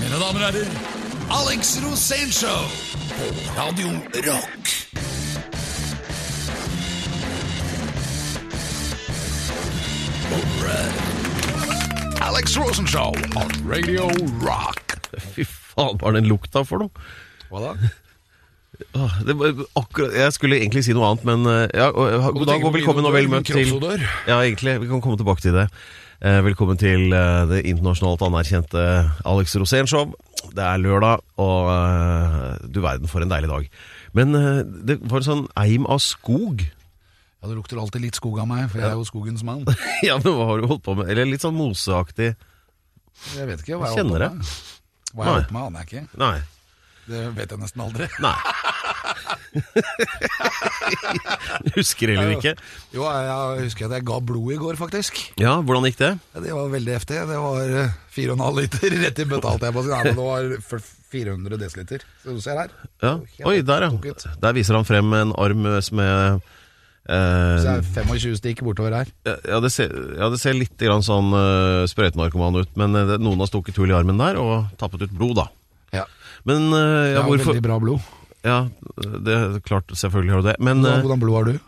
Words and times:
Mine 0.00 0.16
damer 0.16 0.40
og 0.40 0.46
herrer, 0.46 0.68
Alex 1.36 1.76
Rosénshow 1.84 2.62
på 3.16 3.26
Radio 3.58 3.90
Rock. 4.24 4.70
Alright. 10.32 10.96
Alex 12.22 12.56
Rosenshow 12.56 13.12
on 13.36 13.50
Radio 13.68 14.08
Rock. 14.40 14.96
Fy 15.34 15.44
faen, 15.44 16.00
hva 16.00 16.08
er 16.08 16.16
den 16.20 16.30
lukta 16.30 16.64
for 16.64 16.80
noe? 16.80 17.08
Hva 17.50 17.66
da? 17.66 17.92
Åh, 18.96 19.16
det 19.28 19.36
var 19.36 19.64
akkurat, 19.76 20.14
jeg 20.16 20.32
skulle 20.32 20.62
egentlig 20.62 20.86
si 20.86 20.96
noe 20.96 21.10
annet, 21.10 21.28
men 21.28 21.44
eh, 21.44 21.66
ja, 21.76 21.90
og, 21.92 22.30
God 22.38 22.48
dag 22.48 22.64
og 22.64 22.72
velkommen 22.78 23.04
og 23.04 23.12
vel 23.12 23.28
møtt 23.28 23.50
til 23.52 23.60
Kroppsodør. 23.60 24.06
Ja, 24.30 24.40
egentlig. 24.40 24.80
Vi 24.80 24.88
kan 24.88 25.04
komme 25.04 25.20
tilbake 25.20 25.44
til 25.44 25.60
det. 25.60 25.68
Eh, 26.20 26.42
velkommen 26.44 26.76
til 26.76 27.14
eh, 27.16 27.46
det 27.48 27.62
internasjonalt 27.70 28.20
anerkjente 28.26 28.80
Alex 29.24 29.54
Rosén-show. 29.56 30.10
Det 30.52 30.60
er 30.60 30.82
lørdag, 30.82 31.22
og 31.40 31.70
eh, 31.72 32.66
du 32.68 32.82
verden 32.84 33.08
for 33.08 33.24
en 33.24 33.32
deilig 33.32 33.48
dag. 33.48 33.70
Men 34.12 34.36
det 34.84 34.98
var 35.00 35.22
en 35.22 35.28
sånn 35.28 35.46
eim 35.62 35.86
av 35.88 36.02
skog. 36.04 36.66
Ja, 37.40 37.48
Det 37.48 37.56
lukter 37.56 37.80
alltid 37.80 38.04
litt 38.04 38.20
skog 38.20 38.36
av 38.42 38.50
meg, 38.50 38.66
for 38.68 38.82
jeg 38.82 38.90
er 38.90 38.98
jo 39.00 39.06
skogens 39.08 39.46
mann. 39.48 39.64
ja, 40.08 40.18
men 40.20 40.36
hva 40.36 40.50
har 40.50 40.60
du 40.60 40.68
holdt 40.68 40.84
på 40.84 40.98
med? 40.98 41.08
Eller 41.08 41.30
litt 41.30 41.46
sånn 41.46 41.56
moseaktig. 41.56 42.34
Jeg 43.38 43.48
vet 43.48 43.64
ikke 43.64 43.80
hva 43.80 43.88
jeg 43.88 44.04
holdt 44.04 44.12
på 44.12 44.20
med. 44.20 44.54
Hva 45.14 45.24
jeg 45.24 45.38
holdt 45.38 45.48
på 45.48 45.56
med, 45.56 45.62
aner 45.70 45.86
jeg 45.86 45.88
ikke. 45.88 46.20
Nei. 46.20 46.36
Det 47.08 47.24
vet 47.38 47.56
jeg 47.56 47.64
nesten 47.64 47.86
aldri. 47.86 48.10
Nei. 48.20 48.36
Husker 51.76 52.12
heller 52.14 52.32
ikke. 52.36 52.54
Jo, 52.94 53.02
jeg, 53.06 53.64
husker 53.66 53.88
at 53.88 53.96
jeg 53.98 54.06
ga 54.10 54.16
blod 54.24 54.54
i 54.54 54.60
går, 54.60 54.74
faktisk. 54.80 55.12
Ja, 55.40 55.52
hvordan 55.64 55.86
gikk 55.88 55.98
det? 56.00 56.12
Ja, 56.34 56.38
Det 56.46 56.52
var 56.56 56.72
veldig 56.72 56.96
heftig. 56.98 57.16
Det 57.30 57.40
var 57.44 57.76
eh, 57.82 57.98
4,5 58.16 58.60
liter 58.60 58.88
rett 59.04 59.22
i 59.22 59.28
bøtta, 59.28 59.52
holdt 59.54 59.66
jeg 59.68 59.76
på 59.76 59.82
å 59.82 59.86
si. 59.86 59.92
Nei, 59.92 60.02
men 60.06 60.18
det 60.18 60.30
var 60.30 60.42
400 61.10 61.60
desiliter. 61.60 62.00
Så 62.22 62.28
du 62.36 62.40
ser 62.44 62.56
her. 62.60 62.70
Ja. 63.02 63.12
Oi, 63.48 63.56
der 63.66 63.80
ja. 63.88 63.90
Der 64.42 64.56
viser 64.56 64.78
han 64.78 64.88
frem 64.88 65.08
en 65.16 65.30
arm 65.40 65.62
som 65.84 65.96
er 66.04 66.18
Så 67.10 67.16
eh, 67.16 67.80
er 67.80 67.82
25 67.82 68.36
stikk 68.38 68.58
bortover 68.66 68.92
her. 69.00 69.08
ja, 69.26 69.58
det 69.62 69.70
ser, 69.74 69.90
ja, 70.18 70.26
det 70.30 70.38
ser 70.42 70.54
litt 70.54 70.76
grann 70.78 71.02
sånn 71.02 71.32
uh, 71.34 71.88
sprøytenarkoman 71.90 72.60
ut, 72.60 72.70
men 72.78 72.94
eh, 72.94 73.08
det, 73.08 73.16
noen 73.24 73.40
har 73.42 73.48
stukket 73.50 73.80
hull 73.80 73.90
i 73.90 73.96
armen 73.96 74.20
der 74.20 74.38
og 74.38 74.68
tappet 74.78 75.02
ut 75.08 75.16
blod, 75.16 75.40
da. 75.40 75.46
Ja. 75.96 76.04
Men 76.46 76.68
uh, 76.70 76.78
ja, 76.78 77.18
ja, 77.18 77.24
hvorfor 77.26 77.54
veldig 77.54 77.66
bra 77.66 77.80
blod. 77.82 78.00
Ja, 78.46 78.58
det 79.26 79.34
er 79.36 79.58
klart, 79.66 79.90
selvfølgelig 79.92 80.32
har 80.36 80.40
du 80.44 80.48
det. 80.50 80.56
Men 80.64 80.80
Hva- 80.84 80.94
eh, 80.98 81.02
Hvordan 81.04 81.20
blod 81.20 81.36
har 81.40 81.44
du? 81.52 81.58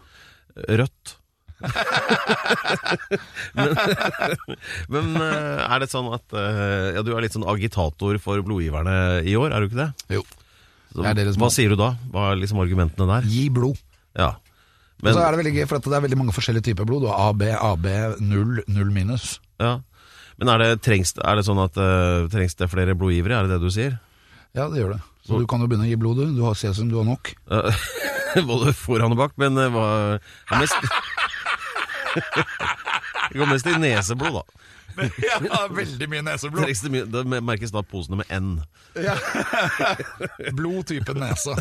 rødt. 0.82 1.16
men 3.54 3.68
men 4.90 5.10
eh, 5.22 5.60
er 5.68 5.82
det 5.84 5.88
sånn 5.92 6.08
at 6.14 6.34
eh, 6.34 6.88
Ja, 6.96 7.02
du 7.06 7.12
er 7.14 7.22
litt 7.24 7.34
sånn 7.36 7.46
agitator 7.48 8.18
for 8.22 8.42
blodgiverne 8.46 8.94
i 9.28 9.36
år, 9.38 9.52
er 9.54 9.62
du 9.62 9.68
ikke 9.70 9.78
det? 9.82 9.90
Jo. 10.18 10.24
Så, 10.92 11.04
Det 11.06 11.14
deres 11.22 11.38
hva 11.40 11.48
sier 11.54 11.72
du 11.72 11.78
da? 11.80 11.92
Hva 12.12 12.32
er 12.32 12.40
liksom 12.42 12.60
argumentene 12.62 13.06
der? 13.14 13.28
Gi 13.30 13.46
blod. 13.54 13.78
Ja. 14.18 14.32
Men, 15.02 15.14
så 15.16 15.22
er 15.24 15.32
det 15.34 15.40
veldig 15.40 15.54
gøy, 15.56 15.64
for 15.70 15.80
det 15.82 15.96
er 15.98 16.04
veldig 16.04 16.18
mange 16.20 16.34
forskjellige 16.36 16.66
typer 16.70 16.86
blod. 16.86 17.06
Du 17.06 17.08
har 17.10 17.30
AB, 17.30 17.46
AB, 17.56 17.86
0, 18.22 18.60
0 18.68 18.92
minus. 18.94 19.38
ja. 19.62 19.78
Men 20.40 20.48
er 20.48 20.58
det, 20.62 20.68
trengs, 20.82 21.12
er 21.22 21.36
det 21.38 21.42
sånn 21.46 21.60
at 21.62 21.76
uh, 21.78 22.24
trengs 22.32 22.56
det 22.58 22.66
flere 22.72 22.94
blodgivere, 22.98 23.36
er 23.36 23.46
det 23.46 23.52
det 23.60 23.62
du 23.62 23.70
sier? 23.70 23.92
Ja, 24.56 24.64
det 24.72 24.80
gjør 24.80 24.94
det. 24.96 25.00
Så 25.22 25.38
du 25.38 25.46
kan 25.46 25.62
jo 25.62 25.68
begynne 25.70 25.86
å 25.86 25.90
gi 25.90 25.98
blod, 26.00 26.18
du. 26.18 26.32
Du 26.34 26.42
har 26.42 26.56
cesium, 26.58 26.88
du 26.90 26.96
har 26.98 27.06
nok. 27.06 27.30
Eh, 27.46 27.84
Både 28.48 28.72
foran 28.74 29.14
og 29.14 29.20
bak, 29.20 29.36
men 29.38 29.58
eh, 29.60 29.70
hva 29.70 29.86
det 30.18 30.58
mest, 30.64 30.74
Det 33.32 33.38
går 33.38 33.48
mest 33.48 33.68
i 33.70 33.76
neseblod, 33.80 34.40
da. 34.42 34.44
ja, 35.24 35.60
veldig 35.72 36.08
mye 36.10 36.24
neseblod. 36.26 36.66
Det, 36.68 36.90
mye, 36.92 37.06
det 37.08 37.22
merkes 37.40 37.72
da 37.72 37.80
posene 37.86 38.18
med 38.20 38.32
N. 38.34 38.50
Ja. 39.00 39.14
Blod 40.58 40.90
type 40.90 41.14
nese. 41.16 41.54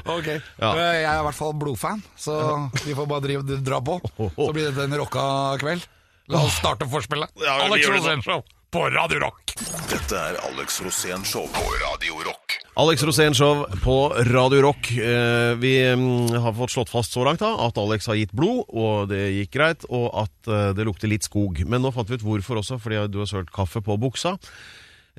ok. 0.00 0.28
Ja. 0.58 0.72
Jeg 0.74 1.04
er 1.04 1.20
i 1.20 1.26
hvert 1.28 1.38
fall 1.38 1.54
blodfan, 1.60 2.02
så 2.18 2.40
vi 2.82 2.96
får 2.98 3.10
bare 3.12 3.26
drive, 3.28 3.60
dra 3.62 3.78
på. 3.84 4.00
Så 4.16 4.48
blir 4.56 4.72
dette 4.72 4.88
en 4.88 4.98
rocka 5.04 5.26
kveld. 5.62 5.86
La 6.30 6.42
oss 6.46 6.58
starte 6.58 6.88
forspillet. 6.90 7.30
Ja, 7.42 7.60
vi 7.60 7.68
Alex 7.68 7.84
gjør 7.84 7.94
det. 7.98 8.00
Rosénshow 8.00 8.42
på 8.70 8.84
Radio 8.90 9.18
Rock. 9.18 9.52
Dette 9.90 10.14
er 10.16 10.36
Alex 10.46 10.80
Rosén 10.84 11.24
Show 11.26 11.46
på 11.50 11.62
Radio 11.82 12.20
Rock. 12.26 12.54
Alex 12.78 13.02
Rosén 13.02 13.34
Show 13.34 13.64
på 13.82 13.96
Radio 14.30 14.62
Rock. 14.62 14.90
Eh, 14.94 15.54
Vi 15.58 15.72
mm, 15.94 16.30
har 16.42 16.54
fått 16.54 16.70
slått 16.70 16.92
fast 16.92 17.12
så 17.12 17.24
langt 17.26 17.42
da 17.42 17.50
at 17.66 17.78
Alex 17.78 18.06
har 18.06 18.18
gitt 18.20 18.32
blod, 18.36 18.62
og 18.70 19.10
det 19.10 19.24
gikk 19.40 19.56
greit, 19.58 19.86
og 19.90 20.06
at 20.22 20.50
eh, 20.50 20.70
det 20.78 20.86
lukter 20.86 21.10
litt 21.10 21.26
skog. 21.26 21.58
Men 21.66 21.82
nå 21.82 21.90
fant 21.94 22.10
vi 22.10 22.20
ut 22.20 22.26
hvorfor 22.26 22.62
også, 22.62 22.78
fordi 22.78 23.02
du 23.10 23.18
har 23.24 23.30
sølt 23.30 23.50
kaffe 23.54 23.82
på 23.82 23.98
buksa. 24.00 24.36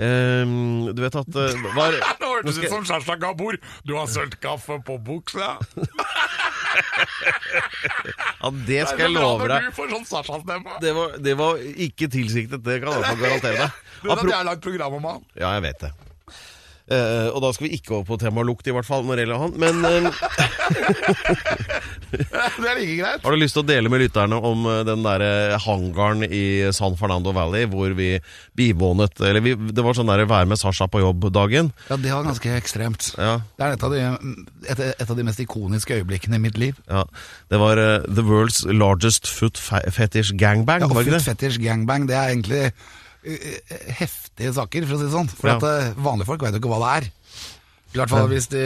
Um, 0.02 0.88
Du 0.96 1.02
vet 1.04 1.16
at 1.20 1.28
uh, 1.36 1.52
var, 1.76 1.98
Nå 2.24 2.30
hørtes 2.38 2.56
det 2.56 2.70
ut 2.70 2.72
som 2.72 2.86
Kjersta 2.88 3.20
Gabor. 3.20 3.60
Du 3.84 3.98
har 4.00 4.08
sølt 4.10 4.40
kaffe 4.42 4.80
på 4.88 4.96
buksa. 4.98 5.58
Ja, 8.42 8.50
det 8.68 8.80
skal 8.90 9.04
jeg 9.06 9.14
love 9.16 9.48
deg. 9.52 9.68
Sånn. 9.76 10.46
Det 10.82 10.94
var, 10.98 11.18
det 11.22 11.34
var 11.40 11.60
ikke 11.88 12.08
tilsiktet, 12.14 12.64
det 12.66 12.80
kan 12.84 12.96
jeg 12.98 13.20
garantere 13.22 13.58
deg. 13.66 13.82
Du 14.02 14.08
vet 14.10 14.18
at 14.18 14.32
jeg 14.32 14.38
har 14.40 14.48
lagd 14.48 14.64
program 14.66 14.94
om 14.98 15.06
han? 15.12 15.22
Ja, 15.38 15.52
jeg 15.60 15.68
vet 15.70 15.80
det. 15.86 15.92
Eh, 16.92 17.28
og 17.32 17.40
da 17.46 17.50
skal 17.56 17.68
vi 17.70 17.78
ikke 17.78 17.94
over 17.98 18.08
på 18.10 18.18
temaet 18.20 18.50
lukt, 18.50 18.68
i 18.68 18.74
hvert 18.76 18.88
fall, 18.88 19.06
når 19.08 19.16
det 19.22 19.24
gjelder 19.26 19.42
han. 19.46 19.54
Men 19.62 19.76
eh, 19.88 20.12
Det 22.12 22.68
er 22.68 22.76
like 22.78 22.96
greit. 23.00 23.24
har 23.24 23.32
du 23.36 23.40
lyst 23.40 23.56
til 23.56 23.64
å 23.64 23.68
dele 23.68 23.90
med 23.92 24.02
lytterne 24.04 24.36
om 24.44 24.66
eh, 24.68 24.82
den 24.88 25.04
derre 25.06 25.58
hangaren 25.64 26.26
i 26.28 26.42
San 26.76 26.98
Fernando 27.00 27.32
Valley 27.36 27.68
hvor 27.72 27.94
vi 27.98 28.10
bivånet 28.60 29.22
Eller 29.24 29.44
vi, 29.46 29.54
det 29.56 29.84
var 29.86 29.96
sånn 29.98 30.10
derre 30.12 30.28
være 30.30 30.50
med 30.52 30.60
Sasha 30.60 30.90
på 30.92 31.00
jobb-dagen. 31.04 31.72
Ja, 31.90 31.98
det 32.02 32.12
var 32.14 32.28
ganske 32.28 32.52
ekstremt. 32.58 33.12
Ja, 33.18 33.38
Det 33.58 33.68
er 33.70 33.78
et 33.78 33.86
av, 33.88 33.96
de, 33.96 34.36
et, 34.76 34.84
et 34.98 35.08
av 35.10 35.18
de 35.22 35.28
mest 35.28 35.40
ikoniske 35.44 36.02
øyeblikkene 36.02 36.40
i 36.42 36.44
mitt 36.50 36.60
liv. 36.62 36.80
ja. 36.92 37.06
Det 37.52 37.60
var 37.60 37.80
uh, 37.80 38.04
The 38.08 38.24
World's 38.24 38.62
Largest 38.72 39.28
Foot 39.28 39.60
fe- 39.60 39.84
Fetish 39.92 40.32
Gangbang, 40.40 40.84
Ja, 40.86 40.88
og 40.92 40.96
Foot? 41.00 41.22
Fetish 41.26 41.60
Gangbang, 41.64 42.08
det 42.08 42.16
er 42.16 42.32
egentlig 42.32 42.62
heftige 43.24 44.54
saker, 44.56 44.86
for 44.88 44.96
å 44.98 45.00
si 45.02 45.08
det 45.08 45.14
sånn. 45.16 45.30
For 45.32 45.50
Ja. 45.52 45.58
at 45.58 45.66
eh, 45.70 45.94
vanlige 46.02 46.30
folk 46.32 46.42
vet 46.46 46.56
jo 46.56 46.62
ikke 46.62 46.72
hva 46.74 46.80
det 46.84 46.92
er. 46.98 47.10
I 47.92 47.98
hvert 48.00 48.10
fall 48.14 48.30
hvis 48.32 48.46
de, 48.48 48.62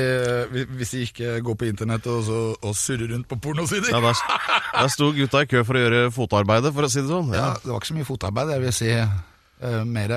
hvis 0.78 0.92
de 0.94 1.00
ikke 1.08 1.30
går 1.42 1.56
på 1.58 1.66
internett 1.66 2.06
og, 2.14 2.20
så, 2.28 2.40
og 2.62 2.76
surrer 2.78 3.10
rundt 3.10 3.26
på 3.28 3.40
pornosider. 3.42 3.90
Ja, 3.90 4.00
der, 4.04 4.20
der 4.76 4.92
sto 4.94 5.08
gutta 5.18 5.42
i 5.42 5.48
kø 5.50 5.64
for 5.66 5.74
å 5.80 5.82
gjøre 5.82 6.12
fotarbeidet, 6.14 6.72
for 6.76 6.86
å 6.86 6.90
si 6.94 7.02
det 7.02 7.10
sånn. 7.10 7.32
Ja, 7.34 7.48
Ja. 7.48 7.54
det 7.64 7.72
var 7.74 7.80
ikke 7.82 7.90
så 7.90 7.98
mye 7.98 8.06
fotarbeid, 8.12 8.52
jeg 8.54 8.62
vil 8.68 8.76
si 8.78 8.92
uh, 8.94 9.82
mer 9.90 10.14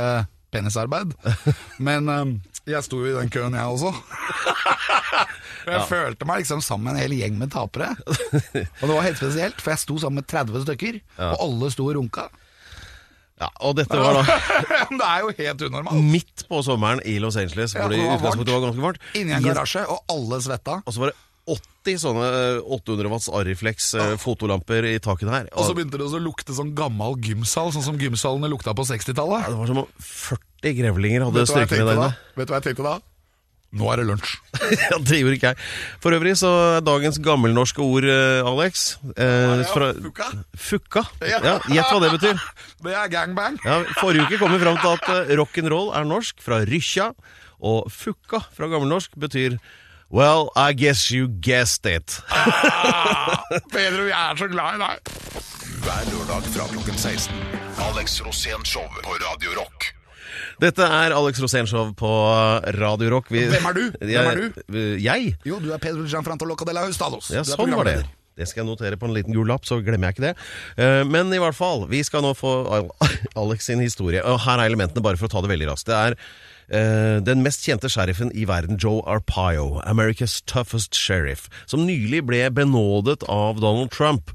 penisarbeid. 0.53 1.15
Men 1.88 2.09
eh, 2.12 2.34
jeg 2.69 2.84
sto 2.84 3.00
jo 3.00 3.09
i 3.09 3.16
den 3.16 3.32
køen, 3.32 3.56
jeg 3.56 3.65
også. 3.65 3.94
Og 5.69 5.72
jeg 5.72 5.88
følte 5.88 6.25
meg 6.28 6.43
liksom 6.44 6.60
sammen 6.65 6.87
med 6.88 6.94
en 6.97 7.03
hel 7.03 7.16
gjeng 7.19 7.34
med 7.41 7.50
tapere. 7.53 7.91
Og 8.81 8.84
det 8.84 8.93
var 8.93 9.04
helt 9.09 9.21
spesielt, 9.21 9.60
for 9.60 9.72
jeg 9.72 9.82
sto 9.87 9.97
sammen 10.04 10.21
med 10.22 10.28
30 10.28 10.62
stykker, 10.69 11.00
og 11.19 11.43
alle 11.44 11.69
sto 11.72 11.88
og 11.88 11.97
runka. 11.98 12.28
Ja, 13.38 13.49
Og 13.66 13.76
dette 13.78 13.99
var 13.99 14.19
da 14.19 14.25
det 14.99 15.06
er 15.06 15.22
jo 15.22 15.32
helt 15.38 15.65
unormalt. 15.69 16.10
midt 16.12 16.44
på 16.49 16.60
sommeren 16.66 17.03
i 17.06 17.19
Los 17.22 17.38
Angeles, 17.41 17.76
hvor 17.76 17.93
det 17.93 18.00
i 18.00 18.06
utgangspunktet 18.06 18.54
var 18.54 18.66
ganske 18.66 18.84
varmt. 18.84 19.09
Inni 19.19 19.37
en 19.37 19.47
garasje, 19.47 19.84
og 19.87 20.03
alle 20.12 20.41
svetta. 20.44 20.81
Og 20.84 20.94
så 20.94 21.04
var 21.04 21.12
det 21.12 21.19
80 21.48 22.00
sånne 22.03 22.25
eh, 22.28 22.72
800 22.77 23.12
watts 23.12 23.28
Ariflex 23.32 23.93
ja. 23.97 24.09
fotolamper 24.21 24.84
i 24.84 24.97
taket 25.00 25.31
her. 25.32 25.47
Og 25.54 25.69
så 25.69 25.77
begynte 25.77 26.00
det 26.00 26.09
å 26.10 26.21
lukte 26.21 26.56
sånn 26.56 26.75
gammel 26.77 27.16
gymsal, 27.25 27.72
sånn 27.75 27.87
som 27.87 28.00
gymsalene 28.00 28.50
lukta 28.53 28.75
på 28.77 28.84
60-tallet. 28.88 29.47
Ja, 29.47 29.54
det 29.54 29.60
var 29.62 29.71
som 29.71 29.84
om 29.84 29.88
40 30.10 30.77
grevlinger 30.82 31.28
hadde 31.28 31.47
tenkte 31.48 31.81
med 31.87 32.03
der. 32.03 32.19
Vet 32.37 32.50
du 32.50 32.53
hva 32.53 32.60
jeg 32.60 32.69
tenkte 32.71 32.88
da? 32.91 32.98
Nå 33.77 33.89
er 33.93 34.01
det 34.01 34.06
lunsj. 34.09 34.31
ja, 34.89 34.97
det 35.05 35.19
gjorde 35.21 35.37
ikke 35.37 35.51
jeg. 35.53 35.59
For 36.01 36.17
øvrig 36.17 36.33
så 36.41 36.51
er 36.79 36.84
dagens 36.87 37.19
gammelnorske 37.21 37.83
ord, 37.84 38.06
eh, 38.09 38.47
Alex 38.49 38.87
eh, 39.12 39.65
fra, 39.69 39.91
Fukka. 39.99 40.29
Fukka. 40.56 41.03
Ja. 41.21 41.41
Ja, 41.45 41.56
Gjett 41.69 41.93
hva 41.93 41.99
det 42.07 42.12
betyr. 42.17 42.47
Det 42.87 42.95
er 42.95 43.11
gangbang. 43.12 43.59
Ja, 43.67 43.83
forrige 43.99 44.25
uke 44.25 44.39
kom 44.41 44.54
vi 44.54 44.63
fram 44.63 44.78
til 44.81 44.95
at 44.97 45.10
eh, 45.13 45.34
rock'n'roll 45.37 45.92
er 45.98 46.09
norsk, 46.09 46.41
fra 46.45 46.63
rykkja. 46.69 47.10
Og 47.59 47.91
fukka 47.92 48.41
fra 48.54 48.71
gammelnorsk 48.71 49.19
betyr 49.19 49.59
Well, 50.10 50.48
I 50.57 50.72
guess 50.72 51.10
you 51.13 51.28
guessed 51.28 51.84
it. 51.84 52.22
Pedro, 53.69 54.07
jeg 54.09 54.16
er 54.16 54.41
så 54.41 54.48
glad 54.48 54.78
i 54.78 54.81
deg. 54.81 55.13
Hver 55.84 56.09
lørdag 56.15 56.48
fra 56.54 56.71
klokken 56.72 56.97
16. 56.97 57.45
Alex 57.91 58.21
Rosén 58.25 58.65
Show 58.65 58.89
på 59.04 59.21
Radio 59.21 59.53
Rock. 59.60 59.97
Dette 60.59 60.83
er 60.83 61.15
Alex 61.15 61.39
Rosénshow 61.43 61.93
på 61.99 62.09
Radio 62.78 63.13
Rock. 63.15 63.28
Vi, 63.31 63.45
Hvem 63.47 63.66
er 63.71 63.77
du? 63.77 63.84
Hvem 64.03 64.31
er 64.33 64.41
du? 64.41 64.63
Jeg? 64.99 65.34
Jo, 65.47 65.60
du 65.63 65.71
er 65.75 65.78
Pedro 65.83 66.03
Gianfranto 66.09 66.49
Loca 66.49 66.66
de 66.66 66.75
la 66.75 66.83
Hustados. 66.89 67.31
Ja, 67.34 67.45
sånn 67.47 67.75
var 67.78 67.87
det. 67.87 68.01
Det 68.39 68.47
skal 68.47 68.63
jeg 68.63 68.69
notere 68.69 68.99
på 68.99 69.07
en 69.09 69.15
liten 69.16 69.34
gul 69.34 69.49
lapp, 69.51 69.65
så 69.66 69.81
glemmer 69.83 70.10
jeg 70.10 70.16
ikke 70.19 70.27
det. 70.28 70.34
Eh, 70.78 71.01
Men 71.10 71.31
i 71.34 71.41
hvert 71.43 71.57
fall, 71.59 71.87
vi 71.91 72.05
skal 72.07 72.22
nå 72.22 72.34
få 72.39 72.53
Alex 73.43 73.66
sin 73.71 73.83
historie. 73.83 74.22
Og 74.22 74.39
her 74.47 74.63
er 74.63 74.71
elementene, 74.71 75.03
bare 75.03 75.19
for 75.19 75.27
å 75.27 75.33
ta 75.33 75.43
det 75.43 75.51
veldig 75.55 75.72
raskt. 75.72 75.91
Det 75.91 75.99
er 75.99 76.19
Uh, 76.69 77.16
den 77.25 77.41
mest 77.41 77.63
kjente 77.65 77.89
sheriffen 77.89 78.28
i 78.37 78.43
verden, 78.45 78.77
Joe 78.77 78.99
Arpaio, 79.09 79.78
America's 79.89 80.43
toughest 80.45 80.93
sheriff, 80.93 81.47
som 81.65 81.87
nylig 81.89 82.21
ble 82.28 82.43
benådet 82.53 83.22
av 83.25 83.57
Donald 83.65 83.89
Trump. 83.89 84.34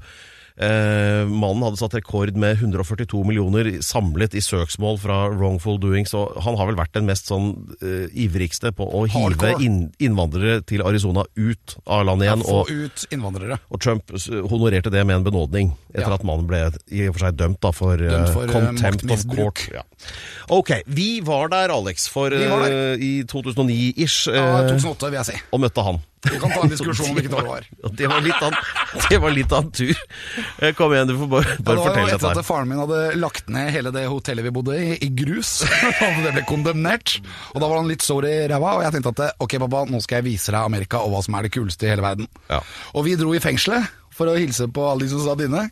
Eh, 0.54 1.24
mannen 1.26 1.64
hadde 1.66 1.80
satt 1.80 1.96
rekord 1.96 2.36
med 2.38 2.60
142 2.60 3.24
millioner 3.26 3.66
samlet 3.82 4.36
i 4.38 4.42
søksmål 4.44 5.00
fra 5.02 5.16
wrongful 5.32 5.80
doing, 5.82 6.06
så 6.06 6.28
han 6.44 6.54
har 6.54 6.68
vel 6.70 6.76
vært 6.78 6.92
den 6.94 7.08
mest 7.08 7.26
sånn 7.26 7.48
eh, 7.82 8.06
ivrigste 8.24 8.70
på 8.70 8.86
å 8.86 9.00
hive 9.10 9.56
inn, 9.64 9.80
innvandrere 9.98 10.60
til 10.62 10.84
Arizona 10.86 11.24
ut 11.34 11.74
av 11.90 12.04
landet 12.06 12.28
igjen. 12.28 12.44
Få 12.46 12.60
og 12.62 12.70
ut 12.70 13.06
innvandrere. 13.10 13.58
og 13.68 13.82
Trump 13.82 14.14
honorerte 14.14 14.94
det 14.94 15.02
med 15.10 15.16
en 15.16 15.26
benådning, 15.26 15.72
etter 15.90 16.06
Ja. 16.06 16.14
at 16.20 16.22
mannen 16.22 16.46
ble 16.46 16.62
i 16.92 17.08
og 17.08 17.16
for 17.18 17.26
seg 17.26 17.36
dømt 17.42 17.60
da, 17.60 17.72
for, 17.74 17.94
eh, 17.98 18.14
Dømt 18.14 18.32
for, 18.32 18.44
eh, 18.46 18.52
contempt 18.54 19.10
of 19.10 19.26
court. 19.34 19.68
Ja. 19.74 19.82
Ok, 20.54 20.70
vi 20.86 21.18
var 21.20 21.48
der, 21.48 21.74
Alex, 21.74 22.06
for, 22.06 22.30
Vi 22.30 22.46
var 22.46 22.62
der. 22.68 22.94
eh, 22.94 23.02
i 23.02 23.12
2009-ish, 23.24 24.28
Ja, 24.30 24.60
eh, 24.62 24.68
2008, 24.70 25.10
vil 25.10 25.18
jeg 25.18 25.26
si. 25.26 25.40
og 25.52 25.60
møtte 25.60 25.82
han. 25.82 25.98
Vi 26.24 26.38
kan 26.40 26.50
ta 26.54 26.62
en 26.64 26.72
diskusjon 26.72 27.10
om 27.10 27.18
hvilket 27.18 27.34
år 27.36 27.42
det 27.44 27.50
var. 27.50 27.66
Det 28.00 28.08
var 28.10 28.24
litt 28.24 28.42
av, 28.42 28.54
det 29.10 29.18
var 29.20 29.34
litt 29.34 29.52
av 29.52 29.64
en 29.64 29.70
tur. 29.74 30.02
Eh, 30.58 30.72
Kom 30.78 30.94
igjen, 30.94 31.10
du 31.10 31.16
får 31.20 31.30
bare, 31.34 31.56
Ja, 31.56 31.64
bare 31.66 31.76
det 31.76 31.94
var 32.04 32.12
etter 32.14 32.40
at 32.40 32.46
faren 32.46 32.70
min 32.70 32.80
hadde 32.80 33.00
lagt 33.20 33.50
ned 33.52 33.70
hele 33.74 33.92
det 33.94 34.06
hotellet 34.10 34.46
vi 34.46 34.52
bodde 34.54 34.78
i, 34.80 34.94
i 35.04 35.10
grus. 35.14 35.56
og 36.06 36.22
det 36.24 36.32
ble 36.38 36.44
kondemnert. 36.48 37.18
Og 37.52 37.60
da 37.60 37.68
var 37.68 37.82
han 37.82 37.90
litt 37.90 38.04
sår 38.04 38.28
i 38.30 38.36
ræva, 38.52 38.76
og 38.78 38.86
jeg 38.86 38.96
tenkte 38.96 39.14
at 39.28 39.42
ok, 39.44 39.58
pappa, 39.66 39.84
nå 39.90 40.00
skal 40.04 40.20
jeg 40.22 40.28
vise 40.30 40.54
deg 40.54 40.60
Amerika 40.62 41.02
og 41.04 41.12
hva 41.14 41.24
som 41.26 41.36
er 41.38 41.48
det 41.48 41.52
kuleste 41.54 41.88
i 41.88 41.92
hele 41.92 42.04
verden. 42.06 42.30
Ja. 42.50 42.62
Og 42.94 43.06
vi 43.08 43.18
dro 43.20 43.34
i 43.36 43.42
fengselet 43.44 43.92
for 44.14 44.30
å 44.30 44.36
hilse 44.38 44.68
på 44.70 44.84
alle 44.86 45.04
de 45.04 45.10
som 45.10 45.22
satt 45.24 45.42
inne. 45.44 45.64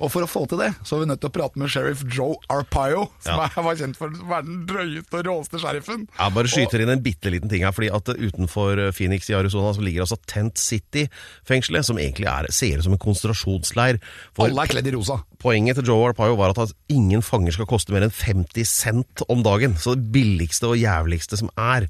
Og 0.00 0.08
for 0.12 0.24
å 0.24 0.28
få 0.30 0.46
til 0.48 0.62
det, 0.62 0.70
så 0.82 0.96
var 0.96 1.04
vi 1.04 1.08
nødt 1.12 1.20
til 1.20 1.28
å 1.30 1.34
prate 1.36 1.60
med 1.60 1.70
sheriff 1.72 2.00
Joe 2.08 2.38
Arpaio, 2.52 3.06
som 3.20 3.36
Ja. 3.38 3.46
er, 3.50 3.62
var 3.66 3.76
kjent 3.76 3.98
for 4.00 4.08
å 4.08 4.28
være 4.30 4.46
den 4.48 4.62
drøyeste 4.70 5.20
og 5.20 5.26
råeste 5.28 5.60
sheriffen. 5.60 6.06
Jeg 6.18 6.34
bare 6.36 6.48
skyter 6.52 6.80
inn 6.84 6.94
en 6.94 7.02
bitte 7.04 7.30
liten 7.32 7.52
ting 7.52 7.62
her, 7.66 7.72
fordi 7.76 7.90
at 7.92 8.08
utenfor 8.16 8.80
eh, 8.86 8.92
Phoenix 8.96 9.28
i 9.30 9.36
Arizona 9.36 9.74
så 9.76 9.84
ligger 9.84 10.06
altså 10.06 10.16
Tent 10.26 10.56
City-fengselet, 10.60 11.84
som 11.86 11.98
egentlig 12.00 12.28
er, 12.30 12.48
ser 12.54 12.78
ut 12.80 12.86
som 12.86 12.96
en 12.96 13.02
konsentrasjonsleir. 13.02 14.00
Alle 14.40 14.64
er 14.64 14.72
kledd 14.72 14.88
i 14.90 14.94
rosa. 14.96 15.20
Poenget 15.40 15.78
til 15.80 15.88
Joe 15.92 16.10
Arpaio 16.10 16.36
var 16.36 16.52
at 16.52 16.74
ingen 16.92 17.22
fanger 17.24 17.54
skal 17.56 17.68
koste 17.70 17.94
mer 17.94 18.04
enn 18.04 18.12
50 18.12 18.66
cent 18.68 19.22
om 19.32 19.44
dagen. 19.44 19.76
Så 19.80 19.94
det 19.96 20.10
billigste 20.12 20.68
og 20.68 20.76
jævligste 20.80 21.38
som 21.40 21.48
er, 21.56 21.86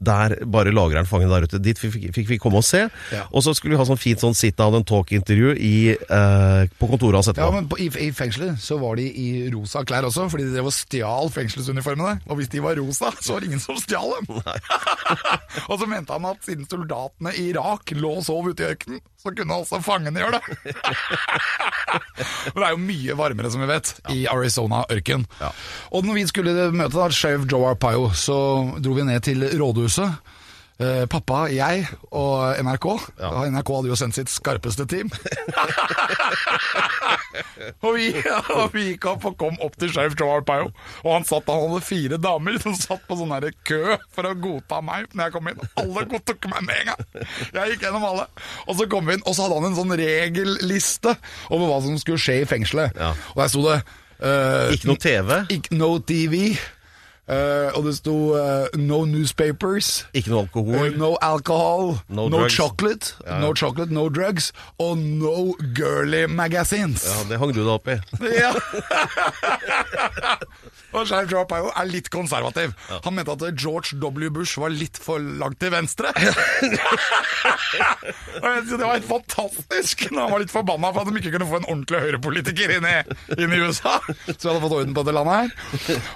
der 0.00 0.34
bare 0.48 0.72
lager 0.72 0.96
han 0.96 1.08
fangene 1.08 1.34
der 1.34 1.46
ute. 1.46 1.60
Dit 1.62 1.80
fikk, 1.80 2.16
vi 2.16 2.38
komme 2.40 2.60
og 2.62 2.66
se. 2.66 2.86
Ja. 3.12 3.26
Og 3.36 3.44
så 3.44 3.52
skulle 3.56 3.74
vi 3.74 3.80
ha 3.80 3.86
sånn 3.88 4.00
fint 4.00 4.22
sånn 4.22 4.36
sit 4.36 4.56
down 4.56 4.78
and 4.78 4.88
talk-intervju 4.88 5.52
eh, 5.60 6.62
på 6.80 6.88
kontoret 6.88 7.20
hans 7.20 7.28
etterpå. 7.28 7.50
Ja, 7.50 7.56
men 7.58 7.68
på, 7.68 7.78
i, 7.84 7.90
I 8.06 8.08
fengselet 8.16 8.62
så 8.64 8.80
var 8.80 8.96
de 9.00 9.04
i 9.06 9.28
rosa 9.52 9.84
klær 9.84 10.08
også, 10.08 10.30
fordi 10.32 10.48
de 10.48 10.56
drev 10.56 10.70
og 10.70 10.76
stjal 10.76 11.32
fengselsuniformene. 11.34 12.16
Og 12.30 12.40
hvis 12.40 12.50
de 12.52 12.64
var 12.64 12.80
rosa, 12.80 13.12
så 13.20 13.36
var 13.36 13.44
det 13.44 13.52
ingen 13.52 13.62
som 13.62 13.76
stjal 13.80 14.16
dem. 14.16 14.40
og 15.70 15.76
så 15.76 15.90
mente 15.90 16.16
han 16.16 16.28
at 16.32 16.48
siden 16.48 16.68
soldatene 16.70 17.36
i 17.36 17.50
Irak 17.52 17.92
lå 17.96 18.16
og 18.22 18.24
sov 18.24 18.48
ute 18.48 18.64
i 18.64 18.70
ørkenen, 18.72 19.04
så 19.20 19.34
kunne 19.36 19.60
også 19.60 19.82
fangene 19.84 20.22
gjøre 20.22 20.38
det. 20.38 20.74
Men 22.54 22.56
det 22.56 22.66
er 22.66 22.72
jo 22.72 22.80
mye 22.80 23.16
varmere, 23.18 23.50
som 23.52 23.60
vi 23.60 23.68
vet, 23.68 23.92
i 24.14 24.22
Arizona-ørken. 24.30 25.26
Ja. 25.42 25.50
Og 25.92 26.08
når 26.08 26.22
vi 26.22 26.26
skulle 26.30 26.54
møte 26.72 26.96
da, 26.96 27.10
Sheriff 27.12 27.44
Joe 27.50 27.68
Arpaio, 27.74 28.08
så 28.16 28.38
dro 28.80 28.96
vi 28.96 29.04
ned 29.04 29.20
til 29.28 29.44
rådhuset. 29.60 29.89
Eh, 30.80 31.02
pappa, 31.12 31.42
jeg 31.52 31.82
og 32.16 32.56
NRK. 32.64 32.86
Ja. 33.20 33.30
NRK 33.52 33.72
hadde 33.76 33.90
jo 33.90 33.96
sendt 34.00 34.16
sitt 34.16 34.30
skarpeste 34.32 34.86
team. 34.88 35.10
og, 37.84 37.90
vi, 37.98 38.06
og 38.54 38.72
vi 38.72 38.86
gikk 38.86 39.10
opp 39.12 39.26
og 39.28 39.36
kom 39.42 39.60
opp 39.60 39.76
til 39.82 39.92
sjef 39.92 40.16
Joe 40.16 40.38
Arpaio. 40.38 40.70
Og 41.04 41.10
han 41.18 41.28
satt, 41.28 41.52
han 41.52 41.66
hadde 41.66 41.84
fire 41.84 42.20
damer 42.22 42.56
som 42.64 42.78
satt 42.78 43.04
på 43.04 43.18
sånn 43.20 43.36
kø 43.68 43.98
for 44.08 44.30
å 44.30 44.32
godta 44.40 44.80
meg 44.80 45.12
når 45.12 45.26
jeg 45.26 45.36
kom 45.36 45.52
inn. 45.52 45.62
Alle 45.84 46.08
godtok 46.14 46.48
meg 46.54 46.64
med 46.70 46.80
en 46.80 46.92
gang. 46.94 47.06
Jeg 47.58 47.74
gikk 47.74 47.88
gjennom 47.90 48.10
alle. 48.14 48.28
Og 48.64 48.80
så 48.80 48.88
kom 48.88 49.04
vi 49.10 49.18
inn, 49.18 49.26
og 49.26 49.36
så 49.36 49.44
hadde 49.44 49.60
han 49.60 49.68
en 49.68 49.80
sånn 49.82 49.98
regelliste 50.00 51.16
over 51.50 51.66
hva 51.68 51.80
som 51.84 52.00
skulle 52.00 52.24
skje 52.24 52.40
i 52.40 52.48
fengselet. 52.48 52.96
Ja. 52.96 53.12
Og 53.34 53.44
der 53.44 53.52
sto 53.52 53.68
det 53.68 53.82
Uh, 54.20 54.68
Ikke 54.74 54.90
noe 54.90 55.00
TV, 55.00 55.30
Ikke 55.48 55.76
no 55.80 55.86
TV. 56.04 56.34
Eh, 57.30 57.70
og 57.78 57.86
det 57.86 57.94
sto 58.00 58.16
uh, 58.34 58.66
no 58.76 59.04
newspapers. 59.08 60.06
ikke 60.12 60.30
noe 60.34 60.48
Uh, 60.50 60.90
no 60.98 61.14
alcohol, 61.22 61.98
No 62.08 62.28
no, 62.28 62.48
chocolate, 62.48 63.14
no 63.40 63.54
chocolate, 63.54 63.92
no 63.94 64.08
drugs, 64.08 64.52
og 64.78 64.98
no 64.98 65.54
girly 65.76 66.26
magazines. 66.26 67.06
Ja, 67.06 67.24
det 67.30 67.38
hang 67.38 67.54
du 67.54 67.62
deg 67.62 67.72
opp 67.78 67.88
i. 67.88 67.98
Ja. 68.34 68.52
og 70.92 71.06
Sheriff 71.06 71.30
Joe 71.32 71.44
er 71.44 71.70
er 71.70 71.90
litt 71.90 72.10
konservativ. 72.12 72.74
Han 73.04 73.14
mente 73.16 73.34
at 73.34 73.44
George 73.58 73.96
W. 74.00 74.30
Bush 74.34 74.58
var 74.60 74.72
litt 74.74 74.98
for 75.00 75.18
langt 75.20 75.60
til 75.60 75.70
venstre. 75.72 76.12
det 78.40 78.78
var 78.80 78.96
helt 78.96 79.08
fantastisk 79.08 80.06
når 80.10 80.20
han 80.22 80.32
var 80.34 80.42
litt 80.42 80.52
forbanna 80.52 80.92
for 80.94 81.02
at 81.02 81.10
de 81.10 81.22
ikke 81.22 81.34
kunne 81.36 81.48
få 81.50 81.60
en 81.60 81.68
ordentlig 81.68 82.02
høyrepolitiker 82.04 82.74
inn 82.76 82.86
i, 82.88 82.96
inn 83.36 83.54
i 83.54 83.60
USA. 83.62 83.98
Så 84.30 84.38
vi 84.40 84.50
hadde 84.50 84.62
fått 84.64 84.76
orden 84.80 84.96
på 84.96 85.04
det 85.06 85.14
landet 85.16 85.34
her. 85.36 85.48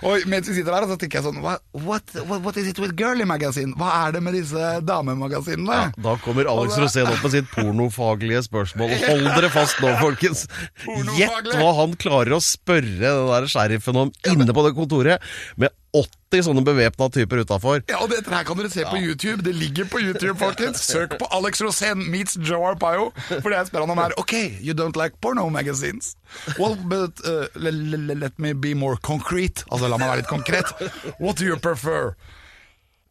Og 0.09 0.27
mens 0.31 0.51
vi 0.51 0.59
sitter 0.59 0.73
der, 0.75 0.89
så 0.91 0.99
tenker 1.01 1.21
jeg 1.21 1.27
sånn 1.29 1.41
What, 1.45 1.63
what, 1.85 2.07
what, 2.45 2.57
is 2.61 2.69
it 2.71 2.81
with 2.83 2.95
girly 2.99 3.27
magazine? 3.29 3.75
Hva 3.79 3.91
er 4.07 4.17
det 4.17 4.23
med 4.25 4.37
disse 4.39 4.63
damemagasinene? 4.87 5.95
Da 5.99 6.17
kommer 6.25 6.49
Alex 6.51 6.75
det- 6.75 6.85
Rosén 6.85 7.11
opp 7.11 7.23
med 7.25 7.35
sitt 7.35 7.51
pornofaglige 7.55 8.43
spørsmål. 8.49 8.95
Hold 9.05 9.31
dere 9.31 9.51
fast 9.53 9.81
nå, 9.85 9.93
folkens. 10.01 10.47
Gjett 11.19 11.53
hva 11.55 11.71
han 11.81 11.97
klarer 12.01 12.37
å 12.37 12.43
spørre 12.45 12.83
den 13.01 13.31
der 13.31 13.49
sheriffen 13.51 13.99
om 14.05 14.13
inne 14.31 14.55
på 14.55 14.64
det 14.67 14.75
kontoret, 14.77 15.23
med 15.61 15.73
80 15.95 16.43
sånne 16.49 16.65
bevæpna 16.67 17.07
typer 17.15 17.45
utafor. 17.45 17.83
Ja, 17.89 18.01
og 18.03 18.11
dette 18.11 18.33
her 18.33 18.43
kan 18.49 18.59
dere 18.59 18.71
se 18.73 18.83
på 18.89 18.99
YouTube. 18.99 19.45
Det 19.47 19.53
ligger 19.55 19.87
på 19.93 20.01
YouTube, 20.03 20.35
folkens. 20.41 20.83
Søk 20.89 21.15
på 21.21 21.29
Alex 21.37 21.61
Rosén 21.63 22.03
meets 22.11 22.35
Joe 22.43 22.73
Arpaio. 22.73 23.13
For 23.29 23.49
det 23.53 23.61
jeg 23.61 23.71
spør 23.71 23.85
han 23.87 23.93
om 23.95 24.03
er 24.03 24.17
Ok, 24.19 24.35
you 24.65 24.75
don't 24.75 24.99
like 24.99 25.15
porno 25.23 25.47
magazines? 25.55 26.17
Well, 26.59 26.75
but 26.91 27.23
uh, 27.23 27.47
le- 27.55 27.71
le- 27.71 28.01
le- 28.09 28.19
let 28.25 28.39
me 28.39 28.53
be 28.55 28.75
more 28.75 28.97
concrete. 28.97 29.63
Altså, 29.71 29.87
la 29.89 29.97
meg 30.03 30.09
være 30.11 30.25
litt 30.25 30.33
konkret. 30.33 30.75
What 31.21 31.39
do 31.39 31.47
you 31.47 31.57
prefer? 31.57 32.17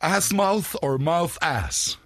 Ass 0.04 0.34
mouth 0.34 0.76
or 0.84 0.98
mouth 1.00 1.38
ass? 1.42 1.98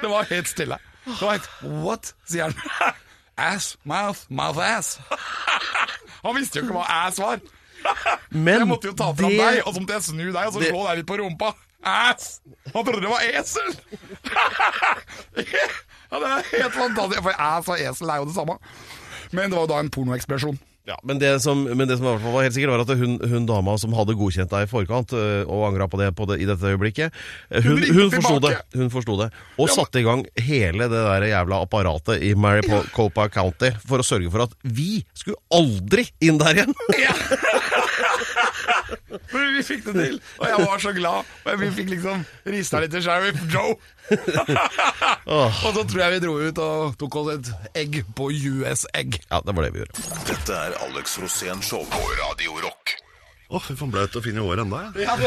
Det 0.00 0.08
var 0.10 0.22
helt 0.30 0.48
stille. 0.48 0.78
Det 1.04 1.20
var 1.22 1.32
helt 1.32 1.48
What? 1.84 2.14
sier 2.28 2.42
han. 2.52 2.94
Ass, 3.36 3.76
mouth, 3.84 4.24
mouth 4.30 4.58
ass. 4.62 4.98
Han 6.24 6.36
visste 6.38 6.60
jo 6.60 6.64
ikke 6.68 6.76
hva 6.78 6.84
ass 7.04 7.18
var. 7.20 7.40
Men 8.30 8.62
jeg 8.62 8.68
måtte 8.70 8.88
jo 8.88 8.94
ta 8.96 9.10
fram 9.12 9.30
det- 9.34 9.40
deg, 9.42 9.62
og 9.66 9.74
så 9.74 9.80
måtte 9.82 9.96
jeg 9.98 10.04
snu 10.06 10.26
deg 10.32 10.38
og 10.46 10.52
så 10.54 10.60
det- 10.62 10.70
slå 10.72 10.84
deg 10.88 11.00
litt 11.02 11.08
på 11.10 11.18
rumpa. 11.20 11.50
Ass! 11.84 12.38
Han 12.72 12.84
trodde 12.86 13.02
det 13.04 13.10
var 13.10 13.20
esel! 13.28 13.74
ja, 15.36 16.20
det 16.20 16.28
er 16.30 16.46
helt 16.52 16.76
fantastisk. 16.78 17.22
For 17.26 17.34
ass 17.48 17.68
og 17.68 17.80
esel 17.82 18.08
er 18.14 18.22
jo 18.22 18.28
det 18.30 18.36
samme. 18.38 18.56
Men 19.34 19.50
det 19.50 19.58
var 19.58 19.66
jo 19.66 19.72
da 19.74 19.80
en 19.82 19.90
pornoeksplosjon. 19.92 20.56
Ja, 20.84 20.98
men 21.00 21.16
det 21.16 21.30
som, 21.40 21.62
men 21.64 21.88
det 21.88 21.96
som 21.96 22.04
i 22.04 22.10
hvert 22.10 22.20
fall 22.20 22.34
var 22.34 22.44
helt 22.44 22.52
sikkert, 22.52 22.74
var 22.74 22.82
at 22.84 22.98
hun, 23.00 23.14
hun 23.24 23.46
dama 23.48 23.72
som 23.80 23.94
hadde 23.96 24.16
godkjent 24.20 24.50
deg 24.52 24.66
i 24.66 24.68
forkant, 24.68 25.14
øh, 25.16 25.48
og 25.48 25.70
angra 25.70 25.86
på 25.88 25.96
det, 25.96 26.10
på 26.12 26.26
det 26.28 26.36
i 26.44 26.48
dette 26.48 26.68
øyeblikket, 26.74 27.14
øh, 27.48 27.64
hun, 27.64 27.80
hun, 27.88 28.10
forsto 28.12 28.36
det, 28.44 28.52
hun 28.76 28.92
forsto 28.92 29.16
det. 29.22 29.30
Og 29.56 29.70
Ja, 29.70 29.78
satte 29.78 30.02
i 30.02 30.04
gang 30.04 30.26
hele 30.44 30.90
det 30.92 31.00
der 31.06 31.24
jævla 31.30 31.62
apparatet 31.64 32.20
i 32.28 32.34
Maricopa 32.36 33.30
County 33.32 33.72
for 33.80 34.04
å 34.04 34.04
sørge 34.04 34.28
for 34.34 34.44
at 34.44 34.52
vi 34.60 35.00
skulle 35.16 35.40
aldri 35.56 36.04
inn 36.20 36.36
der 36.42 36.60
igjen! 36.60 36.76
Men 39.34 39.54
vi 39.56 39.64
fikk 39.66 39.84
det 39.88 39.94
til, 39.98 40.18
og 40.38 40.48
jeg 40.48 40.66
var 40.68 40.82
så 40.84 40.94
glad. 40.96 41.34
Men 41.46 41.60
vi 41.60 41.70
fikk 41.80 41.92
liksom 41.96 42.24
rista 42.54 42.82
litt 42.82 42.94
til 42.94 43.04
Sheriff 43.04 43.40
Joe. 43.52 43.76
og 45.64 45.70
så 45.74 45.82
tror 45.82 46.02
jeg 46.04 46.16
vi 46.16 46.20
dro 46.26 46.34
ut 46.38 46.60
og 46.60 46.98
tok 47.00 47.20
oss 47.22 47.32
et 47.34 47.54
egg 47.84 48.02
på 48.16 48.28
US 48.30 48.84
Egg. 48.94 49.18
Ja, 49.30 49.40
det 49.44 49.56
var 49.56 49.66
det 49.66 49.72
vi 49.74 49.84
gjorde. 49.84 50.04
Dette 50.28 50.60
er 50.68 50.76
Alex 50.86 51.18
Rosén 51.22 51.64
Show 51.64 51.86
på 51.90 52.04
Radio 52.20 52.60
Rock. 52.62 53.00
Åh, 53.54 53.60
oh, 53.60 53.74
faen, 53.76 53.90
blaut 53.92 54.14
å 54.16 54.22
finne 54.24 54.40
i 54.40 54.44
håret 54.44 54.64
ennå, 54.64 54.78
jeg. 54.96 55.18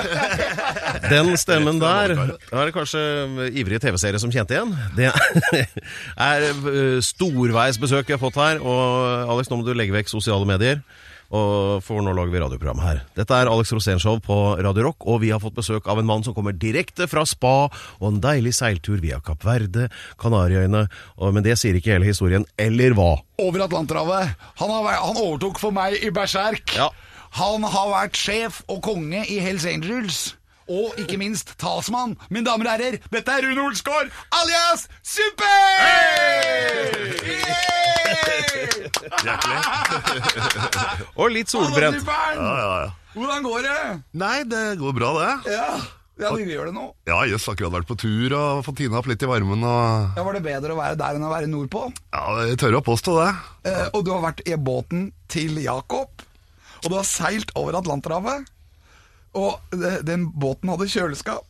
Den 1.14 1.30
stemmen 1.40 1.78
der 1.80 2.16
Da 2.18 2.64
er 2.64 2.68
det 2.68 2.74
kanskje 2.76 3.02
ivrige 3.54 3.84
TV-seere 3.86 4.20
som 4.20 4.34
kjente 4.34 4.58
igjen. 4.58 4.74
Det 4.98 5.12
er 6.26 6.48
øh, 6.50 6.98
storveis 7.06 7.78
besøk 7.80 8.10
vi 8.10 8.16
har 8.16 8.22
fått 8.24 8.40
her. 8.42 8.60
Og 8.60 9.30
Alex, 9.36 9.52
nå 9.52 9.62
må 9.62 9.68
du 9.68 9.72
legge 9.78 9.96
vekk 9.96 10.10
sosiale 10.12 10.50
medier. 10.50 10.82
Og 11.36 11.84
For 11.84 12.00
nå 12.04 12.14
lager 12.16 12.32
vi 12.32 12.40
radioprogram 12.40 12.80
her. 12.84 13.02
Dette 13.18 13.36
er 13.36 13.50
Alex 13.52 13.74
Rosénshow 13.76 14.20
på 14.24 14.38
Radio 14.64 14.86
Rock, 14.88 15.04
og 15.12 15.20
vi 15.26 15.32
har 15.34 15.42
fått 15.44 15.58
besøk 15.58 15.88
av 15.92 16.00
en 16.00 16.08
mann 16.08 16.24
som 16.24 16.36
kommer 16.38 16.56
direkte 16.56 17.08
fra 17.12 17.26
spa 17.28 17.68
og 17.68 18.08
en 18.08 18.22
deilig 18.24 18.54
seiltur 18.56 19.02
via 19.04 19.20
Kapp 19.24 19.44
Verde, 19.48 19.90
Kanariøyene. 20.22 20.86
Men 21.36 21.44
det 21.46 21.58
sier 21.60 21.76
ikke 21.76 21.98
hele 21.98 22.08
historien. 22.08 22.48
Eller 22.58 22.96
hva? 22.98 23.18
Over 23.44 23.68
Atlanterhavet. 23.68 24.38
Han, 24.62 24.72
har, 24.72 24.84
han 25.04 25.20
overtok 25.20 25.60
for 25.60 25.76
meg 25.76 26.00
i 26.00 26.14
Berserk. 26.16 26.78
Ja. 26.78 26.90
Han 27.38 27.64
har 27.68 27.92
vært 27.92 28.16
sjef 28.18 28.64
og 28.72 28.82
konge 28.88 29.26
i 29.28 29.42
Hells 29.44 29.68
Angels. 29.68 30.38
Og 30.68 30.96
ikke 31.00 31.18
minst 31.20 31.54
talsmann. 31.62 32.18
Mine 32.32 32.46
damer 32.48 32.68
og 32.68 32.72
herrer, 32.76 32.98
dette 33.12 33.32
er 33.32 33.46
Rune 33.48 33.62
Olsgaard, 33.70 34.12
alias 34.36 34.88
Super! 35.00 35.56
Og 41.20 41.30
litt 41.34 41.52
solbrent. 41.52 42.02
Ja, 42.08 42.40
ja, 42.40 42.74
ja. 42.86 42.90
Hvordan 43.18 43.46
går 43.46 43.64
det? 43.66 43.78
Nei, 44.22 44.40
det 44.50 44.66
går 44.82 44.98
bra, 44.98 45.14
det. 45.22 45.56
Ja. 45.56 45.70
Ja, 46.18 46.32
dere 46.34 46.50
gjør 46.50 46.70
det 46.72 46.74
nå. 46.74 46.86
Ja, 47.06 47.20
jøss, 47.30 47.46
akkurat 47.52 47.76
vært 47.76 47.90
på 47.90 47.98
tur 48.02 48.34
og 48.34 48.64
fått 48.66 48.80
tina 48.80 48.98
opp 48.98 49.10
litt 49.10 49.22
i 49.22 49.28
varmen 49.30 49.62
og 49.62 50.18
Ja, 50.18 50.24
Var 50.26 50.38
det 50.38 50.44
bedre 50.48 50.74
å 50.74 50.80
være 50.80 50.98
der 50.98 51.20
enn 51.20 51.26
å 51.28 51.30
være 51.30 51.50
nordpå? 51.52 51.84
Ja, 52.10 52.24
jeg 52.50 52.58
tør 52.62 52.80
å 52.80 52.86
påstå 52.86 53.18
det. 53.20 53.28
Eh, 53.70 53.84
og 53.92 54.02
du 54.08 54.10
har 54.16 54.24
vært 54.26 54.42
i 54.50 54.58
båten 54.58 55.12
til 55.30 55.60
Jakob, 55.62 56.26
og 56.82 56.88
du 56.90 56.96
har 56.98 57.06
seilt 57.06 57.54
over 57.60 57.78
Atlanterhavet. 57.78 58.50
Og 59.38 59.78
den 60.08 60.26
båten 60.34 60.74
hadde 60.74 60.90
kjøleskap. 60.90 61.46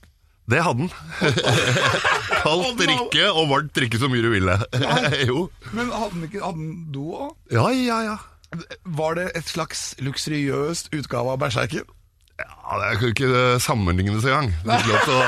Det 0.52 0.60
hadde 0.64 0.86
den. 0.86 0.92
Kaldt 2.44 2.80
drikke 2.80 3.26
og 3.34 3.50
varmt 3.52 3.74
drikke 3.76 4.00
så 4.00 4.08
mye 4.12 4.24
du 4.24 4.30
ville. 4.32 4.56
jo. 5.30 5.48
Men 5.76 5.92
hadde 5.92 6.14
den 6.16 6.28
ikke 6.28 6.44
hadde 6.44 6.60
den 6.60 6.76
do 6.96 7.08
òg? 7.16 7.34
Ja, 7.52 7.68
ja, 7.72 8.02
ja. 8.06 8.18
Var 8.98 9.18
det 9.20 9.28
et 9.36 9.50
slags 9.52 9.92
luksuriøst 10.04 10.92
utgave 10.96 11.36
av 11.36 11.40
Berserken? 11.42 11.86
Ja, 12.38 12.78
Det 12.80 12.98
kunne 13.00 13.14
ikke 13.16 13.60
sammenlignes 13.64 14.26
engang. 14.28 14.52
Fikk 14.64 14.88
lov 14.92 15.00
til 15.08 15.16
å 15.18 15.22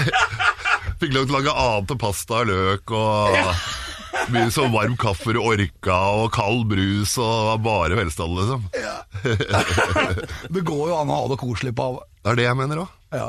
Fikk 1.00 1.12
lov 1.12 1.26
til 1.26 1.34
å 1.34 1.38
lage 1.38 1.52
annet 1.60 1.92
enn 1.92 2.00
pasta 2.00 2.40
og 2.40 2.48
løk 2.50 2.94
og 2.96 3.36
mye 4.32 4.50
så 4.50 4.64
varm 4.72 4.96
kaffe 4.98 5.34
du 5.36 5.38
orka, 5.42 5.96
og 6.18 6.30
kald 6.34 6.64
brus 6.70 7.12
og 7.22 7.60
bare 7.62 7.98
velstand, 7.98 8.32
liksom. 8.40 8.64
Det 10.56 10.62
går 10.66 10.88
jo 10.90 10.96
an 10.96 11.12
å 11.12 11.18
ha 11.20 11.28
det 11.30 11.38
koselig 11.40 11.74
på 11.76 11.90
havet. 11.90 12.08
Det 12.24 12.32
er 12.32 12.40
det 12.40 12.46
jeg 12.48 12.58
mener 12.58 12.80
òg. 12.86 12.94
Ja. 13.14 13.28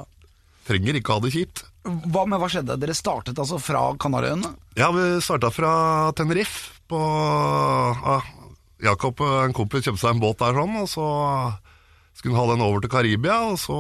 Trenger 0.68 0.98
ikke 0.98 1.18
ha 1.18 1.24
det 1.26 1.34
kjipt. 1.36 1.66
Hva, 1.88 2.24
men 2.28 2.40
hva 2.42 2.50
skjedde? 2.52 2.80
Dere 2.82 2.96
startet 2.98 3.38
altså 3.40 3.60
fra 3.62 3.84
Kanariøyene? 4.00 4.50
Ja, 4.80 4.90
vi 4.96 5.06
starta 5.24 5.52
fra 5.54 5.72
Tenerife. 6.18 6.74
På 6.88 6.98
ja, 7.04 8.18
Jakob, 8.84 9.22
en 9.26 9.56
kompis, 9.58 9.86
kjøpte 9.88 10.04
seg 10.04 10.16
en 10.16 10.22
båt 10.22 10.42
der 10.42 10.58
sånn, 10.58 10.76
og 10.84 10.90
så 10.92 11.08
skulle 12.18 12.34
han 12.34 12.44
ha 12.48 12.54
den 12.56 12.66
over 12.66 12.82
til 12.82 12.92
Karibia, 12.92 13.38
og 13.52 13.60
så 13.62 13.78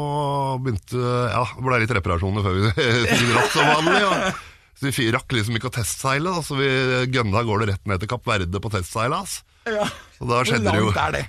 begynte 0.62 1.02
Ja, 1.02 1.44
det 1.56 1.66
ble 1.66 1.80
litt 1.82 1.94
reparasjoner 1.98 2.46
før 2.46 2.60
vi 2.60 2.72
dratt 3.34 3.54
som 3.54 3.72
vanlig. 3.72 4.04
Og, 4.06 4.46
så 4.78 4.92
vi 4.94 5.08
rakk 5.14 5.34
liksom 5.34 5.58
ikke 5.58 5.72
å 5.72 5.74
testseile, 5.74 6.34
da, 6.34 6.44
så 6.46 6.58
vi 6.60 6.70
gønna 7.14 7.42
av 7.42 7.48
gårde 7.50 7.72
rett 7.72 7.90
ned 7.90 8.02
til 8.04 8.12
Kapp 8.12 8.28
Verde 8.30 8.62
på 8.62 8.74
testseilas. 8.74 9.40
Ja. 9.66 9.88
Så 10.18 10.28
da 10.30 10.38
Hvor 10.38 10.50
skjedde 10.52 10.70
det 10.70 10.82
jo 10.82 10.92
langt 10.92 11.02
er 11.02 11.16
det? 11.16 11.24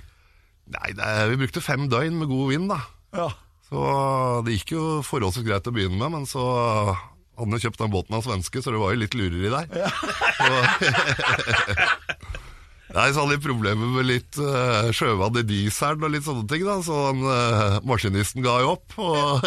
Nei, 0.69 0.89
det, 0.93 1.13
vi 1.31 1.39
brukte 1.41 1.65
fem 1.65 1.87
døgn 1.89 2.19
med 2.21 2.29
god 2.29 2.51
vind, 2.53 2.69
da. 2.69 2.83
Ja. 3.17 3.29
Så 3.69 3.85
det 4.45 4.59
gikk 4.59 4.75
jo 4.75 4.83
forholdsvis 5.05 5.45
greit 5.45 5.69
å 5.69 5.73
begynne 5.73 5.97
med, 5.97 6.13
men 6.13 6.29
så 6.29 6.43
hadde 6.93 7.47
han 7.47 7.57
jo 7.57 7.63
kjøpt 7.65 7.81
den 7.81 7.93
båten 7.93 8.17
av 8.17 8.25
svenske, 8.25 8.61
så 8.61 8.73
det 8.73 8.81
var 8.81 8.93
jo 8.93 9.01
litt 9.01 9.17
lureri 9.17 9.49
der. 9.49 9.65
Ja. 9.81 9.89
Så, 10.37 10.49
Nei, 12.89 13.09
så 13.13 13.21
hadde 13.21 13.37
de 13.37 13.43
problemer 13.43 13.89
med 13.93 14.07
litt 14.09 14.37
uh, 14.41 14.89
sjøvann 14.95 15.37
i 15.41 15.45
dieselen 15.45 16.05
og 16.05 16.13
litt 16.13 16.25
sånne 16.25 16.47
ting, 16.49 16.63
da, 16.65 16.79
så 16.85 17.09
han, 17.11 17.21
uh, 17.21 17.81
maskinisten 17.85 18.45
ga 18.45 18.55
jo 18.63 18.71
opp. 18.73 18.95
Og, 18.97 19.45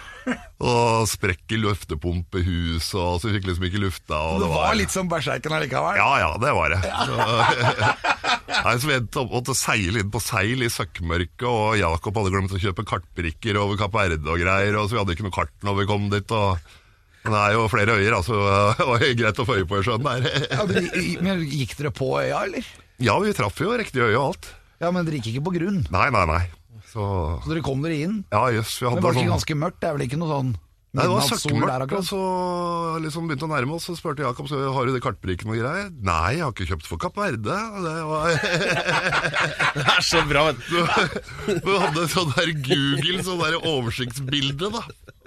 og 0.68 1.08
sprekk 1.08 1.56
i 1.56 1.60
løftepumpehuset, 1.62 2.98
og 3.00 3.22
så 3.22 3.30
vi 3.30 3.38
fikk 3.38 3.48
liksom 3.48 3.66
ikke 3.70 3.82
lufta. 3.86 4.20
Og 4.34 4.44
Det 4.44 4.52
var 4.52 4.76
litt 4.76 4.92
som 4.92 5.08
Berserken 5.08 5.56
allikevel. 5.56 5.96
Ja, 6.00 6.10
ja, 6.20 6.30
det 6.40 6.52
var 6.58 6.76
det. 6.76 6.82
Så, 6.84 7.90
Nei, 8.64 8.76
så 8.78 8.88
Vi 8.88 8.96
endte 8.98 9.24
opp 9.24 9.50
seile 9.56 10.04
inn 10.04 10.12
på 10.12 10.22
seil 10.22 10.64
i 10.64 10.72
søkkmørket, 10.72 11.48
og 11.48 11.80
Jakob 11.80 12.20
hadde 12.20 12.36
glemt 12.36 12.52
å 12.54 12.64
kjøpe 12.68 12.88
kartbrikker 12.88 13.60
over 13.64 13.80
Kapp 13.80 13.96
Verde 13.96 14.28
og 14.28 14.40
greier, 14.44 14.76
og 14.76 14.88
så 14.88 14.98
vi 14.98 15.02
hadde 15.02 15.16
ikke 15.16 15.28
noe 15.30 15.38
kart 15.40 15.56
når 15.64 15.80
vi 15.80 15.88
kom 15.88 16.10
dit. 16.12 16.36
og 16.36 16.80
det 17.32 17.40
er 17.40 17.54
jo 17.56 17.62
flere 17.72 17.94
øyer, 17.96 18.16
altså. 18.18 18.36
Det 18.78 18.86
var 18.90 19.04
greit 19.20 19.38
å 19.40 19.46
få 19.48 19.56
øye 19.60 19.68
på 19.70 19.78
i 19.80 19.86
sjøen 19.86 20.04
der. 20.04 20.26
Ja, 20.52 20.66
men, 20.68 20.90
men 21.24 21.46
Gikk 21.48 21.72
dere 21.78 21.92
på 21.94 22.10
øya, 22.20 22.42
eller? 22.44 22.66
Ja, 23.02 23.16
vi 23.22 23.32
traff 23.34 23.56
jo 23.64 23.72
riktig 23.80 24.02
øye 24.04 24.18
og 24.18 24.26
alt. 24.34 24.50
Ja, 24.82 24.90
Men 24.92 25.06
dere 25.06 25.16
gikk 25.22 25.32
ikke 25.32 25.46
på 25.48 25.54
grunn? 25.56 25.80
Nei, 25.94 26.08
nei, 26.12 26.24
nei. 26.28 26.42
Så 26.90 27.04
Så 27.42 27.50
dere 27.50 27.62
kom 27.64 27.80
dere 27.82 27.96
inn? 28.04 28.18
Ja, 28.34 28.44
jøss. 28.54 28.76
vi 28.80 28.86
hadde 28.86 28.98
Men 29.00 29.06
var 29.06 29.14
det 29.14 29.22
ikke 29.22 29.24
sånn 29.24 29.34
ganske 29.38 29.56
mørkt? 29.62 29.80
Det 29.80 29.88
er 29.88 29.96
vel 29.96 30.04
ikke 30.06 30.18
noe 30.20 30.30
sånn 30.30 30.52
Nei, 30.94 31.04
det 31.08 31.10
var 31.10 31.24
søkkmørkt, 31.26 31.92
og 31.98 32.04
så 32.06 32.18
liksom 33.02 33.24
begynte 33.26 33.48
å 33.48 33.50
nærme 33.50 33.74
oss, 33.74 33.88
så 33.88 33.96
spurte 33.98 34.22
Jakob 34.22 34.46
så 34.46 34.60
har 34.76 34.86
du 34.86 34.92
det 34.94 35.00
kartbrikkene 35.02 35.50
og 35.50 35.58
greier. 35.58 35.88
Nei, 36.06 36.36
jeg 36.36 36.44
har 36.44 36.52
ikke 36.54 36.68
kjøpt 36.68 36.86
for 36.86 37.02
Kapp 37.02 37.18
Verde. 37.18 37.56
Det 37.82 37.94
var 38.06 38.30
Det 39.74 39.86
er 39.96 40.06
så 40.06 40.22
bra. 40.30 40.44
vet 40.52 40.62
du. 40.68 40.78
Vi 41.66 41.78
hadde 41.82 42.06
sånn 42.12 42.30
der 42.36 42.52
Google, 42.68 43.24
sånn 43.26 43.42
der 43.42 43.58
oversiktsbilde 43.72 44.70
da 44.76 44.84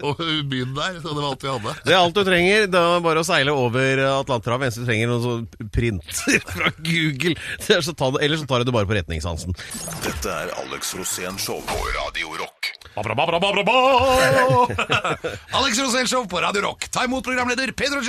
over 0.07 0.31
byen 0.47 0.71
der. 0.77 1.01
Så 1.03 1.11
det 1.11 1.19
var 1.19 1.29
alt 1.33 1.43
vi 1.43 1.51
hadde. 1.51 1.75
Det 1.83 1.95
er 1.95 1.99
alt 1.99 2.15
du 2.15 2.23
trenger. 2.27 2.67
Det 2.71 2.81
er 2.87 3.03
bare 3.03 3.23
å 3.23 3.27
seile 3.27 3.55
over 3.57 4.03
Atlanterhavet. 4.21 4.69
Eneste 4.69 4.85
du 4.85 4.89
trenger, 4.91 5.11
noen 5.11 5.25
sånn 5.25 5.71
printer 5.73 6.43
fra 6.53 6.71
Google. 6.79 7.35
Det 7.65 7.75
er 7.79 7.83
så 7.83 7.95
ta 7.97 8.11
det, 8.15 8.23
ellers 8.23 8.43
så 8.45 8.49
tar 8.53 8.63
du 8.63 8.69
det 8.71 8.75
bare 8.77 8.87
på 8.87 8.95
retningssansen. 9.01 9.57
Dette 10.05 10.31
er 10.45 10.53
Alex 10.63 10.95
Rosén 10.95 11.35
Show 11.41 11.59
på 11.67 11.81
Radio 11.97 12.37
Rock. 12.39 12.71
Alex 15.57 15.79
Rosénshow 15.79 16.29
på 16.29 16.41
Radio 16.41 16.61
Rock. 16.65 16.87
Ta 16.89 17.03
imot 17.05 17.25
programleder 17.25 17.71
Pedro! 17.77 18.01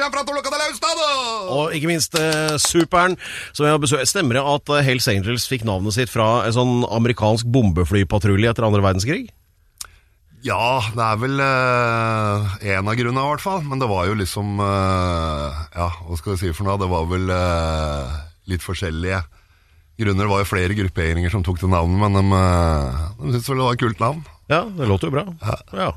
Og 1.53 1.75
ikke 1.77 1.91
minst 1.91 2.17
eh, 2.19 2.57
Superen, 2.57 3.17
som 3.53 3.67
jeg 3.67 3.77
har 3.77 3.83
besøkt. 3.83 4.09
Stemmer 4.09 4.35
det 4.39 4.45
at 4.55 4.73
eh, 4.73 4.85
Hells 4.87 5.09
Angels 5.13 5.49
fikk 5.51 5.67
navnet 5.69 5.93
sitt 5.97 6.11
fra 6.13 6.47
en 6.47 6.57
sånn 6.57 6.77
amerikansk 6.89 7.45
bombeflypatrulje 7.53 8.55
etter 8.55 8.69
andre 8.69 8.85
verdenskrig? 8.85 9.29
Ja, 10.47 10.79
det 10.95 11.03
er 11.03 11.17
vel 11.19 11.41
eh, 11.43 12.45
en 12.77 12.89
av 12.89 12.95
grunnene 12.99 13.25
i 13.25 13.31
hvert 13.33 13.43
fall. 13.43 13.65
Men 13.67 13.83
det 13.83 13.89
var 13.91 14.07
jo 14.09 14.15
liksom 14.19 14.61
eh, 14.63 15.59
Ja, 15.75 15.89
hva 16.07 16.15
skal 16.21 16.37
vi 16.37 16.41
si 16.45 16.55
for 16.55 16.65
noe? 16.69 16.79
Det 16.81 16.91
var 16.91 17.05
vel 17.11 17.27
eh, 17.35 18.07
litt 18.53 18.65
forskjellige 18.65 19.21
grunner. 19.99 20.25
Det 20.25 20.33
var 20.33 20.41
jo 20.45 20.53
flere 20.53 20.79
grupperinger 20.79 21.31
som 21.35 21.43
tok 21.47 21.59
det 21.61 21.71
navnet, 21.73 21.99
men 21.99 22.15
de, 22.15 22.23
uh, 22.31 23.09
de 23.19 23.33
syntes 23.33 23.49
vel 23.51 23.59
det 23.59 23.67
var 23.67 23.75
et 23.77 23.83
kult 23.83 24.01
navn. 24.03 24.21
Ja, 24.49 24.63
det 24.65 24.87
låter 24.89 25.11
jo 25.11 25.15
bra. 25.19 25.27
Ja. 25.77 25.91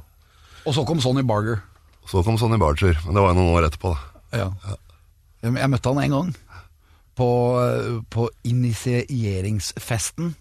Og 0.68 0.76
så 0.76 0.84
kom 0.86 1.00
Sonny 1.02 1.24
Barger. 1.24 1.62
Så 2.10 2.24
kom 2.26 2.38
Sonny 2.42 2.58
Barger, 2.60 2.98
men 3.06 3.16
det 3.16 3.22
var 3.24 3.32
jo 3.34 3.40
noen 3.40 3.54
år 3.56 3.68
etterpå. 3.70 3.94
da. 3.96 4.38
Ja. 4.38 4.48
Jeg, 5.42 5.56
jeg 5.58 5.70
møtte 5.72 5.90
han 5.94 6.04
en 6.04 6.14
gang 6.16 6.30
på, 7.18 7.28
på 8.14 8.28
initieringsfesten 8.48 10.34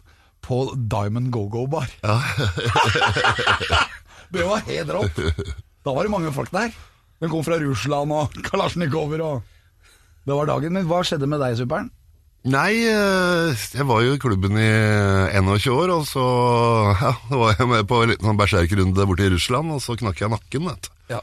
på 0.44 0.58
Diamond 0.90 1.30
Go-Go 1.34 1.66
Bar. 1.70 1.88
det 4.34 4.44
var 4.46 4.62
helt 4.66 4.92
rått. 4.94 5.18
Da 5.84 5.94
var 5.94 6.04
det 6.06 6.12
mange 6.12 6.32
folk 6.34 6.52
der. 6.54 6.72
Den 7.20 7.30
kom 7.32 7.44
fra 7.44 7.58
Russland 7.60 8.12
og 8.16 8.36
Kalasjnikover 8.46 9.20
og 9.24 9.42
Det 10.24 10.36
var 10.36 10.46
dagen. 10.48 10.72
min. 10.72 10.86
hva 10.88 11.02
skjedde 11.04 11.26
med 11.28 11.40
deg, 11.42 11.56
Superen? 11.58 11.90
Nei, 12.48 12.72
eh, 12.88 13.64
jeg 13.76 13.84
var 13.84 14.00
jo 14.00 14.14
i 14.16 14.20
klubben 14.20 14.56
i 14.56 14.68
21 15.36 15.74
år, 15.74 15.90
og 15.92 16.06
så 16.08 16.24
ja, 17.02 17.12
var 17.28 17.52
jeg 17.58 17.68
med 17.68 17.88
på 17.90 17.98
en 18.00 18.14
liten 18.14 18.30
sånn 18.30 18.38
berserkrunde 18.40 19.08
borte 19.10 19.26
i 19.26 19.32
Russland, 19.34 19.74
og 19.76 19.82
så 19.84 19.96
knakk 20.00 20.22
jeg 20.22 20.32
nakken. 20.32 20.70
vet 20.70 20.88
du. 20.88 20.94
Ja, 21.12 21.20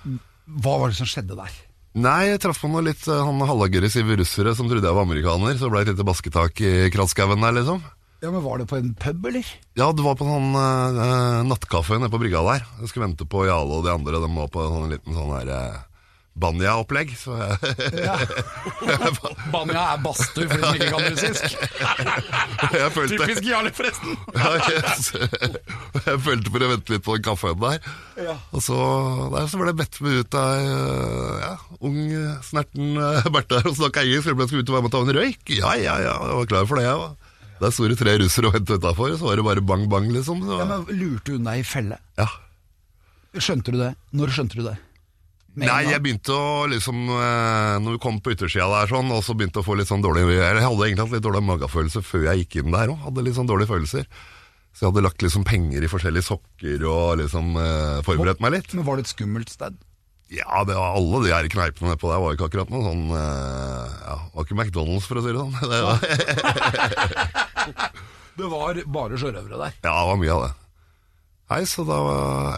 hva 0.61 0.75
var 0.83 0.93
det 0.93 0.99
som 0.99 1.09
skjedde 1.09 1.39
der? 1.39 1.55
Nei, 1.97 2.27
jeg 2.29 2.41
traff 2.43 2.59
på 2.61 2.69
noe 2.69 2.85
litt 2.85 3.07
eh, 3.09 3.23
han 3.25 3.41
halvaggressive 3.49 4.19
russere 4.19 4.53
som 4.53 4.69
trodde 4.69 4.85
jeg 4.85 4.93
var 4.93 5.07
amerikaner, 5.07 5.57
så 5.57 5.65
det 5.65 5.73
ble 5.73 5.81
et 5.87 5.91
lite 5.95 6.05
basketak 6.05 6.61
i 6.61 6.73
krattskauen 6.93 7.41
der, 7.41 7.57
liksom. 7.57 7.81
Ja, 8.21 8.29
men 8.33 8.41
Var 8.45 8.61
det 8.61 8.69
på 8.69 8.77
en 8.77 8.93
pub, 8.97 9.25
eller? 9.29 9.49
Ja, 9.77 9.91
det 9.93 10.05
var 10.05 10.17
på 10.17 10.25
sånn 10.25 10.53
uh, 10.53 11.41
nattkaffe 11.45 11.97
nede 11.97 12.09
på 12.13 12.21
brygga 12.21 12.41
der. 12.45 12.63
Jeg 12.81 12.89
skulle 12.89 13.05
vente 13.05 13.25
på 13.29 13.43
Jale 13.45 13.77
og 13.77 13.85
de 13.85 13.93
andre, 13.93 14.21
de 14.21 14.29
var 14.37 14.49
på 14.53 14.63
en 14.63 14.73
sånn 14.73 14.93
liten 14.93 15.17
sånn 15.17 15.33
her 15.35 15.51
uh, 15.53 15.83
Banja-opplegg. 16.37 17.13
ja. 17.97 18.15
Banja 19.53 19.83
er 19.95 20.01
badstue, 20.03 20.45
for 20.51 20.57
de 20.57 20.65
som 20.67 20.77
ikke 20.77 20.89
kan 20.93 21.05
russisk. 21.07 21.55
følte 22.97 23.17
Typisk 23.17 23.47
Jarle, 23.47 23.71
forresten. 23.73 24.17
ja, 24.37 24.51
yes. 24.69 25.09
Jeg 26.05 26.21
følte 26.25 26.53
for 26.53 26.65
å 26.65 26.71
vente 26.73 26.93
litt 26.95 27.05
på 27.07 27.17
den 27.17 27.25
kaffen 27.25 27.57
der. 27.63 27.79
Ja. 28.21 28.35
Og 28.53 28.63
så, 28.65 28.77
der, 29.33 29.49
så 29.49 29.61
ble 29.61 29.71
jeg 29.73 29.79
bedt 29.81 29.99
med 30.05 30.21
ut 30.21 30.37
av 30.39 30.61
eh, 30.61 31.37
ja, 31.43 31.53
ung, 31.89 31.99
eh, 32.11 32.33
snerten 32.45 32.95
Bertha 32.97 33.33
Berthe 33.37 33.61
her 33.61 33.71
og 33.71 33.77
snakka 33.79 34.05
engelsk. 34.05 34.31
Jeg 34.33 34.51
skulle 34.51 34.65
ut 34.65 34.71
og 34.73 34.77
være 34.77 34.85
med 34.87 34.91
og 34.91 34.95
ta 34.97 35.03
en 35.05 35.15
røyk. 35.17 35.53
Ja, 35.57 35.73
ja, 35.79 35.97
ja, 36.05 36.15
jeg 36.29 36.41
var 36.41 36.51
klar 36.53 36.67
for 36.69 36.79
det. 36.81 36.87
Jeg 36.89 37.01
var. 37.03 37.15
Der 37.57 37.71
sto 37.73 37.87
det 37.89 37.97
tre 37.97 38.13
russere 38.21 38.49
og 38.51 38.53
ventet 38.59 38.77
utafor, 38.77 39.15
så 39.17 39.31
var 39.31 39.39
det 39.41 39.45
bare 39.47 39.63
bang, 39.65 39.87
bang, 39.89 40.11
liksom. 40.13 40.43
Så, 40.45 40.59
Ja, 40.61 40.67
men 40.69 40.85
Lurte 40.99 41.33
hun 41.37 41.47
deg 41.49 41.63
i 41.63 41.65
felle? 41.65 41.97
ja. 42.21 42.29
Skjønte 43.37 43.69
du 43.69 43.77
det? 43.77 43.91
Når 44.17 44.31
skjønte 44.33 44.57
du 44.57 44.63
det? 44.65 44.77
Nei, 45.57 45.79
jeg 45.89 46.01
begynte 46.05 46.35
å 46.37 46.67
liksom 46.69 47.07
eh, 47.09 47.75
Når 47.81 47.95
vi 47.95 48.01
kom 48.03 48.19
på 48.21 48.29
yttersida 48.35 48.67
der 48.69 48.91
sånn, 48.91 49.09
og 49.15 49.23
så 49.25 49.33
begynte 49.33 49.63
å 49.63 49.65
få 49.65 49.73
litt 49.79 49.89
sånn 49.89 50.03
dårlig 50.05 50.27
Jeg 50.35 50.61
hadde 50.61 50.85
egentlig 50.85 51.01
hatt 51.07 51.15
litt 51.15 51.25
dårlig 51.25 51.41
magefølelse 51.47 52.03
før 52.05 52.27
jeg 52.29 52.43
gikk 52.43 52.59
inn 52.61 52.75
der 52.75 52.91
òg. 52.93 52.99
Hadde 53.07 53.23
litt 53.25 53.37
sånn 53.39 53.49
dårlige 53.49 53.71
følelser. 53.71 54.05
Så 54.77 54.85
jeg 54.85 54.91
hadde 54.91 55.01
lagt 55.07 55.23
liksom 55.25 55.41
penger 55.47 55.81
i 55.81 55.89
forskjellige 55.89 56.27
sokker 56.27 56.83
og 56.85 57.17
liksom 57.23 57.55
eh, 57.57 57.97
forberedt 58.05 58.43
meg 58.45 58.53
litt. 58.59 58.75
Men 58.77 58.85
Var 58.85 58.99
det 58.99 59.07
et 59.07 59.13
skummelt 59.15 59.49
sted? 59.49 59.79
Ja, 60.29 60.61
det 60.67 60.75
var 60.75 60.97
alle 60.99 61.23
de 61.23 61.31
her 61.31 61.47
kneipene 61.49 61.93
nedpå 61.93 62.09
der 62.11 62.19
var 62.21 62.35
ikke 62.35 62.49
akkurat 62.51 62.69
noe 62.73 62.83
sånn 62.83 63.03
eh, 63.15 63.97
Ja, 64.03 64.15
var 64.35 64.45
ikke 64.45 64.57
McDonald's, 64.59 65.07
for 65.09 65.17
å 65.17 65.23
si 65.25 65.33
det 65.33 65.39
sånn. 65.41 65.57
Det 65.71 65.81
var, 65.87 65.97
Det 68.37 68.49
var 68.53 68.81
bare 68.99 69.17
sjørøvere 69.17 69.57
der. 69.63 69.77
ja, 69.81 69.93
det 69.97 70.09
var 70.11 70.19
mye 70.21 70.35
av 70.35 70.43
det. 70.45 70.51
Nei, 71.47 71.61
så 71.63 71.85
da 71.87 71.97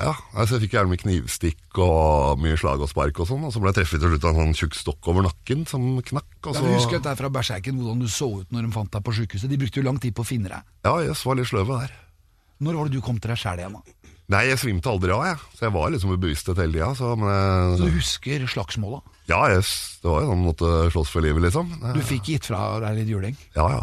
Ja, 0.02 0.14
altså 0.34 0.58
jeg 0.58 0.64
fikk 0.66 0.76
gjerne 0.80 0.90
med 0.90 1.02
knivstikk 1.04 1.78
og 1.84 2.40
mye 2.42 2.58
slag 2.58 2.82
og 2.82 2.90
spark 2.90 3.20
og 3.22 3.30
sånn, 3.30 3.44
og 3.46 3.54
så 3.54 3.62
ble 3.62 3.70
jeg 3.70 3.84
treffet 3.84 4.02
til 4.02 4.16
slutt 4.16 4.26
av 4.26 4.34
en 4.34 4.40
sånn 4.50 4.58
tjukk 4.58 4.78
stokk 4.80 5.10
over 5.12 5.28
nakken 5.28 5.68
som 5.70 5.86
knakk, 6.02 6.32
og 6.42 6.56
Ja, 6.56 6.58
så 6.58 6.66
du 6.66 6.74
husker 6.74 6.98
dette 6.98 7.14
fra 7.22 7.30
Berserken, 7.30 7.78
hvordan 7.78 8.02
du 8.02 8.10
så 8.10 8.32
ut 8.42 8.50
når 8.56 8.66
de 8.66 8.74
fant 8.74 8.90
deg 8.96 9.06
på 9.06 9.14
sykehuset. 9.20 9.52
De 9.52 9.60
brukte 9.62 9.78
jo 9.82 9.86
lang 9.86 10.02
tid 10.02 10.18
på 10.18 10.26
å 10.26 10.30
finne 10.32 10.50
deg. 10.50 10.66
Ja, 10.88 10.96
jøss, 11.06 11.22
var 11.28 11.38
litt 11.38 11.52
sløve 11.52 11.78
der. 11.84 11.94
Når 12.60 12.80
var 12.80 12.90
det 12.90 12.98
du 12.98 13.06
kom 13.06 13.22
til 13.22 13.30
deg 13.32 13.40
sjæl 13.40 13.62
igjen? 13.62 13.78
da? 13.78 14.10
Nei, 14.30 14.42
jeg 14.46 14.60
svimte 14.62 14.90
aldri 14.92 15.14
av, 15.14 15.24
jeg. 15.26 15.38
Så 15.58 15.64
jeg 15.66 15.74
var 15.74 15.94
liksom 15.94 16.12
i 16.14 16.20
bevissthet 16.22 16.60
hele 16.62 16.76
tida. 16.76 16.90
Så, 16.98 17.14
men 17.18 17.78
Så 17.80 17.88
du 17.88 17.96
husker 17.96 18.44
slagsmåla? 18.50 19.00
ja, 19.30 19.40
yes, 19.54 20.00
det 20.02 20.10
var 20.10 20.26
jo 20.26 20.34
sånn 20.34 20.44
måtte 20.46 20.74
slåss 20.94 21.14
for 21.14 21.26
livet, 21.26 21.46
liksom. 21.46 21.70
Du 21.94 22.02
fikk 22.06 22.30
gitt 22.34 22.50
fra 22.50 22.80
deg 22.82 22.98
litt 23.04 23.10
juling? 23.14 23.38
Ja, 23.54 23.70
ja. 23.78 23.82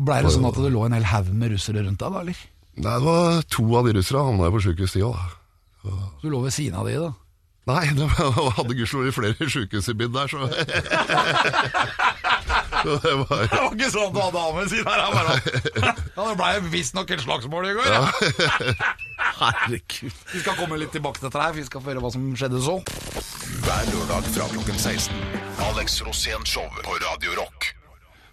Blei 0.00 0.22
det 0.24 0.32
sånn 0.34 0.48
at 0.48 0.56
det 0.58 0.72
lå 0.74 0.82
en 0.88 0.96
hel 0.96 1.06
haug 1.06 1.28
med 1.36 1.52
russere 1.54 1.84
rundt 1.84 2.00
deg, 2.00 2.12
da, 2.16 2.24
eller? 2.24 2.38
Nei, 2.76 2.94
det 2.98 3.04
var 3.06 3.42
to 3.54 3.64
av 3.78 3.86
de 3.86 3.92
russerne 3.98 4.24
havna 4.28 4.48
jo 4.48 4.54
på 4.56 4.62
sjukehus, 4.66 4.94
de 4.96 5.04
òg. 5.06 5.18
Du 6.22 6.26
lå 6.32 6.40
ved 6.42 6.52
siden 6.56 6.74
av 6.80 6.88
de, 6.88 6.96
da? 6.98 7.12
Nei, 7.70 7.86
det 7.96 8.04
var- 8.12 8.50
hadde 8.58 8.74
gudskjelov 8.76 9.12
flere 9.16 9.46
sjukehus 9.48 9.86
i 9.88 9.94
byen 9.96 10.12
der, 10.12 10.26
så 10.28 10.36
Så 12.84 12.96
det 13.00 13.12
var 13.16 13.38
Det 13.48 13.56
var 13.56 13.70
ikke 13.72 13.88
sånn 13.94 14.08
at 14.10 14.12
du 14.12 14.18
hadde 14.20 14.40
av 14.42 14.56
med 14.58 14.68
siden 14.68 14.88
her, 14.90 14.98
bare 15.14 15.36
Ja, 16.18 16.26
det 16.28 16.34
blei 16.36 16.50
visstnok 16.74 17.10
et 17.14 17.22
slagsmål 17.24 17.70
i 17.70 17.72
går, 17.78 17.88
ja. 17.88 18.02
Herregud. 19.40 20.12
Vi 20.34 20.42
skal 20.42 20.58
komme 20.58 20.76
litt 20.78 20.92
tilbake 20.94 21.18
til 21.22 21.30
dette 21.30 21.40
her, 21.40 21.54
vi 21.56 21.64
skal 21.66 21.80
få 21.80 21.90
høre 21.94 22.02
hva 22.04 22.10
som 22.12 22.26
skjedde 22.38 22.60
så. 22.62 22.76
Hver 23.64 23.88
lørdag 23.94 24.28
fra 24.34 24.50
klokken 24.52 24.76
16. 24.78 25.16
Alex 25.70 26.02
Rosén 26.04 26.44
Show 26.46 26.68
på 26.84 26.98
Radio 27.06 27.32
Rock. 27.40 27.72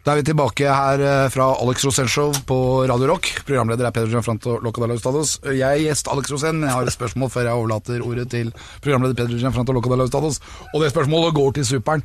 Da 0.01 0.15
er 0.15 0.23
vi 0.23 0.31
tilbake 0.31 0.65
her 0.65 1.01
eh, 1.05 1.27
fra 1.29 1.51
Alex 1.61 1.83
Rosén 1.85 2.07
Show 2.09 2.31
på 2.49 2.55
Radio 2.89 3.05
Rock. 3.11 3.27
Programleder 3.45 3.85
er 3.85 3.93
Peder 3.93 4.09
Gianfranto 4.09 4.55
Locadala 4.65 4.95
Ustados. 4.97 5.35
Jeg 5.45 5.61
er 5.61 5.83
gjest 5.83 6.09
Alex 6.09 6.31
Rosén, 6.33 6.63
jeg 6.65 6.73
har 6.73 6.89
et 6.89 6.95
spørsmål 6.95 7.29
før 7.29 7.45
jeg 7.45 7.59
overlater 7.59 8.01
ordet 8.01 8.25
til 8.33 8.49
programleder 8.81 9.13
Peder 9.19 9.37
Gianfranto 9.37 9.75
Locadala 9.77 10.09
Ustados. 10.09 10.41
Og 10.71 10.81
det 10.81 10.89
spørsmålet 10.89 11.37
går 11.37 11.53
til 11.59 11.69
superen. 11.69 12.01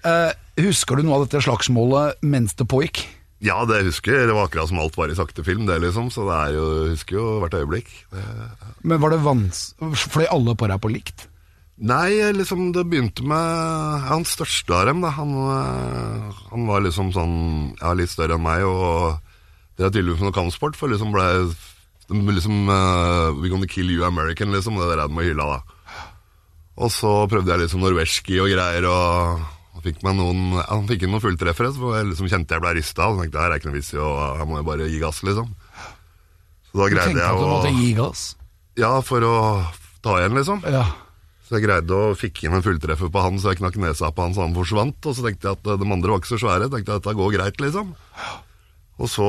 Uh, 0.00 0.32
husker 0.64 0.96
du 0.96 1.04
noe 1.04 1.18
av 1.18 1.26
dette 1.26 1.44
slagsmålet 1.44 2.24
mens 2.24 2.56
det 2.56 2.68
pågikk? 2.72 3.04
Ja, 3.44 3.60
det 3.68 3.82
husker 3.84 4.16
jeg. 4.16 4.30
Det 4.30 4.36
var 4.38 4.48
akkurat 4.48 4.72
som 4.72 4.80
alt 4.80 4.96
var 4.96 5.12
i 5.12 5.20
sakte 5.20 5.44
film, 5.44 5.68
det 5.68 5.76
liksom. 5.84 6.08
Så 6.14 6.24
det 6.24 6.40
er 6.40 6.56
jo, 6.56 6.66
husker 6.94 7.20
jo 7.20 7.30
hvert 7.44 7.60
øyeblikk. 7.60 7.92
Men 8.80 9.02
var 9.02 9.12
det 9.12 9.20
vans... 9.26 9.66
Fløy 10.08 10.24
alle 10.24 10.56
på 10.56 10.72
deg 10.72 10.80
på 10.80 10.94
likt? 10.94 11.28
Nei, 11.76 12.32
liksom 12.32 12.70
det 12.72 12.86
begynte 12.88 13.20
med 13.28 14.04
hans 14.08 14.32
største 14.32 14.72
av 14.72 14.86
dem. 14.88 15.02
Han, 15.04 15.32
øh, 15.44 16.38
han 16.48 16.68
var 16.70 16.80
liksom 16.86 17.10
sånn 17.12 17.34
ja, 17.76 17.92
litt 17.92 18.08
større 18.08 18.38
enn 18.38 18.46
meg, 18.46 18.64
og 18.64 19.18
det 19.76 19.84
er 19.84 19.92
tydeligvis 19.92 20.24
noe 20.24 20.32
kampsport, 20.32 20.78
for 20.78 20.88
liksom 20.88 21.12
ble 21.12 21.26
liksom 22.08 22.70
uh, 22.70 23.34
We 23.36 23.50
gonna 23.52 23.68
kill 23.68 23.90
you 23.92 24.06
American, 24.06 24.54
liksom. 24.54 24.78
Det 24.80 24.88
der 24.88 25.04
de 25.04 25.12
må 25.12 25.26
hylla, 25.26 25.58
da. 25.58 26.00
Og 26.80 26.92
så 26.92 27.12
prøvde 27.28 27.52
jeg 27.52 27.66
liksom 27.66 27.84
norweski 27.84 28.40
og 28.40 28.48
greier, 28.52 28.88
og 28.88 29.44
han 29.76 29.84
fikk 29.84 30.02
meg 30.04 30.16
noen 30.16 30.58
Han 30.62 30.88
fikk 30.88 31.04
inn 31.04 31.12
noen 31.12 31.24
fulltreffere, 31.24 31.74
så 31.76 31.94
jeg 31.98 32.10
liksom 32.14 32.32
kjente 32.32 32.56
jeg 32.56 32.64
ble 32.64 32.76
rista. 32.78 33.10
Og 33.10 33.20
tenkte 33.20 33.42
her 33.42 33.52
er 33.52 33.60
ikke 33.60 33.68
noe 33.68 33.76
vits 33.76 33.92
i, 33.92 34.00
og 34.00 34.40
her 34.40 34.48
må 34.48 34.62
jeg 34.62 34.68
bare 34.72 34.88
gi 34.88 35.02
gass, 35.04 35.20
liksom. 35.28 35.52
Så 36.70 36.78
da 36.80 36.86
Du 36.88 36.94
greide 36.94 37.10
tenkte 37.10 37.26
at 37.26 37.34
jeg 37.34 37.42
du 37.42 37.50
måtte 37.52 37.72
å 37.74 37.80
gi 37.82 37.96
gass? 38.00 38.28
Ja, 38.80 38.94
for 39.04 39.28
å 39.28 39.34
ta 40.04 40.22
igjen, 40.22 40.40
liksom. 40.40 40.64
Ja. 40.72 40.86
Så 41.46 41.54
jeg 41.54 41.62
greide 41.68 41.94
å 41.94 42.14
fikk 42.18 42.42
inn 42.42 42.56
en 42.58 42.64
fulltreffer 42.64 43.10
på 43.12 43.22
han, 43.22 43.36
så 43.38 43.52
jeg 43.52 43.60
knakk 43.60 43.76
nesa 43.78 44.10
på 44.10 44.24
han 44.24 44.34
så 44.34 44.42
han 44.42 44.56
forsvant. 44.56 44.98
Og 45.06 45.14
så 45.14 45.22
tenkte 45.22 45.46
jeg 45.46 45.60
at 45.60 45.68
de 45.78 45.86
andre 45.86 46.10
var 46.10 46.18
ikke 46.18 46.32
så 46.32 46.40
svære. 46.42 46.66
tenkte 46.72 46.90
jeg 46.90 46.98
at 46.98 47.04
dette 47.04 47.18
går 47.20 47.36
greit, 47.36 47.62
liksom. 47.62 47.92
Og 48.96 49.10
så 49.12 49.28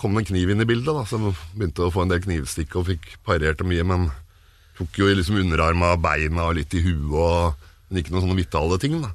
kom 0.00 0.14
det 0.14 0.22
en 0.22 0.30
kniv 0.30 0.54
inn 0.54 0.64
i 0.64 0.68
bildet, 0.68 0.94
da, 0.94 1.02
så 1.04 1.18
jeg 1.18 1.34
begynte 1.58 1.84
å 1.84 1.92
få 1.92 2.06
en 2.06 2.12
del 2.14 2.22
knivstikk 2.24 2.76
og 2.78 2.86
fikk 2.88 3.08
parert 3.26 3.60
det 3.60 3.66
mye. 3.68 3.84
Men 3.84 4.08
tok 4.78 5.00
jo 5.00 5.10
liksom 5.10 5.40
underarma, 5.42 5.96
beina 6.00 6.48
og 6.48 6.56
litt 6.60 6.76
i 6.78 6.84
huet, 6.86 7.12
og, 7.18 7.72
men 7.90 8.00
ikke 8.00 8.14
noen 8.14 8.28
sånne 8.28 8.38
vitale 8.38 8.78
ting. 8.80 9.00
da. 9.02 9.12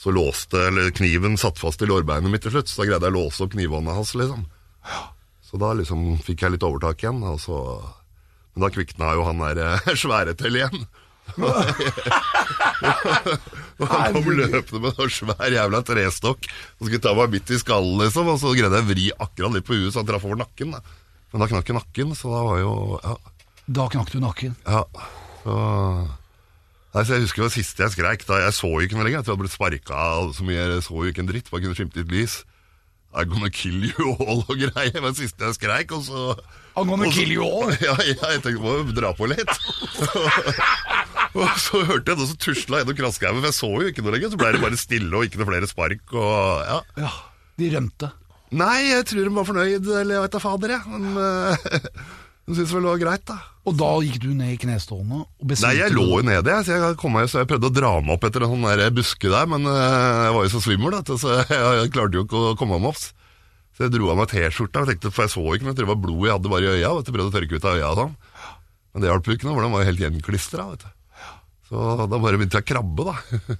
Så 0.00 0.12
låste, 0.12 0.66
eller 0.68 0.92
kniven 0.96 1.40
satt 1.40 1.60
fast 1.60 1.80
i 1.84 1.88
lårbeinet 1.88 2.32
mitt 2.32 2.44
til 2.44 2.58
slutt, 2.58 2.68
så 2.68 2.82
da 2.82 2.90
greide 2.90 3.08
jeg 3.08 3.14
å 3.14 3.20
låse 3.22 3.44
opp 3.44 3.54
knivhånda 3.54 3.96
hans, 3.96 4.12
liksom. 4.18 4.44
Så 5.48 5.58
da 5.60 5.72
liksom 5.76 6.18
fikk 6.24 6.44
jeg 6.44 6.54
litt 6.58 6.66
overtak 6.66 7.02
igjen. 7.02 7.24
Og 7.26 7.40
så, 7.42 7.56
men 8.54 8.66
da 8.66 8.70
kvikna 8.74 9.14
jo 9.18 9.24
han 9.26 9.40
der 9.46 9.62
eh, 9.64 9.94
svære 10.04 10.36
til 10.38 10.60
igjen. 10.60 10.84
Og 13.80 13.86
han 13.88 14.12
kom 14.16 14.28
løpende 14.36 14.80
med 14.84 14.98
en 15.00 15.12
svær 15.14 15.54
jævla 15.54 15.80
trestokk 15.86 16.48
og 16.50 16.86
skulle 16.88 17.00
ta 17.04 17.14
meg 17.16 17.32
midt 17.36 17.52
i 17.54 17.58
skallen, 17.60 17.96
liksom. 18.02 18.28
Og 18.32 18.40
så 18.42 18.52
greide 18.56 18.76
jeg 18.80 18.84
å 18.86 18.90
vri 18.90 19.06
akkurat 19.16 19.54
litt 19.56 19.66
på 19.68 19.76
huet, 19.78 19.92
så 19.94 20.02
han 20.02 20.08
traff 20.10 20.26
over 20.28 20.40
nakken. 20.42 20.74
Da. 20.76 20.80
Men 21.32 21.44
da 21.44 21.50
knakk 21.52 21.68
jo 21.70 21.76
nakken, 21.78 22.14
så 22.18 22.32
da 22.34 22.40
var 22.48 22.58
jo 22.62 22.72
Ja. 23.04 23.14
Da 23.70 23.84
knakk 23.92 24.10
du 24.10 24.18
nakken. 24.20 24.56
ja 24.66 24.82
så, 25.44 25.54
Nei, 26.92 27.04
så 27.06 27.14
Jeg 27.14 27.22
husker 27.22 27.42
det 27.46 27.52
siste 27.54 27.82
jeg 27.86 27.92
skreik. 27.94 28.24
Da 28.26 28.40
Jeg 28.42 28.52
så 28.56 28.66
jo 28.66 28.80
ikke 28.82 28.96
noe 28.98 29.04
lenger. 29.06 29.20
Jeg 29.22 29.26
jeg 29.28 29.32
hadde 29.36 29.42
blitt 29.44 29.54
sparka 29.54 29.98
så 30.34 30.42
mye. 30.42 30.58
Jeg 30.74 30.82
så 30.82 30.96
jo 30.98 31.06
ikke 31.12 31.22
en 31.22 31.28
dritt. 31.30 31.50
Bare 31.52 31.62
kunne 31.62 31.78
skimte 31.78 32.02
litt 32.02 32.10
lys. 32.10 32.40
I'm 33.14 33.26
gonna 33.30 33.48
kill 33.50 33.84
you 33.90 34.12
all 34.22 34.42
og 34.46 34.54
greier. 34.58 34.90
Det 34.94 35.02
var 35.02 35.10
det 35.14 35.18
siste 35.22 35.42
jeg 35.46 35.54
skreik. 35.54 35.92
Og 35.94 36.02
så 36.06 36.34
I'm 36.76 36.86
gonna 36.90 37.06
og 37.06 37.12
så- 37.12 37.18
kill 37.20 37.32
you 37.32 37.46
all? 37.46 37.70
Ja, 37.86 37.94
ja, 38.02 38.14
jeg 38.34 38.42
tenkte 38.42 38.60
må 38.62 38.74
jo 38.82 38.92
dra 38.98 39.12
på 39.14 39.26
litt. 39.30 39.50
og 41.38 41.58
så 41.62 41.82
hørte 41.86 42.12
jeg 42.12 42.18
noe 42.18 42.30
som 42.30 42.40
tusla 42.42 42.80
gjennom 42.80 42.96
kraskehaugen, 42.98 43.42
for 43.42 43.50
jeg 43.50 43.58
så 43.58 43.70
jo 43.70 43.90
ikke 43.92 44.04
noe 44.06 44.14
lenger. 44.16 44.32
Så 44.32 44.40
ble 44.40 44.54
det 44.54 44.62
bare 44.64 44.80
stille 44.80 45.12
og 45.14 45.26
ikke 45.28 45.42
noe 45.42 45.50
flere 45.52 45.70
spark. 45.70 46.02
Og, 46.16 46.64
ja. 46.66 46.80
Ja, 47.04 47.12
de 47.60 47.70
rømte. 47.76 48.10
Nei, 48.50 48.78
jeg 48.88 49.06
tror 49.06 49.28
de 49.28 49.36
var 49.36 49.46
fornøyd, 49.46 49.86
eller 50.00 50.16
jeg 50.16 50.24
vet 50.24 50.34
da 50.34 50.42
fader, 50.42 50.74
jeg. 50.74 50.90
Men 50.90 51.22
eh, 51.22 51.70
de 52.50 52.56
syntes 52.56 52.74
vel 52.74 52.82
det 52.82 52.90
var 52.90 53.02
greit, 53.04 53.24
da. 53.30 53.38
Og 53.70 53.76
da 53.78 53.90
gikk 54.02 54.18
du 54.24 54.30
ned 54.34 54.56
i 54.56 54.58
knestående? 54.58 55.22
Nei, 55.52 55.72
jeg 55.78 55.94
lå 55.94 56.06
jo 56.08 56.26
nede, 56.26 56.50
jeg, 56.50 56.66
så 56.66 56.74
jeg, 56.74 57.12
meg, 57.14 57.30
så 57.30 57.42
jeg 57.42 57.50
prøvde 57.52 57.70
å 57.70 57.76
dra 57.76 57.92
meg 58.00 58.16
opp 58.16 58.26
etter 58.26 58.46
en 58.46 58.54
sånn 58.54 58.66
der 58.66 58.94
buske 58.96 59.30
der, 59.30 59.48
men 59.52 59.68
eh, 59.68 60.20
jeg 60.26 60.34
var 60.34 60.46
jo 60.46 60.52
så 60.56 60.62
svimmel, 60.64 60.96
da, 60.96 61.18
så 61.20 61.34
jeg, 61.38 61.46
jeg 61.52 61.92
klarte 61.94 62.18
jo 62.18 62.26
ikke 62.26 62.44
å 62.50 62.54
komme 62.58 62.80
meg 62.80 62.90
opp. 62.90 63.02
Så 63.76 63.86
jeg 63.86 63.94
dro 63.94 64.10
av 64.12 64.18
meg 64.18 64.32
T-skjorta, 64.32 64.82
for 65.06 65.24
jeg 65.24 65.32
så 65.36 65.44
ikke 65.54 65.68
noe, 65.68 65.76
det 65.78 65.86
var 65.88 66.00
blod 66.00 66.26
jeg 66.26 66.34
hadde 66.34 66.50
bare 66.52 66.66
i 66.66 66.80
øya, 66.80 66.94
vet 66.98 67.06
du, 67.06 67.14
prøvde 67.14 67.30
å 67.30 67.36
tørke 67.36 67.60
ut 67.60 67.68
av 67.68 67.78
øya 67.78 67.92
og 67.92 68.00
sånn. 68.00 68.16
Men 68.90 69.04
det 69.04 69.12
hjalp 69.12 69.28
jo 69.28 69.36
ikke 69.36 69.46
noe, 69.46 69.54
for 69.54 69.64
den 69.64 69.76
var 69.76 69.84
jo 69.84 69.90
helt 69.92 70.02
gjenklistra. 70.02 70.66
Så 71.70 72.06
da 72.10 72.18
bare 72.18 72.38
begynte 72.40 72.58
jeg 72.58 72.66
å 72.66 72.70
krabbe, 72.72 73.12
da. 73.12 73.58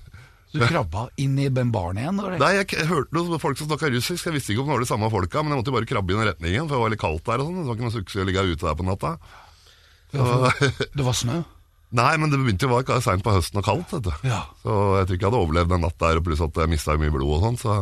Så 0.51 0.59
du 0.59 0.64
krabba 0.66 1.05
inn 1.23 1.37
i 1.38 1.46
den 1.55 1.68
baren 1.70 2.01
igjen? 2.01 2.16
Eller? 2.18 2.40
Nei, 2.42 2.51
jeg 2.59 2.88
hørte 2.90 3.14
noen 3.14 3.38
folk 3.38 3.61
som 3.61 3.68
snakka 3.68 3.92
russisk, 3.94 4.27
jeg 4.27 4.35
visste 4.35 4.51
ikke 4.51 4.64
om 4.64 4.73
det 4.73 4.75
var 4.75 4.83
de 4.83 4.88
samme 4.90 5.11
folka, 5.12 5.44
men 5.44 5.55
jeg 5.55 5.61
måtte 5.61 5.70
jo 5.70 5.77
bare 5.77 5.87
krabbe 5.87 6.11
i 6.11 6.16
den 6.18 6.27
retningen, 6.27 6.66
for 6.66 6.75
det 6.75 6.83
var 6.83 6.92
litt 6.94 7.03
kaldt 7.05 7.23
der 7.29 7.44
og 7.44 7.46
sånn, 7.46 7.61
det 7.61 7.68
var 7.68 7.79
ikke 7.79 7.87
noe 7.87 7.94
suksess 7.94 8.25
å 8.25 8.27
ligge 8.27 8.44
ute 8.51 8.66
der 8.66 8.81
på 8.81 8.88
natta. 8.88 9.12
Så... 10.11 10.27
det 10.99 11.07
var 11.07 11.18
snø? 11.20 11.38
Nei, 12.01 12.11
men 12.23 12.31
det 12.31 12.38
begynte 12.38 12.66
jo 12.66 12.75
å 12.75 12.81
være 12.81 12.99
seint 13.03 13.23
på 13.27 13.35
høsten 13.35 13.62
og 13.62 13.66
kaldt, 13.66 13.94
vet 13.94 14.07
du. 14.07 14.12
Ja. 14.27 14.44
Så 14.62 14.75
jeg 14.99 15.07
tror 15.07 15.16
ikke 15.16 15.27
jeg 15.27 15.31
hadde 15.31 15.42
overlevd 15.44 15.79
en 15.79 15.87
natt 15.87 16.03
der, 16.03 16.18
og 16.18 16.27
pluss 16.27 16.42
at 16.42 16.61
jeg 16.62 16.70
mista 16.70 16.99
mye 16.99 17.14
blod 17.14 17.33
og 17.38 17.46
sånn, 17.46 17.59
så 17.62 17.79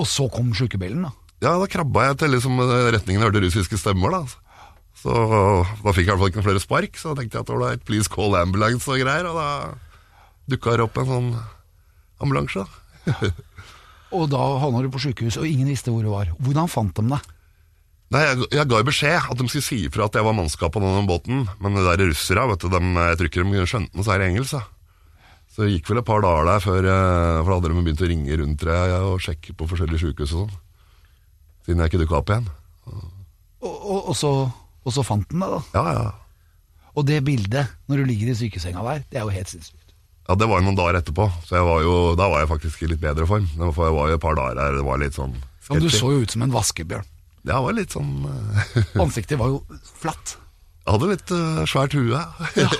Og 0.00 0.08
så 0.10 0.28
kom 0.32 0.52
sjukebilen, 0.56 1.08
da. 1.08 1.16
Ja, 1.44 1.56
da 1.60 1.68
krabba 1.68 2.10
jeg 2.10 2.20
til 2.20 2.32
liksom 2.36 2.60
eh, 2.64 2.88
retningen 2.94 3.20
jeg 3.20 3.28
hørte 3.28 3.44
russiske 3.44 3.80
stemmer, 3.80 4.12
da. 4.12 4.43
Så 5.04 5.12
da 5.12 5.92
fikk 5.92 6.06
jeg 6.06 6.08
i 6.08 6.12
hvert 6.14 6.20
fall 6.22 6.30
ikke 6.30 6.40
noen 6.40 6.46
flere 6.46 6.62
spark, 6.62 6.94
så 6.96 7.12
da 7.12 7.20
tenkte 7.20 7.36
jeg 7.36 7.44
at 7.44 7.52
ålreit, 7.52 7.82
please 7.84 8.08
call 8.08 8.36
ambulance 8.38 8.88
og 8.88 9.02
greier, 9.02 9.28
og 9.28 9.36
da 9.36 9.48
dukka 10.48 10.78
det 10.78 10.86
opp 10.86 10.96
en 11.02 11.10
sånn 11.10 11.28
ambulanse. 12.24 12.64
da. 12.64 13.30
Og 14.14 14.28
da 14.30 14.38
havna 14.62 14.84
du 14.84 14.92
på 14.94 15.00
sjukehus, 15.02 15.34
og 15.40 15.46
ingen 15.48 15.66
visste 15.66 15.90
hvor 15.90 16.04
du 16.04 16.12
var. 16.12 16.28
Hvordan 16.38 16.68
fant 16.70 16.94
de 16.94 17.02
deg? 17.10 17.30
Nei, 18.14 18.20
jeg, 18.28 18.46
jeg 18.54 18.68
ga 18.70 18.82
beskjed 18.86 19.30
at 19.32 19.40
de 19.40 19.46
skulle 19.48 19.66
si 19.66 19.78
ifra 19.88 20.06
at 20.06 20.14
jeg 20.14 20.22
var 20.22 20.36
mannskap 20.38 20.70
på 20.70 20.82
denne 20.82 21.02
båten, 21.08 21.48
men 21.58 21.74
det 21.74 21.82
der 21.88 22.04
russere, 22.12 22.44
vet 22.52 22.62
du, 22.62 22.68
de, 22.70 22.80
jeg 22.94 23.18
tror 23.18 23.30
ikke 23.30 23.46
de 23.48 23.64
skjønte 23.66 23.98
noe 23.98 24.06
særlig 24.06 24.28
engelsk, 24.30 24.60
da. 24.60 24.62
Så 25.54 25.64
det 25.64 25.72
gikk 25.76 25.90
vel 25.90 26.00
et 26.00 26.06
par 26.06 26.22
dager 26.22 26.46
der 26.48 26.62
før, 26.62 26.86
eh, 26.90 27.40
for 27.40 27.50
da 27.50 27.56
hadde 27.58 27.72
de 27.72 27.82
begynt 27.82 28.04
å 28.04 28.10
ringe 28.10 28.38
rundt 28.40 28.66
deg 28.66 28.94
og 29.00 29.22
sjekke 29.22 29.54
på 29.58 29.68
forskjellige 29.70 30.02
sykehus 30.02 30.34
og 30.34 30.44
sånn. 30.44 30.54
Siden 31.66 31.82
jeg 31.82 31.92
ikke 31.92 32.02
dukka 32.04 32.20
opp 32.20 32.32
igjen. 32.34 32.48
Og, 32.90 33.04
og, 33.64 33.98
og, 33.98 34.14
så, 34.18 34.32
og 34.84 34.92
så 34.94 35.04
fant 35.06 35.26
den 35.30 35.42
deg, 35.42 35.56
da. 35.56 35.62
Ja, 35.74 35.96
ja. 35.96 36.10
Og 36.94 37.06
det 37.08 37.24
bildet, 37.26 37.72
når 37.90 38.02
du 38.02 38.10
ligger 38.12 38.30
i 38.30 38.36
sykesenga 38.38 38.84
der, 38.86 39.02
det 39.10 39.18
er 39.18 39.26
jo 39.26 39.34
helt 39.34 39.50
sinnssykt. 39.50 39.80
Ja, 40.24 40.36
det 40.40 40.46
var 40.48 40.60
jo 40.60 40.68
noen 40.68 40.78
dager 40.78 41.00
etterpå, 41.00 41.26
så 41.44 41.60
var 41.66 41.82
jo, 41.84 41.96
da 42.16 42.30
var 42.32 42.44
jeg 42.44 42.52
faktisk 42.52 42.84
i 42.84 42.88
litt 42.92 43.02
bedre 43.02 43.26
form. 43.28 43.48
For 43.60 43.88
jeg 43.88 43.96
var 43.96 44.12
jo 44.12 44.16
et 44.16 44.22
par 44.22 44.38
dager 44.38 44.60
her, 44.62 44.78
det 44.78 44.86
var 44.86 45.02
litt 45.02 45.18
sånn 45.18 45.34
Men 45.68 45.82
du 45.84 45.90
så 45.92 46.12
jo 46.14 46.22
ut 46.22 46.32
som 46.32 46.46
en 46.46 46.54
vaskebjørn. 46.54 47.10
Ja, 47.44 47.58
det 47.58 47.64
var 47.66 47.76
litt 47.76 47.92
sånn 47.92 48.12
eh, 48.24 48.78
Ansiktet 49.04 49.36
var 49.40 49.52
jo 49.52 49.58
flatt. 50.00 50.38
Jeg 50.84 50.94
hadde 50.94 51.10
litt 51.10 51.32
uh, 51.32 51.60
svært 51.68 51.96
hue. 51.96 52.20
ja. 52.62 52.70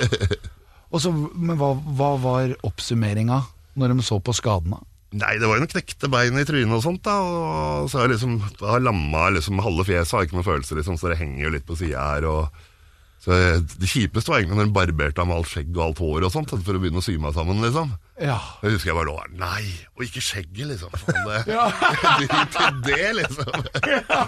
så, 1.01 1.13
men 1.13 1.59
hva, 1.61 1.75
hva 1.99 2.11
var 2.23 2.57
oppsummeringa 2.65 3.43
når 3.81 3.93
de 3.93 4.07
så 4.07 4.21
på 4.25 4.33
skadene? 4.37 4.81
Nei, 5.15 5.37
det 5.39 5.47
var 5.47 5.59
jo 5.59 5.63
noen 5.63 5.71
knekte 5.71 6.09
bein 6.11 6.39
i 6.41 6.47
trynet 6.49 6.75
og 6.75 6.83
sånt, 6.83 7.05
da. 7.07 7.15
Og 7.23 7.91
så 7.91 8.01
har 8.01 8.09
jeg 8.09 8.17
liksom 8.17 8.39
har 8.65 8.83
lamma 8.83 9.29
liksom 9.37 9.63
halve 9.63 9.87
fjeset, 9.87 10.17
har 10.17 10.27
ikke 10.27 10.39
noen 10.41 10.49
følelser, 10.49 10.81
liksom, 10.81 10.99
så 10.99 11.13
det 11.13 11.21
henger 11.21 11.47
jo 11.47 11.53
litt 11.55 11.67
på 11.69 11.77
sida 11.79 12.03
her. 12.15 12.27
og 12.31 12.65
så 13.25 13.37
Det 13.81 13.89
kjipeste 13.89 14.29
var 14.29 14.43
egentlig 14.43 14.59
når 14.59 14.67
hun 14.67 14.75
barberte 14.77 15.23
av 15.23 15.29
med 15.31 15.39
alt 15.39 15.49
skjegg 15.49 15.71
og 15.79 15.85
alt 15.87 16.03
hår 16.03 16.27
og 16.27 16.33
sånt, 16.35 16.51
for 16.67 16.77
å 16.77 16.83
begynne 16.83 17.01
å 17.01 17.05
sy 17.07 17.15
meg 17.17 17.33
sammen, 17.37 17.63
liksom. 17.65 17.95
Ja. 18.21 18.37
Jeg 18.61 18.75
husker 18.75 18.91
jeg 18.91 18.99
bare 18.99 19.09
lå 19.09 19.15
der 19.23 19.33
Nei, 19.41 19.63
og 19.97 20.05
ikke 20.05 20.25
skjegget, 20.27 20.67
liksom. 20.75 20.93
Faen, 21.07 21.23
det, 21.31 21.41
Ja. 21.55 21.65
Drit 22.21 22.61
i 22.61 22.69
det, 22.91 23.09
liksom. 23.23 23.71
Ja. 23.89 24.21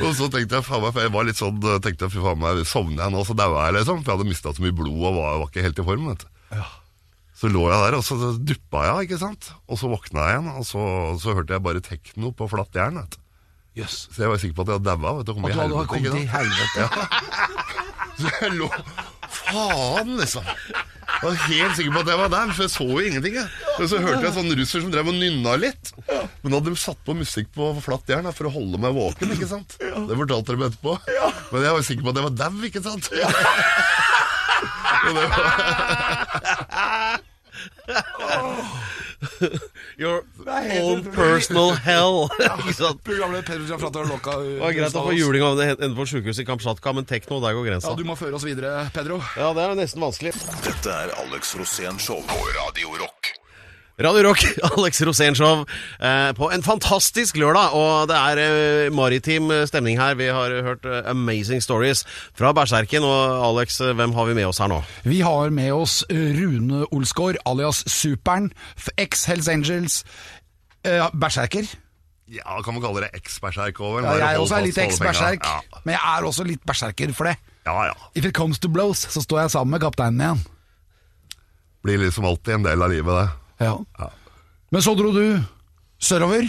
Og 0.00 0.10
så 0.18 0.26
tenkte 0.32 0.58
jeg, 0.58 0.66
faen 0.66 0.82
meg, 0.82 0.90
for 0.96 1.04
jeg 1.04 1.14
var 1.14 1.28
litt 1.28 1.38
sånn 1.38 1.60
tenkte 1.62 2.08
jeg, 2.08 2.16
fy 2.16 2.24
faen 2.24 2.42
meg, 2.42 2.64
Sovner 2.66 3.04
jeg 3.04 3.14
nå, 3.14 3.22
så 3.28 3.36
dauer 3.38 3.68
jeg, 3.68 3.78
liksom. 3.78 4.02
For 4.02 4.10
jeg 4.10 4.18
hadde 4.18 4.32
mista 4.32 4.56
så 4.56 4.64
mye 4.64 4.78
blod 4.80 4.96
og 4.96 5.20
var, 5.20 5.38
var 5.44 5.52
ikke 5.52 5.68
helt 5.68 5.78
i 5.84 5.86
form. 5.92 6.08
vet 6.10 6.24
du. 6.26 6.32
Ja. 6.56 6.66
Så 7.42 7.48
lå 7.50 7.64
jeg 7.66 7.80
der, 7.82 7.96
og 7.98 8.04
så 8.06 8.16
duppa 8.38 8.84
jeg, 8.86 9.08
ikke 9.08 9.16
sant. 9.18 9.48
Og 9.66 9.74
så 9.80 9.88
våkna 9.90 10.28
jeg 10.28 10.36
igjen, 10.36 10.50
og 10.60 10.66
så, 10.68 10.82
så 11.18 11.34
hørte 11.34 11.56
jeg 11.56 11.64
bare 11.64 11.82
tekno 11.82 12.30
på 12.38 12.46
flatt 12.52 12.78
jern. 12.78 13.00
vet 13.02 13.16
du. 13.16 13.22
Yes. 13.82 14.04
Så 14.12 14.22
jeg 14.22 14.30
var 14.30 14.38
sikker 14.38 14.54
på 14.60 14.62
at 14.62 14.70
jeg 14.70 14.78
hadde 14.78 14.92
daua. 14.92 15.10
og 15.10 15.20
At 15.24 15.26
du 15.26 15.32
hadde 15.58 15.86
kommet 15.90 16.12
ikke 16.12 16.22
i 16.22 16.30
helvete. 16.30 16.82
Så 18.20 18.28
jeg 18.36 18.52
lå 18.60 18.68
faen, 19.32 20.10
liksom. 20.20 20.44
Jeg 20.44 21.24
var 21.24 21.38
helt 21.48 21.74
sikker 21.78 21.94
på 21.96 22.02
at 22.04 22.10
jeg 22.12 22.20
var 22.20 22.30
der, 22.36 22.52
for 22.52 22.62
jeg 22.66 22.72
så 22.74 22.86
jo 22.86 23.00
ingenting. 23.00 23.34
Jeg. 23.40 23.48
Og 23.72 23.88
så 23.88 23.98
hørte 24.04 24.22
jeg 24.26 24.34
sånn 24.36 24.54
russer 24.60 24.84
som 24.84 24.92
drev 24.92 25.10
og 25.10 25.16
nynna 25.16 25.56
litt. 25.58 25.92
Men 26.06 26.48
da 26.52 26.60
hadde 26.60 26.74
de 26.74 26.78
satt 26.82 27.00
på 27.06 27.16
musikk 27.16 27.50
på 27.56 27.72
flatt 27.82 28.12
jern 28.12 28.28
for 28.36 28.50
å 28.50 28.54
holde 28.54 28.78
meg 28.82 28.94
våken. 28.94 29.32
ikke 29.34 29.48
sant? 29.50 29.78
Det 29.80 30.18
fortalte 30.20 30.54
de 30.54 30.68
etterpå. 30.68 30.92
Men 31.50 31.66
jeg 31.66 31.74
var 31.78 31.88
sikker 31.88 32.06
på 32.06 32.12
at 32.14 32.20
jeg 32.20 32.28
var 32.28 32.38
dau, 32.44 32.54
ikke 32.68 32.84
sant? 32.86 33.10
Og 35.02 35.12
det 35.16 35.26
var, 35.26 35.32
Your 40.02 40.22
own 40.46 41.04
personal 41.14 41.72
hell. 41.78 42.26
Ikke 42.62 42.74
sant? 42.74 43.02
Programleder 43.06 43.46
Pedro 43.46 43.68
Gianfranto 43.70 44.04
Locca. 44.08 44.36
Det 44.42 44.58
var 44.62 44.74
greit 44.76 44.98
å 44.98 45.04
få 45.06 45.14
juling 45.16 45.44
av 45.46 45.60
det 45.60 45.68
ende 45.76 45.92
på 45.98 46.06
sykehuset 46.10 46.44
i 46.44 46.48
Kamtsjatka, 46.48 46.94
men 46.96 47.06
tekno, 47.08 47.38
der 47.44 47.56
går 47.58 47.70
grensa. 47.70 47.92
Ja, 47.92 47.98
du 47.98 48.06
må 48.08 48.18
føre 48.18 48.38
oss 48.38 48.46
videre, 48.48 48.70
Pedro. 48.96 49.20
Ja, 49.38 49.52
det 49.56 49.66
er 49.66 49.76
nesten 49.78 50.02
vanskelig. 50.02 50.34
Dette 50.66 50.98
er 51.04 51.14
Alex 51.22 51.54
Rosén 51.60 52.00
Show 52.02 52.24
på 52.26 52.40
Radio 52.58 52.96
Rock. 53.04 53.21
Radio 54.00 54.22
Rock, 54.24 54.40
Alex 54.78 55.02
Rosénshow 55.04 55.66
eh, 56.00 56.32
på 56.34 56.48
en 56.50 56.62
fantastisk 56.64 57.36
lørdag. 57.36 57.74
Og 57.76 58.08
det 58.08 58.16
er 58.16 58.40
eh, 58.40 58.92
maritim 58.94 59.50
stemning 59.68 59.98
her. 60.00 60.14
Vi 60.18 60.30
har 60.32 60.54
hørt 60.64 60.86
eh, 60.88 61.02
amazing 61.10 61.60
stories 61.62 62.00
fra 62.34 62.54
Berserken. 62.56 63.04
Og 63.04 63.44
Alex, 63.50 63.76
eh, 63.84 63.92
hvem 63.98 64.14
har 64.16 64.30
vi 64.30 64.34
med 64.38 64.48
oss 64.48 64.58
her 64.64 64.70
nå? 64.72 64.80
Vi 65.04 65.20
har 65.22 65.52
med 65.54 65.70
oss 65.76 66.00
Rune 66.10 66.86
Olsgaard, 66.90 67.36
alias 67.46 67.82
Supern, 67.92 68.48
ex 68.98 69.26
Hells 69.28 69.48
Angels, 69.52 70.00
eh, 70.88 71.04
berserker. 71.12 71.68
ja, 72.32 72.56
kan 72.64 72.72
man 72.74 72.80
kalle 72.82 73.02
det 73.04 73.10
eks-berserk 73.20 73.76
over? 73.84 74.06
Ja, 74.08 74.14
jeg 74.16 74.34
er 74.34 74.40
også 74.40 74.56
er 74.56 74.62
fast 74.64 74.70
litt 74.70 74.78
eks-berserk. 74.86 75.44
Ja, 75.44 75.80
men 75.84 75.92
jeg 75.98 76.16
er 76.16 76.24
også 76.30 76.46
litt 76.48 76.64
berserker 76.66 77.12
for 77.12 77.28
det. 77.28 77.36
ja, 77.68 77.76
ja. 77.90 77.92
If 78.16 78.24
it 78.24 78.32
comes 78.34 78.58
to 78.58 78.68
blows, 78.72 79.04
så 79.12 79.20
står 79.20 79.44
jeg 79.44 79.50
sammen 79.58 79.76
med 79.76 79.84
kapteinen 79.84 80.20
igjen. 80.24 80.42
Blir 81.84 81.98
liksom 82.06 82.24
alltid 82.24 82.54
en 82.56 82.64
del 82.70 82.82
av 82.82 82.90
livet, 82.90 83.12
det. 83.20 83.41
Ja. 83.62 84.08
Men 84.72 84.82
så 84.84 84.94
dro 84.98 85.10
du 85.14 85.24
sørover, 86.02 86.48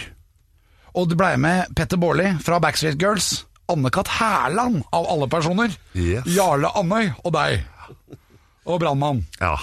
og 0.93 1.10
du 1.10 1.15
blei 1.19 1.36
med 1.41 1.71
Petter 1.78 1.97
Baarli 2.02 2.32
fra 2.43 2.60
Backstreet 2.63 2.99
Girls, 3.02 3.45
Anne-Kat. 3.71 4.10
Hærland 4.19 4.84
av 4.93 5.08
alle 5.10 5.28
personer, 5.32 5.71
Yes. 5.95 6.26
Jarle 6.36 6.69
Andøy 6.78 7.12
og 7.23 7.32
deg, 7.36 7.63
og 8.65 8.80
brannmann. 8.84 9.23
Ja. 9.41 9.56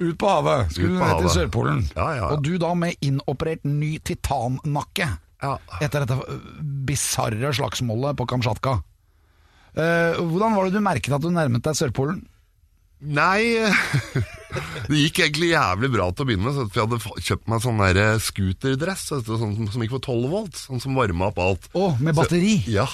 Ut 0.00 0.16
på 0.18 0.26
havet, 0.28 0.72
skulle 0.74 0.98
ned 0.98 1.20
til. 1.22 1.30
Sørpolen. 1.30 1.84
Ja, 1.94 2.08
ja. 2.18 2.30
Og 2.34 2.42
du 2.42 2.56
da 2.58 2.72
med 2.74 2.96
inoperert 3.04 3.62
ny 3.64 3.92
titannakke 4.02 5.06
etter 5.84 6.02
dette 6.02 6.16
øh, 6.18 6.40
bisarre 6.88 7.52
slagsmålet 7.54 8.16
på 8.18 8.26
Kamtsjatka. 8.26 8.78
Eh, 9.74 10.18
hvordan 10.18 10.54
var 10.56 10.66
det 10.66 10.74
du 10.74 10.82
merket 10.82 11.14
at 11.14 11.22
du 11.22 11.30
nærmet 11.30 11.62
deg 11.66 11.76
Sørpolen? 11.78 12.24
Nei 13.04 13.60
Det 14.88 15.00
gikk 15.00 15.22
egentlig 15.24 15.50
jævlig 15.52 15.90
bra 15.94 16.10
til 16.12 16.24
å 16.24 16.28
begynne 16.28 16.48
med. 16.48 16.56
så 16.58 16.66
For 16.68 16.82
jeg 16.82 16.90
hadde 16.90 17.24
kjøpt 17.30 17.50
meg 17.50 17.64
sånn 17.64 17.82
der 17.84 18.02
eh, 18.02 18.20
scooterdress 18.22 19.08
sånn, 19.14 19.58
som 19.72 19.84
gikk 19.84 19.96
for 19.96 20.06
12 20.10 20.30
volt. 20.34 20.60
Sånn 20.60 20.82
som 20.82 20.98
varma 20.98 21.32
opp 21.32 21.42
alt. 21.42 21.68
Å, 21.74 21.90
med 22.00 22.16
batteri? 22.18 22.58
Ja. 22.70 22.88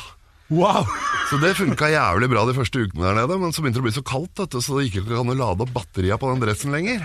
Wow! 0.51 0.83
Så 1.31 1.37
det 1.39 1.53
funka 1.55 1.87
jævlig 1.93 2.27
bra 2.33 2.43
de 2.49 2.57
første 2.57 2.81
ukene 2.83 3.05
der 3.07 3.21
nede. 3.21 3.37
Men 3.39 3.53
så 3.55 3.63
begynte 3.63 3.79
det 3.79 3.85
å 3.85 3.87
bli 3.87 3.95
så 3.95 4.03
kaldt, 4.07 4.41
du, 4.51 4.59
så 4.59 4.75
det 4.77 4.89
gikk 4.89 5.05
ikke 5.05 5.21
an 5.21 5.31
å 5.31 5.37
lade 5.39 5.63
opp 5.63 5.71
batteria 5.77 6.19
på 6.19 6.27
den 6.33 6.43
dressen 6.43 6.75
lenger. 6.75 7.05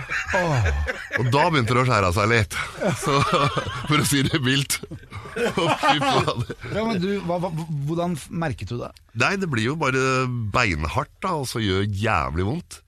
Og 1.20 1.28
da 1.30 1.44
begynte 1.52 1.76
det 1.76 1.84
å 1.84 1.86
skjære 1.86 2.10
seg 2.16 2.32
litt. 2.32 2.56
Så, 3.04 3.20
for 3.86 4.02
å 4.02 4.08
si 4.08 4.24
det 4.26 4.40
mildt. 4.42 4.80
Faen. 5.54 6.42
Ja, 6.72 6.82
men 6.82 6.98
du, 6.98 7.08
hva, 7.28 7.38
hva, 7.44 7.52
hvordan 7.86 8.16
merket 8.34 8.72
du 8.72 8.80
det? 8.80 8.90
Nei, 9.22 9.36
det 9.38 9.48
blir 9.52 9.70
jo 9.70 9.78
bare 9.78 10.26
beinhardt, 10.26 11.14
da, 11.22 11.36
og 11.38 11.46
så 11.46 11.62
gjør 11.62 11.86
jævlig 11.86 12.48
vondt. 12.50 12.80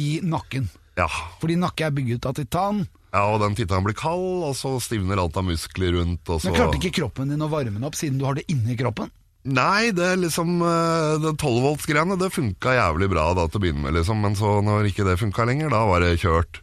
I 0.00 0.20
nakken. 0.24 0.70
Ja. 0.98 1.06
Fordi 1.40 1.56
nakke 1.60 1.86
er 1.86 1.94
bygget 1.94 2.26
av 2.26 2.34
titan. 2.34 2.86
ja, 3.14 3.22
og 3.30 3.40
den 3.42 3.54
titan 3.58 3.84
blir 3.86 3.94
kald, 3.94 4.42
og 4.48 4.54
så 4.58 4.74
stivner 4.82 5.18
alt 5.22 5.36
av 5.36 5.44
muskler 5.46 5.92
rundt, 5.98 6.22
og 6.28 6.40
så 6.42 6.50
Men 6.50 6.58
klarte 6.60 6.78
ikke 6.80 6.96
kroppen 7.02 7.28
din 7.30 7.42
å 7.42 7.48
varme 7.50 7.72
den 7.78 7.84
opp 7.86 7.94
siden 7.98 8.18
du 8.18 8.24
har 8.26 8.34
det 8.34 8.44
inni 8.50 8.76
kroppen? 8.76 9.10
Nei, 9.44 9.90
det 9.96 10.04
er 10.04 10.18
liksom 10.20 10.58
eh, 10.60 11.14
Det 11.22 11.30
12-volts-greiene, 11.40 12.18
det 12.20 12.28
funka 12.34 12.74
jævlig 12.76 13.08
bra 13.08 13.30
da 13.38 13.46
til 13.48 13.56
å 13.56 13.62
begynne 13.62 13.86
med, 13.86 13.94
liksom. 13.96 14.20
Men 14.20 14.34
så 14.36 14.58
når 14.66 14.90
ikke 14.90 15.06
det 15.08 15.16
funka 15.22 15.46
lenger, 15.48 15.70
da 15.72 15.80
var 15.88 16.04
det 16.04 16.18
kjørt. 16.20 16.60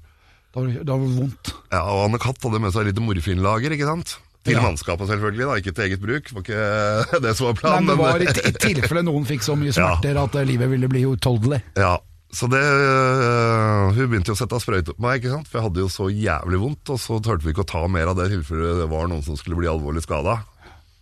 Da 0.53 0.61
var 0.61 0.67
det, 0.69 0.83
da 0.85 0.93
var 0.99 1.07
det 1.07 1.17
vondt. 1.17 1.53
Ja, 1.73 1.81
og 1.89 2.03
Anne 2.05 2.19
Katt 2.21 2.37
hadde 2.45 2.61
med 2.61 2.75
seg 2.75 2.85
litt 2.91 3.01
morfinlager, 3.01 3.73
ikke 3.73 3.89
sant? 3.89 4.17
Til 4.45 4.53
Ja. 4.55 4.61
mannskapet 4.63 5.09
selvfølgelig, 5.09 5.43
da, 5.49 5.55
ikke 5.59 5.73
til 5.75 5.83
eget 5.89 5.99
bruk. 6.05 6.29
Det 6.29 6.37
var 6.37 6.45
ikke 6.45 7.21
det 7.25 7.33
som 7.35 7.49
var 7.49 7.57
Nei, 7.57 7.61
planen. 7.63 7.83
men 7.83 7.89
det 7.89 7.97
var 8.03 8.21
i, 8.21 8.29
i 8.29 8.53
tilfelle 8.61 9.03
noen 9.09 9.25
fikk 9.27 9.41
så 9.43 9.57
mye 9.59 9.73
smerter 9.79 10.21
at 10.21 10.37
eh, 10.37 10.45
livet 10.47 10.69
ville 10.71 10.87
bli 10.93 11.01
utholdelig. 11.09 11.59
Ja, 11.81 11.95
så 12.33 12.47
det 12.51 12.59
øh, 12.59 13.95
Hun 13.95 14.09
begynte 14.11 14.33
jo 14.33 14.35
å 14.35 14.39
sette 14.39 14.59
sprøyte 14.59 14.95
på 14.95 15.03
meg, 15.05 15.21
ikke 15.21 15.31
sant? 15.31 15.47
for 15.47 15.59
jeg 15.59 15.67
hadde 15.69 15.83
jo 15.85 15.91
så 15.91 16.09
jævlig 16.11 16.59
vondt. 16.59 16.93
Og 16.93 16.99
så 17.01 17.19
turte 17.23 17.45
vi 17.45 17.53
ikke 17.55 17.63
å 17.63 17.71
ta 17.71 17.83
mer 17.91 18.11
av 18.11 18.19
det 18.19 18.27
i 18.29 18.35
tilfelle 18.35 18.75
det 18.81 18.89
var 18.91 19.07
noen 19.07 19.23
som 19.25 19.39
skulle 19.39 19.59
bli 19.59 19.69
alvorlig 19.71 20.03
skada. 20.03 20.41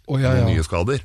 Oh, 0.05 0.19
ja, 0.21 0.35
ja. 0.37 0.45
Nye 0.45 0.65
skader. 0.65 1.01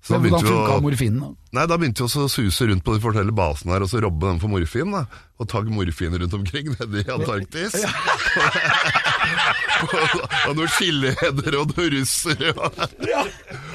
Så 0.00 0.14
Men 0.14 0.30
da 0.30 0.38
hvordan 0.38 0.46
funka 0.54 0.80
morfinen? 0.84 1.20
da? 1.20 1.28
Nei, 1.58 1.64
Da 1.66 1.76
begynte 1.76 2.04
vi 2.06 2.20
å 2.22 2.28
suse 2.30 2.66
rundt 2.70 2.84
på 2.86 2.94
de 2.94 3.00
forskjellige 3.02 3.34
basene 3.34 3.74
her 3.74 3.82
og 3.84 3.90
så 3.90 4.00
robbe 4.04 4.28
dem 4.30 4.38
for 4.40 4.48
morfin. 4.52 4.92
da 4.94 5.02
Og 5.42 5.48
tagge 5.50 5.70
morfin 5.74 6.14
rundt 6.14 6.34
omkring 6.38 6.70
nede 6.78 7.02
i 7.02 7.10
Antarktis. 7.12 7.74
og, 9.88 10.22
og 10.48 10.56
noen 10.58 10.70
chiliheder 10.76 11.58
og 11.60 11.74
noen 11.74 11.90
russere. 11.98 12.54
ja, 13.10 13.24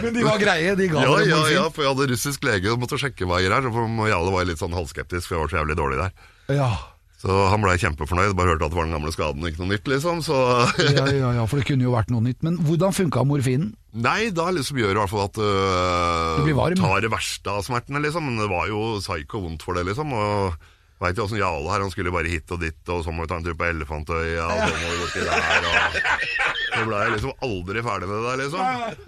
Men 0.02 0.16
de 0.16 0.26
var 0.26 0.40
greie, 0.42 0.76
de 0.80 0.88
ga 0.92 1.04
Ja, 1.04 1.12
ja, 1.24 1.38
morfin? 1.38 1.56
ja, 1.58 1.68
for 1.76 1.84
jeg 1.86 1.94
hadde 1.94 2.10
russisk 2.14 2.48
lege 2.48 2.72
og 2.74 2.82
måtte 2.84 3.00
sjekke 3.02 3.28
hva 3.28 3.42
jeg 3.42 3.50
gjør 3.50 3.58
her. 3.60 3.70
Og 3.74 4.10
Jarle 4.14 4.34
var 4.36 4.48
litt 4.50 4.62
sånn 4.64 4.76
halvskeptisk, 4.76 5.28
for 5.28 5.36
jeg 5.38 5.44
var 5.44 5.54
så 5.54 5.60
jævlig 5.62 5.78
dårlig 5.80 6.02
der. 6.06 6.12
Ja. 6.60 6.72
Så 7.24 7.32
han 7.48 7.62
blei 7.64 7.78
kjempefornøyd. 7.80 8.34
Bare 8.36 8.52
hørte 8.52 8.68
at 8.68 8.74
det 8.74 8.78
var 8.82 8.88
den 8.90 8.96
gamle 8.98 9.14
skaden, 9.16 9.46
ikke 9.48 9.62
noe 9.64 9.72
nytt, 9.72 9.88
liksom. 9.88 10.20
Så 10.26 10.36
Ja, 10.98 11.06
ja, 11.08 11.30
ja, 11.40 11.46
for 11.48 11.56
det 11.62 11.68
kunne 11.70 11.86
jo 11.88 11.94
vært 11.96 12.12
noe 12.12 12.20
nytt. 12.26 12.42
Men 12.44 12.58
hvordan 12.68 12.92
funka 12.96 13.24
morfinen? 13.30 13.70
Nei, 13.96 14.28
da 14.36 14.50
liksom 14.52 14.82
gjør 14.82 14.92
det 14.92 14.98
i 14.98 15.02
hvert 15.04 15.14
fall 15.14 15.28
at 15.30 15.38
øh, 15.40 16.44
Du 16.44 16.82
tar 16.82 17.04
det 17.06 17.12
verste 17.14 17.54
av 17.54 17.64
smertene, 17.64 18.02
liksom. 18.04 18.28
Men 18.28 18.42
det 18.44 18.50
var 18.52 18.68
jo 18.68 18.98
psyko 19.00 19.40
vondt 19.46 19.64
for 19.64 19.80
det, 19.80 19.86
liksom. 19.88 20.12
Og 20.18 20.58
veit 21.04 21.16
jo 21.20 21.24
åssen 21.28 21.40
Jale 21.40 21.68
her, 21.72 21.84
han 21.84 21.92
skulle 21.94 22.12
bare 22.16 22.32
hit 22.32 22.52
og 22.56 22.60
dit, 22.64 22.80
og 22.92 23.02
så 23.04 23.12
må 23.16 23.24
vi 23.24 23.32
ta 23.32 23.40
en 23.40 23.44
tur 23.48 23.56
på 23.60 23.66
Elefantøya, 23.72 24.44
og 24.48 24.60
så 24.60 24.76
må 24.76 24.92
vi 24.92 25.00
borti 25.02 25.24
der, 25.28 25.66
og 25.68 25.76
Så 26.74 26.84
ble 26.88 27.00
jeg 27.04 27.12
liksom 27.14 27.34
aldri 27.46 27.82
ferdig 27.86 28.08
med 28.10 28.16
det 28.18 28.28
der, 28.28 28.38
liksom. 28.44 28.64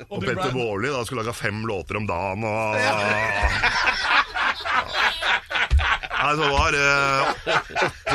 Og 0.10 0.17
Petter 0.25 0.51
Baarli 0.56 0.91
da 0.95 1.04
skulle 1.08 1.23
lage 1.23 1.36
fem 1.39 1.62
låter 1.67 1.99
om 1.99 2.08
dagen, 2.10 2.43
og 2.47 2.75
Nei, 6.25 6.34
så 6.39 6.45
var 6.49 6.73
det 6.73 6.86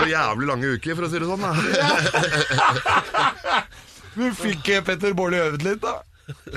så 0.01 0.09
jævlig 0.11 0.47
lange 0.51 0.75
uker, 0.77 0.97
for 0.99 1.07
å 1.07 1.11
si 1.13 1.21
det 1.21 1.29
sånn. 1.31 1.45
da 1.45 1.53
Du 4.17 4.25
fikk 4.35 4.69
eh, 4.75 4.83
Petter 4.85 5.15
Baarli 5.17 5.39
øvd 5.39 5.63
litt, 5.67 5.83
da? 5.85 6.01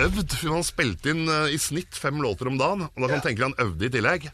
Øvd. 0.07 0.37
Han 0.47 0.65
spilte 0.65 1.13
inn 1.13 1.23
uh, 1.29 1.47
i 1.51 1.57
snitt 1.61 1.97
fem 1.99 2.21
låter 2.23 2.49
om 2.51 2.57
dagen, 2.59 2.87
og 2.87 2.97
da 3.03 3.09
kan 3.09 3.21
du 3.21 3.27
tenke 3.27 3.39
deg 3.41 3.49
han 3.49 3.59
øvde 3.67 3.87
i 3.87 3.93
tillegg. 3.93 4.29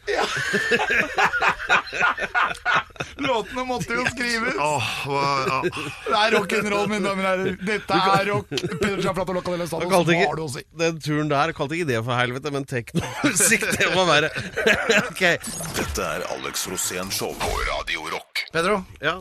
Låtene 3.20 3.64
måtte 3.68 3.96
jo 3.96 4.04
skrives! 4.08 4.54
Åh, 4.60 4.90
hva, 5.08 5.24
ja. 5.48 5.58
Det 5.70 6.20
er 6.20 6.36
rock'n'roll, 6.36 6.86
mine 6.90 7.04
damer 7.04 7.24
og 7.24 7.30
herrer. 7.30 7.58
Dette 7.66 7.98
er 8.14 8.30
rock. 8.30 8.52
Peder 8.52 9.02
Gianfranto 9.02 9.36
Locca 9.36 9.54
del 9.54 9.64
Estado, 9.66 9.88
hva 9.90 10.00
har 10.04 10.38
du 10.40 10.44
å 10.44 10.48
si? 10.52 10.64
den 10.80 11.00
turen 11.02 11.32
der 11.32 11.52
kalte 11.56 11.76
ikke 11.76 11.90
det 11.90 12.00
for 12.06 12.16
helvete, 12.16 12.52
men 12.54 12.66
teknomusikk, 12.68 13.66
det 13.76 13.90
må 13.96 14.06
være 14.08 14.30
okay. 15.10 15.36
Dette 15.76 16.06
er 16.06 16.24
Alex 16.36 16.66
Rosén 16.70 17.12
Show 17.14 17.36
på 17.40 17.52
Radio 17.68 18.08
Rock. 18.14 18.46
Pedro, 18.54 18.82
Ja. 19.04 19.18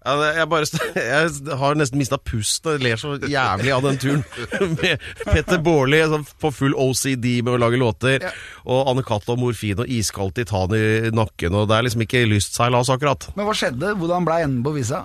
Ja, 0.00 0.14
jeg, 0.32 0.48
bare, 0.48 0.64
jeg 0.96 1.56
har 1.60 1.76
nesten 1.76 2.00
mista 2.00 2.16
pusten. 2.16 2.72
og 2.72 2.84
ler 2.84 2.96
så 3.00 3.14
jævlig 3.20 3.72
av 3.74 3.84
den 3.84 4.00
turen. 4.00 4.24
Med 4.80 5.02
Petter 5.26 5.60
Baarli 5.60 6.00
på 6.40 6.52
full 6.56 6.74
OCD 6.78 7.42
med 7.44 7.54
å 7.54 7.60
lage 7.60 7.80
låter. 7.80 8.24
Ja. 8.24 8.32
Og 8.64 8.88
Anne 8.94 9.04
Cath 9.04 9.28
og 9.32 9.40
morfin 9.42 9.82
og 9.84 9.92
iskaldt 9.92 10.38
titan 10.40 10.72
i 10.76 11.12
nakken. 11.12 11.56
Og 11.56 11.68
det 11.68 11.76
er 11.76 11.88
liksom 11.88 12.04
ikke 12.06 12.24
lystseilas, 12.30 12.92
akkurat. 12.92 13.28
men 13.36 13.48
hva 13.48 13.56
skjedde? 13.56 13.92
Hvordan 14.00 14.28
ble 14.28 14.38
enden 14.46 14.62
på 14.64 14.72
visa? 14.78 15.04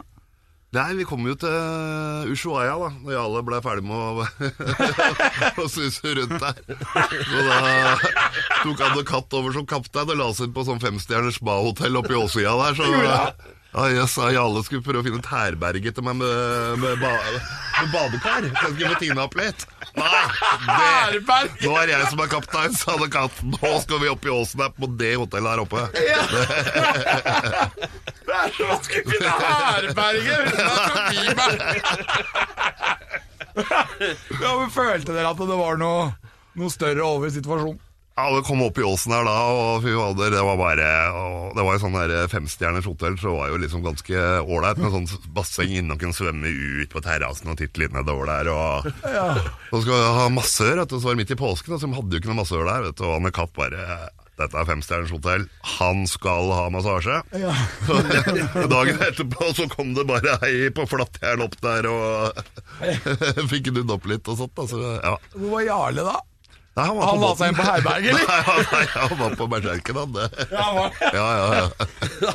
Nei, 0.76 0.90
vi 0.98 1.06
kom 1.08 1.24
jo 1.24 1.36
til 1.40 2.32
Ushuaia 2.34 2.74
da 2.76 2.90
Når 3.06 3.20
alle 3.22 3.44
ble 3.48 3.60
ferdig 3.64 3.86
med 3.88 3.96
å, 3.96 4.26
å 5.64 5.68
suse 5.72 6.16
rundt 6.18 6.34
der 6.42 6.58
Så 7.30 7.44
da 7.48 7.60
tok 8.64 8.82
Anne 8.84 9.06
katt 9.08 9.38
over 9.40 9.56
som 9.56 9.68
kaptein 9.70 10.12
Og 10.12 10.20
la 10.20 10.28
seg 10.36 10.50
inn 10.50 10.56
på 10.58 10.66
sånn 10.68 10.82
femstjerners 10.84 11.38
spa-hotell 11.40 11.96
Oppe 12.02 12.18
i 12.18 12.20
Åsøya 12.20 12.58
der 12.60 12.76
Så 12.82 12.90
ja, 13.76 13.86
jeg 13.92 14.08
sa 14.12 14.30
Jarle 14.32 14.62
skulle 14.64 14.84
prøve 14.86 15.02
å 15.02 15.06
finne 15.06 15.20
et 15.20 15.28
herberge 15.32 15.92
til 15.96 16.04
meg 16.06 16.16
med, 16.22 16.36
med, 16.80 16.94
ba, 17.02 17.12
med 17.82 17.90
badekar 17.94 18.48
Så 18.48 18.54
jeg 18.70 18.74
skulle 18.76 18.92
få 18.94 19.00
tina 19.04 19.26
opp 19.28 19.36
litt 19.40 19.66
Nei, 19.96 21.16
det, 21.16 21.22
nå 21.62 21.72
er 21.80 21.92
jeg 21.94 22.08
som 22.12 22.20
er 22.24 22.30
kaptein 22.32 22.74
Sa 22.76 22.96
det 23.00 23.10
katten. 23.14 23.54
Nå 23.56 23.72
skal 23.84 24.02
vi 24.02 24.10
opp 24.12 24.26
i 24.28 24.32
åsen 24.34 24.64
her 24.66 24.72
På 24.76 24.90
det 25.00 25.14
hotellet 25.22 25.50
her 25.54 25.62
oppe 25.64 25.80
Ja. 26.04 26.22
Det 28.26 28.36
er 28.36 28.50
som 28.58 28.72
å 28.74 28.78
skulle 28.84 29.06
finne 29.12 29.32
herberge 29.40 30.34
uten 30.50 30.66
å 30.66 30.76
forbi 30.90 31.22
meg! 31.40 31.56
Ja, 34.42 34.50
men 34.60 34.70
Følte 34.74 35.14
dere 35.16 35.30
at 35.32 35.40
det 35.40 35.60
var 35.62 35.78
noe, 35.80 36.10
noe 36.60 36.72
større 36.74 37.04
over 37.08 37.32
situasjonen? 37.32 37.80
Ja, 38.16 38.30
det 38.32 38.46
kom 38.48 38.62
opp 38.64 38.78
i 38.80 38.84
åsen 38.88 39.12
her 39.12 39.26
da, 39.28 39.34
og 39.52 39.82
fy 39.84 39.92
fader, 39.92 40.30
det 40.32 40.44
var 40.48 40.56
bare 40.56 40.90
og 41.20 41.50
Det 41.58 41.64
var 41.68 41.76
jo 41.76 41.82
sånn 41.84 41.98
der 41.98 42.30
femstjerners 42.32 42.86
hotell, 42.88 43.18
så 43.20 43.28
det 43.28 43.34
var 43.36 43.50
jo 43.52 43.58
liksom 43.60 43.82
ganske 43.84 44.22
ålreit 44.40 44.80
med 44.80 44.94
sånn 44.94 45.32
basseng 45.36 45.74
inne 45.82 45.98
og 45.98 46.00
kunne 46.00 46.16
svømme 46.16 46.48
ut 46.48 46.94
på 46.96 47.02
terrassen 47.04 47.52
og 47.52 47.58
titte 47.60 47.82
litt 47.84 47.92
nedover 47.96 48.30
der. 48.32 48.48
Og 48.56 48.88
så 48.88 49.82
skal 49.84 49.92
vi 50.00 50.14
ha 50.22 50.30
massør, 50.32 50.78
vet 50.80 50.94
du, 50.94 50.96
så 50.96 51.10
var 51.10 51.18
det 51.18 51.22
midt 51.26 51.34
i 51.36 51.40
påsken, 51.42 51.76
og 51.76 51.82
så 51.82 51.90
de 51.92 51.98
hadde 51.98 52.16
jo 52.16 52.22
ikke 52.24 52.32
noe 52.32 52.40
massør 52.40 52.64
der. 52.70 52.86
vet 52.88 52.96
du, 53.02 53.04
Og 53.04 53.18
Anne 53.18 53.32
Kapp 53.36 53.52
bare 53.60 53.88
dette 54.36 54.60
er 54.60 54.68
femstjerners 54.68 55.12
hotell, 55.16 55.44
han 55.78 56.02
skal 56.12 56.50
ha 56.52 56.66
massasje. 56.72 57.20
Ja. 57.40 57.52
Dagen 58.76 59.04
etterpå 59.10 59.52
så 59.56 59.68
kom 59.72 59.92
det 59.96 60.04
bare 60.10 60.38
ei 60.48 60.70
på 60.76 60.84
flattjern 60.92 61.44
opp 61.46 61.56
der 61.64 61.88
og 61.92 62.40
fikk 63.52 63.72
nudd 63.76 63.92
opp 63.96 64.08
litt 64.12 64.28
og 64.32 64.40
sånt. 64.40 64.56
da, 64.56 64.68
så 64.72 64.82
ja. 65.00 65.14
Hvor 65.36 65.54
var 65.58 65.68
Jarle, 65.68 66.08
da? 66.08 66.18
Nei, 66.76 66.84
han 66.90 66.96
var 66.98 67.04
Han 67.08 67.16
på 67.16 67.22
la 67.22 67.28
båten. 67.28 67.38
seg 67.40 67.48
inn 67.48 67.56
på 67.56 67.64
herberget, 67.70 68.10
eller? 68.12 68.26
Nei, 68.28 68.42
han- 68.44 68.66
nei, 68.72 68.86
han 68.96 69.18
var 69.22 69.30
på 69.40 69.46
berserken, 69.54 69.96
han. 70.02 70.12
det. 70.12 70.28
Ja, 70.52 70.62
han 70.62 70.76
var- 70.76 70.92
Ja, 71.14 71.28
ja, 71.40 71.48
ja. 71.56 71.68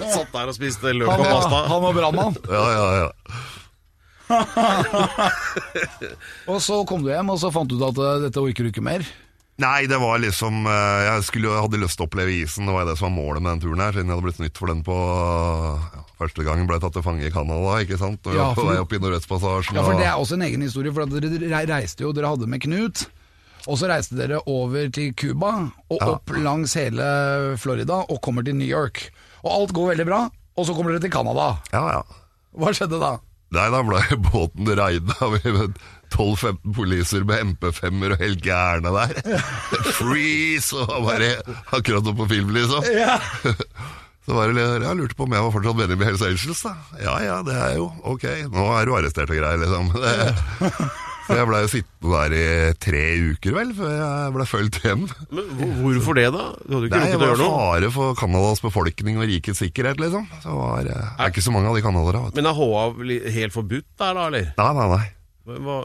Han 0.00 0.11
satt 0.14 0.33
der 0.33 0.46
og 0.48 0.55
spiste 0.57 0.92
løk 0.96 1.09
og 1.12 1.18
pasta. 1.26 1.57
han 1.68 1.83
var 1.83 1.92
brannmann. 1.98 2.37
ja, 2.48 2.64
ja, 2.72 2.87
ja. 3.05 3.09
Og 6.50 6.61
så 6.62 6.81
kom 6.87 7.03
du 7.05 7.11
hjem, 7.11 7.31
og 7.35 7.38
så 7.42 7.50
fant 7.53 7.68
du 7.70 7.74
ut 7.76 7.83
at 7.90 7.98
eh, 7.98 8.20
dette 8.29 8.40
orker 8.42 8.64
du 8.66 8.70
ikke 8.72 8.85
mer. 8.85 9.05
Nei, 9.61 9.85
det 9.90 9.98
var 10.00 10.16
liksom 10.22 10.62
eh, 10.64 11.00
Jeg 11.11 11.24
skulle, 11.29 11.50
hadde 11.61 11.81
lyst 11.83 11.98
til 11.98 12.07
å 12.07 12.09
oppleve 12.09 12.33
isen. 12.33 12.64
Det 12.68 12.72
var 12.72 12.87
det 12.88 12.94
som 12.96 13.11
var 13.11 13.16
målet 13.18 13.42
med 13.44 13.50
den 13.59 13.62
turen 13.66 13.83
her, 13.85 13.92
siden 13.92 14.09
jeg 14.09 14.14
hadde 14.16 14.24
blitt 14.29 14.38
snytt 14.40 14.57
for 14.62 14.70
den 14.72 14.81
på 14.87 14.96
ja, 14.96 16.00
Første 16.20 16.44
gangen 16.46 16.64
ble 16.68 16.79
jeg 16.79 16.85
tatt 16.87 16.96
til 16.96 17.05
fange 17.05 17.26
i 17.29 17.33
Canada, 17.35 17.70
ikke 17.85 17.98
sant? 18.00 18.24
Og 18.29 18.33
Ja, 18.38 18.46
på 18.55 18.62
for 18.62 18.70
vei 18.72 18.79
opp 18.81 18.92
i 18.96 19.00
Nordvestpassasjen. 19.03 19.76
Ja, 19.76 19.83
for 19.85 20.00
Det 20.00 20.07
er 20.09 20.16
også 20.20 20.35
en 20.38 20.46
egen 20.48 20.64
historie, 20.64 20.92
for 20.96 21.05
dere 21.11 21.66
reiste 21.74 22.00
jo, 22.07 22.14
dere 22.16 22.31
hadde 22.33 22.48
med 22.48 22.61
Knut. 22.64 22.96
Og 23.68 23.77
så 23.81 23.88
reiste 23.90 24.16
dere 24.16 24.40
over 24.49 24.88
til 24.94 25.12
Cuba 25.14 25.51
og 25.90 25.99
Ja. 26.01 26.12
opp 26.14 26.31
langs 26.40 26.75
hele 26.79 27.57
Florida 27.61 28.01
og 28.09 28.20
kommer 28.25 28.44
til 28.46 28.57
New 28.57 28.68
York. 28.68 29.11
Og 29.44 29.51
alt 29.53 29.73
går 29.77 29.92
veldig 29.94 30.07
bra, 30.09 30.20
og 30.57 30.66
så 30.66 30.75
kommer 30.77 30.92
dere 30.94 31.05
til 31.05 31.12
Canada. 31.12 31.51
Ja, 31.73 31.85
ja. 31.99 32.03
Hva 32.57 32.73
skjedde 32.75 32.99
da? 33.01 33.18
Nei, 33.51 33.66
da 33.73 33.81
ble 33.83 34.01
båten 34.31 34.68
raida 34.79 35.29
med 35.33 35.79
12-15 36.14 36.75
poliser 36.75 37.25
med 37.27 37.55
MP5-er 37.55 38.14
og 38.16 38.23
helt 38.23 38.42
gærne 38.42 38.92
der. 38.94 39.14
Freeze! 39.99 40.75
Og 40.77 41.07
bare 41.07 41.33
akkurat 41.75 42.05
som 42.07 42.16
på 42.18 42.29
film, 42.31 42.51
liksom. 42.55 42.83
Så 44.27 44.35
var 44.37 44.53
det, 44.53 44.62
jeg 44.85 44.96
lurte 44.99 45.16
på 45.18 45.25
om 45.27 45.33
jeg 45.35 45.42
var 45.42 45.51
fortsatt 45.55 45.79
venner 45.81 45.96
med 45.99 46.07
Hells 46.11 46.23
Angels, 46.23 46.61
da. 46.62 46.75
Ja 47.03 47.14
ja, 47.25 47.37
det 47.42 47.55
er 47.57 47.77
jo 47.81 47.88
ok. 48.07 48.27
Nå 48.53 48.66
er 48.77 48.87
du 48.87 48.92
arrestert 48.94 49.33
og 49.33 49.38
greier, 49.40 49.59
liksom. 49.62 49.88
Det, 49.96 50.77
så 51.31 51.37
jeg 51.38 51.47
blei 51.49 51.61
jo 51.62 51.71
sittende 51.71 52.19
der 52.21 52.35
i 52.35 52.73
tre 52.83 53.03
uker, 53.31 53.55
vel, 53.55 53.71
før 53.79 53.93
jeg 53.95 54.35
ble 54.35 54.47
fulgt 54.51 54.79
hjem. 54.83 55.07
Men 55.31 55.49
hvorfor 55.81 56.19
det, 56.19 56.27
da? 56.35 56.45
Du 56.66 56.75
hadde 56.75 56.83
jo 56.83 56.90
ikke 56.90 57.01
Nei, 57.01 57.07
det 57.07 57.14
rukket 57.14 57.16
å 57.16 57.23
var 57.23 57.31
gjøre 57.31 57.47
noe. 57.47 57.62
fare 57.71 57.90
for 57.95 58.19
Canadas 58.19 58.62
befolkning 58.66 59.23
og 59.23 59.29
rikets 59.31 59.62
sikkerhet, 59.62 60.03
liksom. 60.03 60.27
Så 60.43 60.51
det 60.51 60.59
var, 60.59 60.81
eh, 60.90 61.09
det 61.16 61.25
er 61.27 61.33
ikke 61.35 61.47
så 61.47 61.55
mange 61.55 61.71
av 61.71 61.79
de 61.79 61.83
canadiere, 61.87 62.25
vet 62.27 62.35
du. 62.35 62.43
Men 62.43 62.51
er 62.51 62.61
HA 62.61 63.35
helt 63.40 63.55
forbudt 63.57 63.88
der, 63.97 64.14
da, 64.21 64.27
eller? 64.29 64.51
Nei, 64.59 64.71
nei, 64.81 64.88
nei. 64.97 65.05
Hva? 65.64 65.79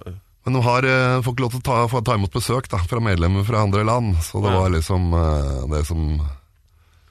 Men 0.45 0.53
de 0.53 0.61
har, 0.61 0.85
eh, 0.85 1.21
får 1.25 1.33
ikke 1.33 1.41
lov 1.47 1.53
til 1.55 1.61
å 1.63 1.65
ta, 1.65 1.77
få 1.89 2.03
ta 2.05 2.13
imot 2.19 2.33
besøk 2.35 2.67
da, 2.69 2.77
fra 2.85 2.99
medlemmer 3.01 3.45
fra 3.47 3.63
andre 3.65 3.81
land, 3.87 4.17
så 4.21 4.41
det 4.43 4.51
Ja. 4.53 4.59
var 4.59 4.69
liksom 4.75 5.07
eh, 5.13 5.61
det 5.73 5.85
som 5.87 6.19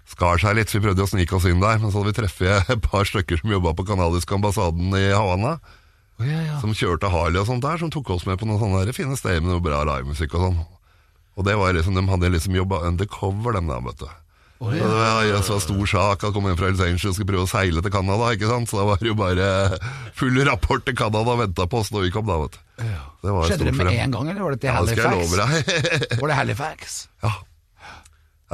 skar 0.07 0.38
seg 0.38 0.55
litt. 0.59 0.68
Så 0.70 0.79
vi 0.79 0.85
prøvde 0.87 1.03
å 1.03 1.11
snike 1.11 1.35
oss 1.35 1.47
inn 1.51 1.59
der, 1.62 1.79
men 1.83 1.90
så 1.90 1.99
hadde 2.03 2.12
vi 2.12 2.18
treffet 2.20 2.70
et 2.77 2.83
par 2.85 3.03
stykker 3.09 3.40
som 3.40 3.51
jobba 3.51 3.73
på 3.75 3.87
kanadiske 3.88 4.37
ambassaden 4.37 4.92
i 4.94 5.09
Havana, 5.11 5.57
som 6.62 6.74
kjørte 6.77 7.11
Harley 7.11 7.40
og 7.42 7.48
sånt 7.48 7.64
der, 7.64 7.81
som 7.81 7.90
tok 7.92 8.11
oss 8.14 8.27
med 8.29 8.38
på 8.40 8.46
noen 8.48 8.61
sånne 8.62 8.85
der 8.87 8.96
fine 8.96 9.16
steder 9.18 9.42
med 9.42 9.57
noe 9.57 9.64
bra 9.64 9.83
livemusikk 9.88 10.37
og 10.38 10.44
sånn. 10.48 10.61
Og 11.35 11.46
det 11.48 11.57
var 11.59 11.74
liksom, 11.74 11.96
de 11.98 12.05
hadde 12.07 12.31
liksom 12.31 12.55
jobba 12.55 12.85
undercover, 12.87 13.57
dem 13.57 13.72
der, 13.72 13.81
vet 13.88 14.05
du. 14.05 14.12
Så 14.64 14.70
det 14.70 14.87
var 14.87 15.27
en 15.27 15.42
så 15.44 15.57
stor 15.61 15.88
sak 15.90 16.22
å 16.24 16.31
komme 16.33 16.53
inn 16.53 16.57
fra 16.57 16.70
Los 16.70 16.81
Angeles 16.81 17.11
og 17.11 17.16
skulle 17.18 17.33
prøve 17.33 17.44
å 17.44 17.50
seile 17.50 17.83
til 17.85 17.92
Canada, 17.92 18.29
ikke 18.33 18.48
sant? 18.48 18.70
Så 18.70 18.79
da 18.79 18.85
var 18.87 19.03
det 19.03 19.11
jo 19.11 19.16
bare 19.18 19.48
full 20.16 20.38
rapport 20.46 20.87
til 20.87 20.96
Canada 20.96 21.35
og 21.35 21.42
venta 21.42 21.66
på 21.68 21.83
oss 21.83 21.90
når 21.92 22.07
vi 22.07 22.12
kom, 22.14 22.31
da, 22.31 22.38
vet 22.44 22.55
du. 22.55 22.61
Det 23.24 23.35
var 23.35 23.50
Skjedde 23.50 23.66
det 23.66 23.74
med 23.81 23.90
en 23.92 24.14
gang, 24.14 24.31
eller 24.31 24.46
var 24.46 24.55
det 24.55 24.62
til 24.62 24.72
Halifax? 24.72 25.03
Ja, 25.03 25.11
det 25.18 25.18
skal 25.18 25.18
jeg 25.18 25.27
love 25.27 25.42
deg. 25.42 26.20
Var 26.22 26.31
det 26.31 26.38
Halifax? 26.38 26.96
ja. 27.27 27.35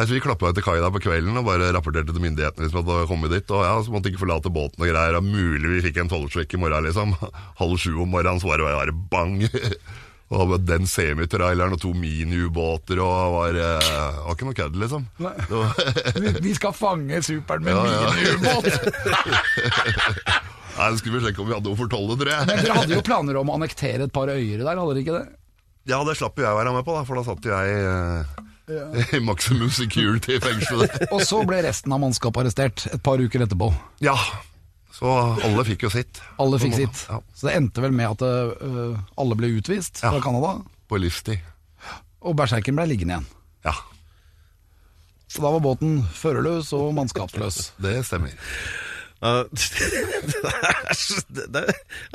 Nei, 0.01 0.07
så 0.09 0.15
Vi 0.17 0.21
klappa 0.25 0.49
til 0.57 0.65
kaia 0.65 0.89
på 0.89 1.01
kvelden 1.05 1.37
og 1.37 1.45
bare 1.45 1.67
rapporterte 1.77 2.15
til 2.17 2.23
myndighetene 2.25 2.65
liksom, 2.65 2.81
at 2.81 2.87
vi 2.89 2.95
hadde 2.97 3.09
kommet 3.11 3.33
dit. 3.35 3.51
Og 3.53 3.67
ja, 3.67 3.73
Så 3.85 3.93
måtte 3.93 4.09
ikke 4.09 4.23
forlate 4.23 4.49
båten 4.49 4.81
og 4.81 4.89
greier. 4.89 5.19
Og 5.19 5.27
mulig 5.27 5.75
vi 5.75 5.83
fikk 5.85 5.99
en 6.01 6.09
tolvsjekk 6.09 6.55
i 6.57 6.61
morgen, 6.63 6.87
liksom. 6.89 7.13
Halv 7.61 7.77
sju 7.83 7.99
om 8.01 8.09
morgenen, 8.09 8.41
så 8.41 8.49
var 8.49 8.63
det 8.63 8.71
bare 8.71 8.95
bang. 9.13 9.35
Og 10.31 10.55
den 10.63 10.87
semitraileren 10.87 11.75
og 11.75 11.81
to 11.83 11.91
miniubåter 11.91 13.01
og 13.03 13.33
var, 13.35 13.57
eh, 13.59 13.89
var 14.23 14.37
ikke 14.37 14.47
noe 14.47 14.55
kødd, 14.55 14.77
liksom. 14.79 15.09
Vi, 16.23 16.33
vi 16.47 16.53
skal 16.55 16.73
fange 16.73 17.19
superen 17.27 17.67
med 17.67 17.75
Ja, 17.75 17.83
ja. 17.91 18.13
miniubåt! 18.15 18.69
Nei, 20.79 20.91
skulle 21.03 21.19
vi 21.19 21.25
sjekke 21.27 21.43
om 21.43 21.51
vi 21.51 21.57
hadde 21.59 21.67
noe 21.67 21.77
for 21.83 21.91
tolv, 21.93 22.15
tror 22.15 22.31
jeg. 22.31 22.47
Men 22.47 22.63
dere 22.63 22.79
hadde 22.79 22.95
jo 22.95 23.03
planer 23.11 23.41
om 23.43 23.51
å 23.51 23.59
annektere 23.59 24.07
et 24.07 24.15
par 24.15 24.31
øyer 24.33 24.63
der, 24.63 24.71
hadde 24.71 24.95
dere 24.95 25.03
ikke 25.03 25.19
det? 25.19 25.27
Ja, 25.91 25.99
det 26.07 26.15
slapp 26.23 26.39
jo 26.39 26.47
jeg 26.47 26.55
å 26.55 26.61
være 26.63 26.77
med 26.79 26.87
på, 26.87 26.95
da, 26.95 27.03
for 27.11 27.19
da 27.21 27.27
satt 27.27 27.51
jo 27.51 27.53
jeg 27.53 27.83
eh, 27.91 28.47
i 28.71 29.21
Maximum 29.29 29.71
Security 29.75 30.37
i 30.37 30.41
fengselet. 30.43 30.95
Og 31.15 31.23
så 31.27 31.43
ble 31.49 31.61
resten 31.67 31.93
av 31.95 32.01
mannskapet 32.03 32.45
arrestert 32.45 32.87
et 32.93 33.03
par 33.07 33.21
uker 33.23 33.45
etterpå. 33.47 33.71
Ja, 34.05 34.17
så 34.95 35.13
alle 35.47 35.65
fikk 35.65 35.87
jo 35.87 35.91
sitt. 35.95 36.21
Alle 36.43 36.59
fikk 36.61 36.75
sitt. 36.77 37.05
Ja, 37.09 37.21
Så 37.35 37.49
det 37.49 37.55
endte 37.57 37.81
vel 37.85 37.95
med 37.97 38.11
at 38.11 38.23
uh, 38.27 38.99
alle 39.21 39.37
ble 39.39 39.53
utvist 39.61 40.03
fra 40.03 40.15
Ja. 40.19 40.23
Canada, 40.25 40.57
på 40.91 40.99
livstid. 41.01 41.41
og 42.21 42.35
berserken 42.37 42.77
ble 42.77 42.85
liggende 42.91 43.15
igjen. 43.17 43.29
Ja, 43.65 43.73
Så 45.31 45.41
da 45.45 45.51
var 45.55 45.63
båten 45.63 46.01
førerløs 46.17 46.73
og 46.77 46.91
mannskapsløs. 46.99 47.71
det 47.81 48.01
stemmer. 48.09 48.33
Det, 51.51 51.61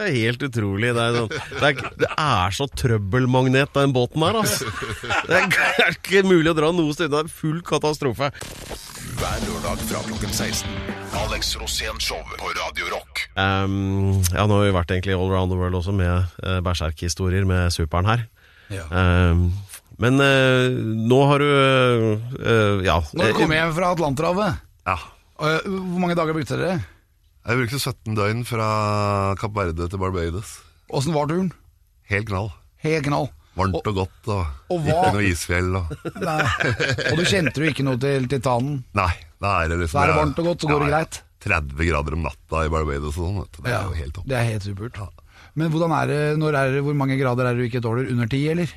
er, 0.01 0.09
helt 0.09 0.41
utrolig. 0.47 0.89
Det 0.95 1.03
er, 1.03 1.17
sånn, 1.19 1.29
det 1.29 1.67
er, 1.67 1.89
det 2.01 2.09
er 2.17 2.55
så 2.55 2.65
trøbbelmagnet, 2.81 3.69
den 3.75 3.93
båten 3.93 4.25
her, 4.25 4.39
altså. 4.41 4.65
Det 5.29 5.37
er, 5.37 5.93
ikke 5.93 6.23
mulig 6.25 6.49
å 6.51 6.55
dra 6.57 6.71
noe 6.73 6.95
sted. 6.97 7.11
Det 7.13 7.19
er 7.25 7.29
full 7.31 7.59
katastrofe. 7.65 8.31
Hver 9.15 9.45
lørdag 9.45 9.83
fra 9.87 10.01
klokken 10.07 10.33
16. 10.33 10.65
Alex 11.21 11.53
Rosén 11.61 12.01
Show 12.03 12.23
på 12.39 12.49
Radio 12.57 12.89
Rock. 12.91 13.27
Um, 13.37 14.23
ja, 14.33 14.47
nå 14.49 14.57
har 14.57 14.65
vi 14.65 14.73
vært 14.75 14.95
egentlig 14.97 15.15
all 15.15 15.29
around 15.29 15.53
the 15.53 15.59
world 15.59 15.77
også 15.77 15.93
med 15.95 16.25
uh, 16.41 16.57
berserk-historier 16.65 17.45
med 17.47 17.69
superen 17.75 18.09
her. 18.09 18.25
Ja. 18.73 18.89
Um, 18.89 19.51
men 20.01 20.19
uh, 20.19 20.73
nå 21.07 21.21
har 21.29 21.39
du 21.39 21.47
eh, 21.47 22.81
Ja. 22.83 22.97
Nå 23.15 23.29
du 23.37 23.45
jeg 23.45 23.75
fra 23.77 23.93
Atlanterhavet, 23.93 24.57
Ja. 24.89 24.97
hvor 25.37 26.01
mange 26.01 26.17
dager 26.17 26.35
brukte 26.35 26.57
dere? 26.59 26.81
Jeg 27.45 27.59
brukte 27.59 27.77
17 27.77 28.15
døgn 28.17 28.39
fra 28.47 28.67
Kapp 29.37 29.53
Verde 29.57 29.85
til 29.91 30.01
Barbados. 30.01 30.55
Åssen 30.89 31.13
var 31.13 31.27
turen? 31.29 31.51
Helt 32.09 32.27
knall. 32.29 32.49
Helt 32.85 33.05
knall. 33.05 33.27
Varmt 33.55 33.85
og 33.87 33.93
godt, 34.01 34.29
og, 34.33 34.47
og 34.73 34.81
hva- 34.83 34.95
ikke 34.97 35.11
noe 35.15 35.27
isfjell. 35.29 35.69
Og... 35.79 35.91
Nei. 36.25 36.39
Og 37.11 37.19
du 37.21 37.23
kjente 37.29 37.61
jo 37.61 37.69
ikke 37.71 37.85
noe 37.87 37.99
til 38.01 38.25
titanen? 38.31 38.81
Nei, 38.97 39.11
da 39.41 39.53
er 39.61 39.69
det 39.71 39.77
liksom 39.83 39.99
da 39.99 40.03
er 40.03 40.11
det 40.11 40.17
varmt 40.19 40.41
og 40.41 40.49
godt, 40.49 40.65
så 40.65 40.71
går 40.73 40.83
det 40.83 40.89
greit? 40.91 41.19
30 41.45 41.87
grader 41.91 42.17
om 42.17 42.25
natta 42.25 42.63
i 42.65 42.71
Barbados 42.73 43.13
og 43.21 43.21
sånn. 43.29 43.39
Det 43.61 43.69
er 43.71 43.85
jo 43.85 43.93
helt 44.01 44.15
topp. 44.17 44.27
Det 44.33 44.39
er 44.41 44.49
helt 44.49 44.65
supert. 44.65 44.99
Men 45.55 45.69
hvordan 45.71 45.93
er 46.01 46.09
det, 46.11 46.19
når 46.41 46.57
er 46.59 46.73
det, 46.75 46.81
hvor 46.83 46.97
mange 46.97 47.15
grader 47.21 47.47
er 47.47 47.55
det 47.55 47.63
du 47.63 47.69
ikke 47.69 47.83
tåler? 47.85 48.09
Under 48.11 48.27
ti, 48.33 48.41
eller? 48.51 48.73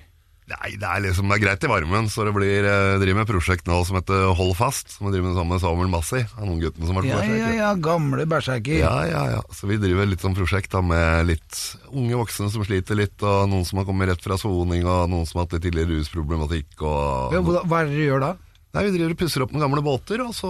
Nei, 0.48 0.70
det 0.80 0.88
er 0.88 1.02
liksom 1.04 1.28
det 1.28 1.36
er 1.36 1.42
greit 1.42 1.64
i 1.66 1.68
varmen, 1.68 2.06
så 2.08 2.24
det 2.24 2.32
blir 2.32 2.64
eh, 2.64 2.94
driver 3.02 3.18
med 3.18 3.26
et 3.26 3.32
prosjekt 3.34 3.66
nå 3.68 3.82
som 3.84 3.98
heter 3.98 4.30
Hold 4.38 4.54
fast, 4.56 4.94
som 4.94 5.04
vi 5.04 5.12
driver 5.12 5.28
med 5.28 5.36
sammen 5.36 5.52
med 5.52 5.60
Samuel 5.60 5.90
Massi, 5.92 6.22
han 6.38 6.46
ungen 6.46 6.62
gutten 6.62 6.88
som 6.88 6.96
har 6.96 7.04
vært 7.04 7.28
Ja, 7.28 7.36
ja, 7.36 7.50
ja, 7.58 7.72
gamle 7.84 8.24
berserker. 8.30 8.78
Ja, 8.80 8.94
ja, 9.10 9.22
ja. 9.34 9.42
Så 9.52 9.68
vi 9.68 9.76
driver 9.82 10.08
litt 10.08 10.24
sånn 10.24 10.38
prosjekt 10.38 10.72
da 10.72 10.80
med 10.80 11.28
litt 11.28 11.60
unge 11.92 12.16
voksne 12.22 12.48
som 12.54 12.64
sliter 12.64 12.96
litt, 12.96 13.20
og 13.20 13.44
noen 13.52 13.68
som 13.68 13.82
har 13.82 13.88
kommet 13.90 14.08
rett 14.08 14.24
fra 14.24 14.40
soning, 14.40 14.88
og 14.88 15.12
noen 15.12 15.28
som 15.28 15.42
har 15.42 15.48
hatt 15.48 15.58
litt 15.58 15.68
tidligere 15.68 15.98
rusproblematikk. 15.98 16.78
Og... 16.80 17.36
Ja, 17.36 17.44
hva 17.44 17.82
er 17.82 17.90
det 17.90 17.98
dere 17.98 18.08
gjør 18.08 18.24
da? 18.24 18.34
Nei, 18.76 18.84
Vi 18.84 18.96
driver 18.98 19.14
og 19.14 19.20
pusser 19.20 19.44
opp 19.44 19.52
noen 19.52 19.64
gamle 19.64 19.84
båter, 19.84 20.20
og 20.24 20.34
så 20.36 20.48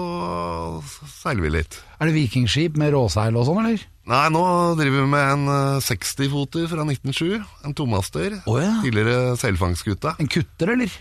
seiler 1.10 1.44
vi 1.46 1.52
litt. 1.58 1.78
Er 1.98 2.10
det 2.10 2.16
vikingskip 2.16 2.78
med 2.78 2.94
råseil 2.94 3.34
og 3.38 3.46
sånn, 3.46 3.62
eller? 3.62 3.84
Nei, 4.08 4.24
nå 4.32 4.42
driver 4.78 5.02
vi 5.02 5.10
med 5.12 5.32
en 5.34 5.50
eh, 5.52 5.82
60-foter 5.84 6.68
fra 6.70 6.86
1907, 6.86 7.42
en 7.68 7.76
tomaster. 7.76 8.38
Oh, 8.48 8.56
ja. 8.60 8.78
Tidligere 8.84 9.34
selfangstskute. 9.40 10.14
En 10.22 10.30
kutter, 10.32 10.72
eller? 10.72 10.94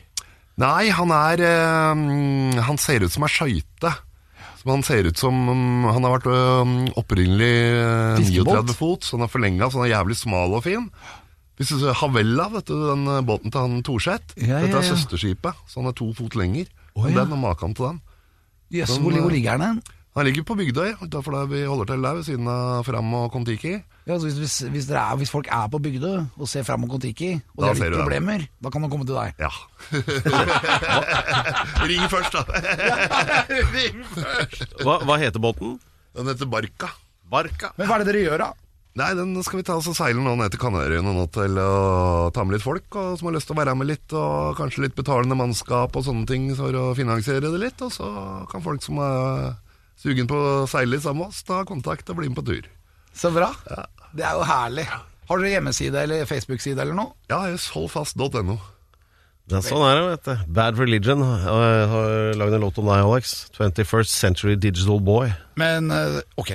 Nei, 0.58 0.90
han 0.90 1.14
er 1.14 1.44
eh, 1.46 2.60
Han 2.66 2.80
ser 2.82 3.06
ut 3.06 3.14
som 3.14 3.24
ei 3.28 3.32
skøyte. 3.32 3.94
Han 4.68 4.84
ser 4.84 5.08
ut 5.08 5.16
som 5.16 5.32
mm, 5.32 5.86
Han 5.96 6.04
har 6.04 6.18
vært 6.18 6.28
eh, 6.34 6.74
opprinnelig 7.00 7.54
eh, 7.78 8.20
39 8.20 8.76
fot, 8.76 9.08
så 9.08 9.16
han 9.16 9.28
er 9.28 9.32
forlenga, 9.32 9.70
så 9.70 9.80
han 9.80 9.88
er 9.88 9.94
jævlig 9.94 10.20
smal 10.20 10.58
og 10.58 10.66
fin. 10.66 10.90
Hvis 11.58 11.72
du 11.74 11.80
ser 11.82 11.96
Havella, 11.98 12.50
vet 12.54 12.68
du, 12.70 12.76
den 12.90 13.08
eh, 13.10 13.24
båten 13.26 13.54
til 13.54 13.64
han 13.64 13.80
Thorseth. 13.88 14.36
Ja, 14.36 14.60
Dette 14.66 14.76
ja, 14.76 14.84
er 14.84 14.90
søsterskipet, 14.92 15.64
så 15.70 15.82
han 15.82 15.90
er 15.90 15.96
to 15.98 16.12
fot 16.18 16.36
lenger. 16.38 16.68
Oh, 16.98 17.08
den 17.08 17.38
og 17.38 17.40
maken 17.40 17.78
til 17.78 17.92
den. 17.92 18.02
Den, 18.74 19.00
hvor, 19.00 19.16
eh, 19.16 19.30
ligger 19.32 19.62
den? 19.62 19.80
Han 20.18 20.26
ligger 20.26 20.42
på 20.50 20.56
Bygdøy, 20.58 20.96
utenfor 20.98 21.36
der 21.36 21.50
vi 21.52 21.60
holder 21.70 21.92
til 21.92 22.02
der, 22.02 22.16
ved 22.18 22.24
siden 22.26 22.48
av 22.50 22.88
Fram 22.88 23.12
og 23.14 23.28
Kon-Tiki. 23.36 23.76
Ja, 24.08 24.16
altså 24.16 24.26
hvis, 24.32 24.38
hvis, 24.42 24.56
hvis, 24.74 24.88
er, 24.90 25.16
hvis 25.20 25.30
folk 25.30 25.50
er 25.54 25.68
på 25.70 25.78
Bygdøy 25.84 26.16
og 26.40 26.50
ser 26.50 26.66
fram 26.66 26.88
og 26.88 26.96
Kon-Tiki, 26.96 27.36
og 27.54 27.62
Da 27.62 27.70
det 27.70 27.84
er 27.86 27.92
litt 27.92 28.00
problemer, 28.02 28.46
da 28.64 28.72
kan 28.74 28.82
de 28.82 28.90
komme 28.90 29.06
til 29.06 29.14
deg. 29.14 29.38
Ja. 29.38 29.52
Ring 31.92 32.08
først, 32.10 32.34
da. 32.34 32.42
Ring 33.76 34.02
Hva, 34.82 34.96
hva 35.06 35.20
heter 35.22 35.44
båten? 35.44 35.78
Den 36.18 36.32
heter 36.32 36.50
Barka. 36.50 36.90
Barka. 37.30 37.76
Men 37.78 37.86
hva 37.86 38.00
er 38.00 38.06
det 38.06 38.16
dere 38.16 38.26
gjør, 38.26 38.46
da? 38.48 38.50
Nei, 38.98 39.12
den 39.14 39.38
skal 39.46 39.60
vi 39.60 39.68
ta 39.68 39.76
oss 39.78 39.92
og 39.92 40.00
seile 40.00 40.18
nå 40.24 40.34
ned 40.40 40.50
til 40.50 40.64
Kanariøyene 40.64 41.14
nå 41.14 41.28
til 41.30 41.60
å 41.62 42.32
ta 42.34 42.42
med 42.42 42.58
litt 42.58 42.66
folk 42.66 42.96
og 42.98 43.20
som 43.20 43.30
har 43.30 43.36
lyst 43.36 43.46
til 43.52 43.54
å 43.54 43.60
være 43.60 43.78
med 43.78 43.92
litt, 43.92 44.10
og 44.18 44.58
kanskje 44.58 44.88
litt 44.88 44.98
betalende 44.98 45.38
mannskap 45.38 45.94
og 45.94 46.08
sånne 46.08 46.26
ting 46.26 46.50
for 46.58 46.74
å 46.74 46.90
finansiere 46.98 47.52
det 47.54 47.62
litt. 47.62 47.86
Og 47.86 47.94
så 47.94 48.10
kan 48.50 48.66
folk 48.66 48.82
som 48.82 48.98
er 49.06 49.52
sugen 49.98 50.30
på 50.30 50.38
å 50.38 50.66
seile 50.70 50.96
litt 50.96 51.04
sammen 51.06 51.26
med 51.26 51.34
oss, 51.34 51.44
ta 51.48 51.64
kontakt 51.68 52.10
og 52.14 52.20
bli 52.20 52.30
med 52.32 52.40
på 52.40 52.46
tur. 52.48 52.70
Så 53.18 53.32
bra. 53.34 53.52
Det 54.14 54.26
er 54.26 54.38
jo 54.38 54.46
herlig. 54.48 54.88
Har 55.28 55.42
dere 55.42 55.56
hjemmeside 55.58 56.04
eller 56.06 56.28
Facebook-side 56.30 56.80
eller 56.80 56.96
noe? 56.96 57.14
Ja, 57.32 57.42
holdfast.no. 57.74 58.58
Ja, 59.48 59.62
er 59.62 59.64
sånn 59.64 59.84
er 59.88 59.96
det, 59.96 60.06
vet 60.12 60.26
du. 60.28 60.52
Bad 60.58 60.80
Religion 60.80 61.22
Jeg 61.24 61.84
har 61.92 62.34
lagd 62.36 62.56
en 62.58 62.64
låt 62.66 62.80
om 62.82 62.90
deg, 62.92 63.00
Alex. 63.00 63.36
21st 63.56 64.12
Century 64.12 64.58
Digital 64.60 65.00
Boy. 65.04 65.32
Men 65.60 65.88
ok. 66.36 66.52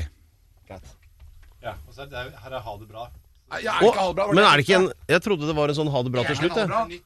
Greit. 0.68 0.94
Ja, 1.64 1.76
og 1.88 1.96
så 1.96 2.04
er 2.04 2.12
det, 2.12 2.24
her 2.44 2.56
er 2.58 2.64
Ha 2.64 2.76
det 2.80 2.88
bra. 2.90 3.08
Ja, 3.60 3.76
Å, 3.84 4.12
men 4.32 4.40
er 4.40 4.56
det 4.56 4.64
ikke 4.64 4.78
en 4.78 4.86
Jeg 5.10 5.20
trodde 5.26 5.44
det 5.44 5.54
var 5.56 5.68
en 5.68 5.76
sånn 5.76 5.90
ha 5.92 6.00
det 6.06 6.12
bra 6.14 6.22
til 6.24 6.38
slutt, 6.38 6.56
jeg. 6.56 7.02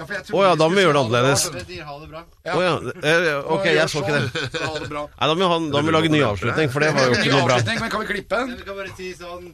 Ja, 0.00 0.06
for 0.08 0.14
jeg 0.16 0.22
Å 0.22 0.26
trodde 0.30 0.44
ja, 0.46 0.52
da 0.56 0.68
må 0.70 0.78
vi 0.78 0.84
gjøre 0.86 0.96
det 0.96 1.02
annerledes. 1.04 1.42
Å 1.50 2.60
ja. 2.64 2.74
eh, 3.04 3.50
Ok, 3.52 3.66
jeg 3.68 3.88
så 3.92 4.00
ikke 4.00 4.14
det. 4.16 4.44
Så 4.54 4.64
ha 4.64 4.78
det 4.80 4.88
bra. 4.88 5.02
Nei, 5.12 5.26
da 5.28 5.34
må 5.34 5.40
vi, 5.42 5.48
ha, 5.50 5.58
da 5.74 5.82
må 5.82 5.90
vi 5.90 5.96
lage 5.98 6.12
ny 6.14 6.22
avslutning, 6.24 6.70
for 6.72 6.84
det 6.86 6.94
var 6.96 7.10
jo 7.10 7.18
ikke 7.18 7.34
noe 7.34 7.48
bra. 7.50 7.58
Men 7.68 7.92
kan 7.92 8.00
vi 8.06 8.08
klippe 8.14 8.40
den? 8.40 8.54
Vi 8.56 8.68
kan 8.70 8.78
bare 8.80 8.94
si 8.96 9.12
sånn 9.18 9.50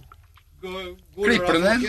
Klipper 0.66 1.52
du 1.52 1.62
den? 1.62 1.82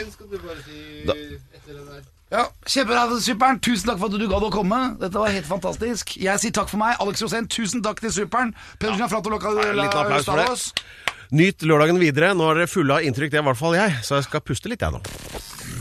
Ja, 2.30 2.44
Kjempebra, 2.68 3.06
Superen. 3.24 3.60
Tusen 3.64 3.88
takk 3.88 4.02
for 4.02 4.10
at 4.12 4.20
du 4.20 4.26
gadd 4.28 4.44
å 4.44 4.52
komme. 4.52 4.80
Dette 5.00 5.16
var 5.16 5.32
helt 5.32 5.48
fantastisk. 5.48 6.18
Jeg 6.20 6.42
sier 6.44 6.54
takk 6.58 6.68
for 6.74 6.82
meg. 6.82 6.98
Alex 7.04 7.24
Rosén, 7.24 7.48
tusen 7.48 7.86
takk 7.86 8.02
til 8.04 8.12
Superen. 8.12 8.52
Ja. 8.82 8.98
Gianfranto 9.00 9.32
Loca 9.32 9.54
en 9.54 9.80
liten 9.80 10.02
applaus 10.02 10.28
for 10.28 10.42
det. 10.42 10.84
Nyt 11.32 11.64
lørdagen 11.68 12.00
videre. 12.04 12.34
Nå 12.36 12.50
er 12.52 12.62
dere 12.64 12.72
fulle 12.72 13.00
av 13.00 13.08
inntrykk, 13.08 13.32
det 13.32 13.40
er 13.40 13.46
i 13.46 13.50
hvert 13.52 13.60
fall 13.62 13.78
jeg, 13.80 13.96
så 14.04 14.20
jeg 14.20 14.28
skal 14.28 14.44
puste 14.44 14.72
litt, 14.72 14.84
jeg 14.84 14.96
nå. 14.96 15.02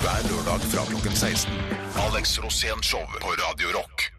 Hver 0.03 0.31
lørdag 0.31 0.71
fra 0.71 0.87
klokken 0.93 1.19
16. 1.19 1.86
Alex 1.99 2.39
Rosén 2.39 2.83
Show 2.83 3.07
på 3.21 3.29
Radio 3.29 3.69
Rock. 3.73 4.16